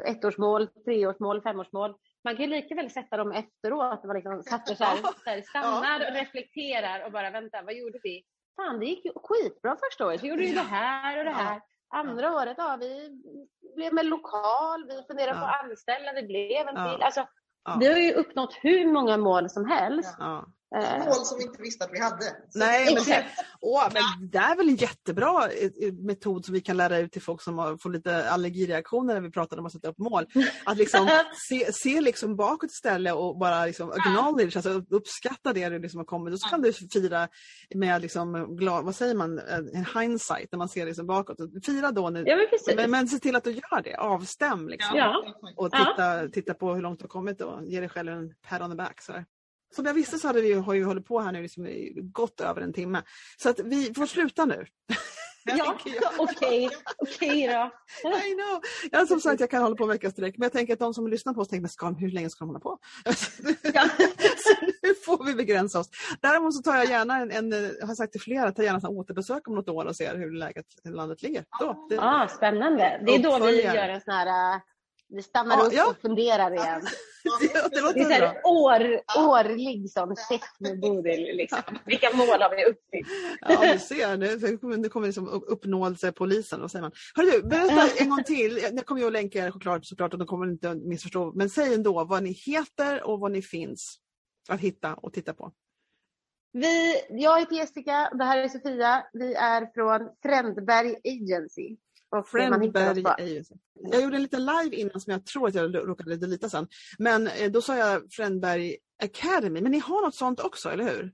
[0.05, 1.93] ettårsmål, treårsmål, femårsmål.
[2.23, 4.03] Man kan ju lika väl sätta dem efteråt.
[4.03, 7.99] Man liksom satte så här, så här, stannar och reflekterar och bara vänta, vad gjorde
[8.03, 8.23] vi?
[8.55, 10.23] Fan, det gick ju skitbra första året.
[10.23, 11.61] Vi gjorde ju det här och det här.
[11.89, 13.21] Andra året, ja, vi
[13.75, 17.03] blev med lokal, vi funderade på att anställa, det blev en till.
[17.03, 17.27] Alltså.
[17.79, 20.15] Vi har ju uppnått hur många mål som helst.
[20.19, 20.45] Ja.
[20.75, 22.23] Eh, Mål som vi inte visste att vi hade.
[22.49, 23.25] Så Nej, men det,
[23.61, 27.11] åh, men det är väl en jättebra eh, eh, metod som vi kan lära ut
[27.11, 30.25] till folk som har, får lite allergireaktioner när vi pratar om att sätta upp mål.
[30.65, 31.09] Att liksom
[31.49, 36.05] se, se liksom bakåt istället och bara liksom acknowledge, alltså uppskatta det du liksom har
[36.05, 36.33] kommit.
[36.33, 37.27] Och så kan du fira
[37.75, 39.39] med liksom, glad, vad säger man,
[39.73, 41.37] en hindsight när man ser liksom bakåt.
[41.65, 42.23] Fira då nu.
[42.27, 42.75] Ja, men.
[42.75, 44.97] Men, men se till att du gör det, avstäm liksom.
[44.97, 45.25] Ja.
[45.55, 48.61] Och titta, titta på hur långt du har kommit och ge dig själv en pat
[48.61, 49.01] on the back.
[49.01, 49.25] Så här.
[49.75, 51.67] Som jag visste så hade vi, har ju hållit på här nu liksom
[52.11, 53.03] gått över en timme.
[53.37, 54.65] Så att vi får sluta nu.
[55.55, 55.77] Ja,
[56.17, 57.71] okej, okej då.
[58.09, 58.61] I know.
[58.91, 60.93] Jag, som sagt, jag kan hålla på en vecka sträck, men jag tänker att de
[60.93, 62.77] som lyssnar på oss tänker, men ska, hur länge ska de hålla på?
[64.37, 64.53] så
[64.83, 65.89] nu får vi begränsa oss.
[66.21, 68.85] Däremot så tar jag gärna en, en jag har sagt till flera, tar gärna en
[68.85, 71.43] återbesök om något år och ser hur läget i landet ligger.
[71.59, 73.01] Då, det, Ah, spännande.
[73.05, 74.61] Det är då vi gör en sån här, äh,
[75.09, 75.89] vi stannar Ja, upp ja.
[75.89, 76.81] och funderar igen.
[77.41, 78.15] det, det Det är låter så bra.
[78.17, 81.35] här år, årlig sån check med Bodil.
[81.37, 81.59] Liksom.
[81.85, 83.07] Vilka mål har vi uppfyllt?
[83.41, 84.17] Ja, du ser.
[84.17, 86.61] Nu kommer, nu kommer liksom upp- uppnåelsepolisen.
[86.61, 86.91] Vad säger man?
[87.15, 88.57] Hörru, du, berätta en gång till.
[88.73, 91.31] Jag kommer ju att länka er såklart, såklart och de kommer inte att missförstå.
[91.35, 93.97] Men säg ändå vad ni heter och vad ni finns
[94.49, 95.51] att hitta och titta på.
[96.53, 99.03] Vi, jag heter Jessica, det här är Sofia.
[99.13, 101.77] Vi är från Frändberg Agency.
[102.09, 103.55] Och Friendberg på- Agency.
[103.91, 106.67] Jag gjorde en liten live innan som jag tror att jag råkade delita sen.
[106.99, 109.61] Men eh, då sa jag Friendberg Academy.
[109.61, 111.11] Men ni har något sånt också, eller hur?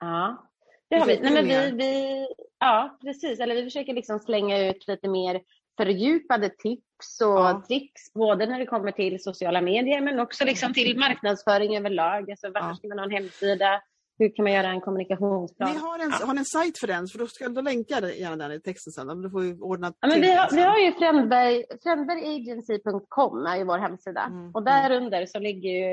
[0.00, 0.50] Ja,
[0.90, 1.20] det har vi.
[1.20, 2.26] Nej, men vi, vi,
[2.58, 3.40] ja, precis.
[3.40, 5.40] Eller vi försöker liksom slänga ut lite mer
[5.76, 7.62] fördjupade tips och Ja.
[7.68, 12.30] tricks, både när det kommer till sociala medier men också liksom till marknadsföring överlag.
[12.30, 12.74] Alltså, varför Ja.
[12.74, 13.80] ska man ha en hemsida?
[14.18, 15.72] Hur kan man göra en kommunikationsplan?
[15.72, 17.06] Ni har en, har ni en sajt för den?
[17.08, 19.06] För då ska då länkar jag gärna den i texten sen.
[19.06, 23.56] Men Då får vi ordna Ja, men vi, har, vi har ju Frändberg, Frändbergagency.com är
[23.56, 24.22] ju vår hemsida.
[24.22, 25.88] Mm, Och där under så ligger ju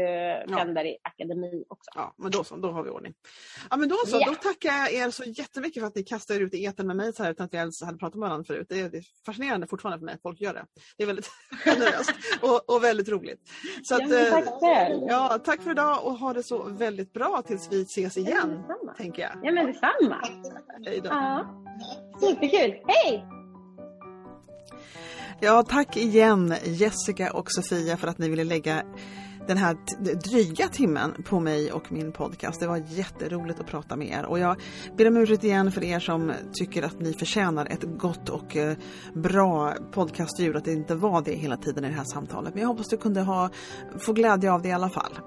[0.47, 0.57] Ja.
[0.57, 1.91] Frändberg Akademi också.
[1.95, 3.13] Ja, men då så, då har vi ordning.
[3.69, 4.25] Ja, men då så, Ja.
[4.29, 6.95] då tackar jag er så jättemycket för att ni kastar er ut i etern med
[6.95, 8.65] mig så här utan att vi ens hade pratat med varandra förut.
[8.69, 10.65] Det är, det är fascinerande fortfarande för mig att folk gör det.
[10.97, 11.29] Det är väldigt
[11.65, 12.11] generöst
[12.41, 13.39] och, och väldigt roligt.
[13.83, 15.01] Så Ja, att, eh, tack själv.
[15.07, 18.93] ja, tack för idag och ha det så väldigt bra tills vi ses igen, Detsamma.
[18.97, 19.31] tänker jag.
[19.43, 20.21] Ja, men detsamma.
[20.85, 21.09] Hej då.
[21.09, 21.45] Ja.
[22.19, 22.75] Superkul.
[22.87, 23.25] Hej!
[25.39, 28.83] Ja, tack igen Jessica och Sofia för att ni ville lägga
[29.47, 29.77] den här
[30.15, 32.59] dryga timmen på mig och min podcast.
[32.59, 34.61] Det var jätteroligt att prata med er och jag
[34.97, 38.77] ber om ursäkt igen för er som tycker att ni förtjänar ett gott och eh,
[39.13, 42.53] bra podcastljud, att det inte var det hela tiden i det här samtalet.
[42.53, 43.49] Men jag hoppas du kunde ha,
[43.97, 45.19] få glädje av det i alla fall.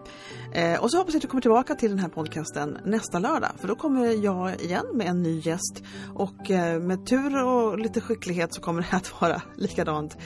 [0.53, 3.51] Eh, och så hoppas jag att du kommer tillbaka till den här podcasten nästa lördag,
[3.59, 5.83] för då kommer jag igen med en ny gäst
[6.14, 10.16] och eh, med tur och lite skicklighet så kommer det att vara likadant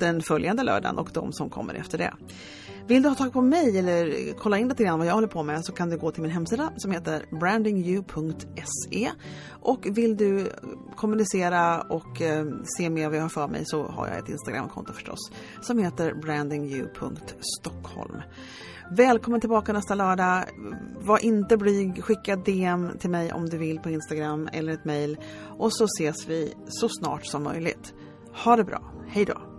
[0.00, 2.12] den följande lördagen och de som kommer efter det.
[2.86, 5.42] Vill du ha tag på mig eller kolla in lite grann vad jag håller på
[5.42, 9.10] med så kan du gå till min hemsida som heter brandingyou.se
[9.50, 10.52] och vill du
[10.96, 12.46] kommunicera och eh,
[12.78, 15.30] se mer vad jag har för mig så har jag ett Instagramkonto förstås
[15.60, 18.22] som heter brandingyou.stockholm.
[18.90, 20.44] Välkommen tillbaka nästa lördag.
[20.98, 25.18] Var inte blyg, skicka DM till mig om du vill på Instagram eller ett mail
[25.58, 27.94] och så ses vi så snart som möjligt.
[28.44, 29.51] Ha det bra, hej då!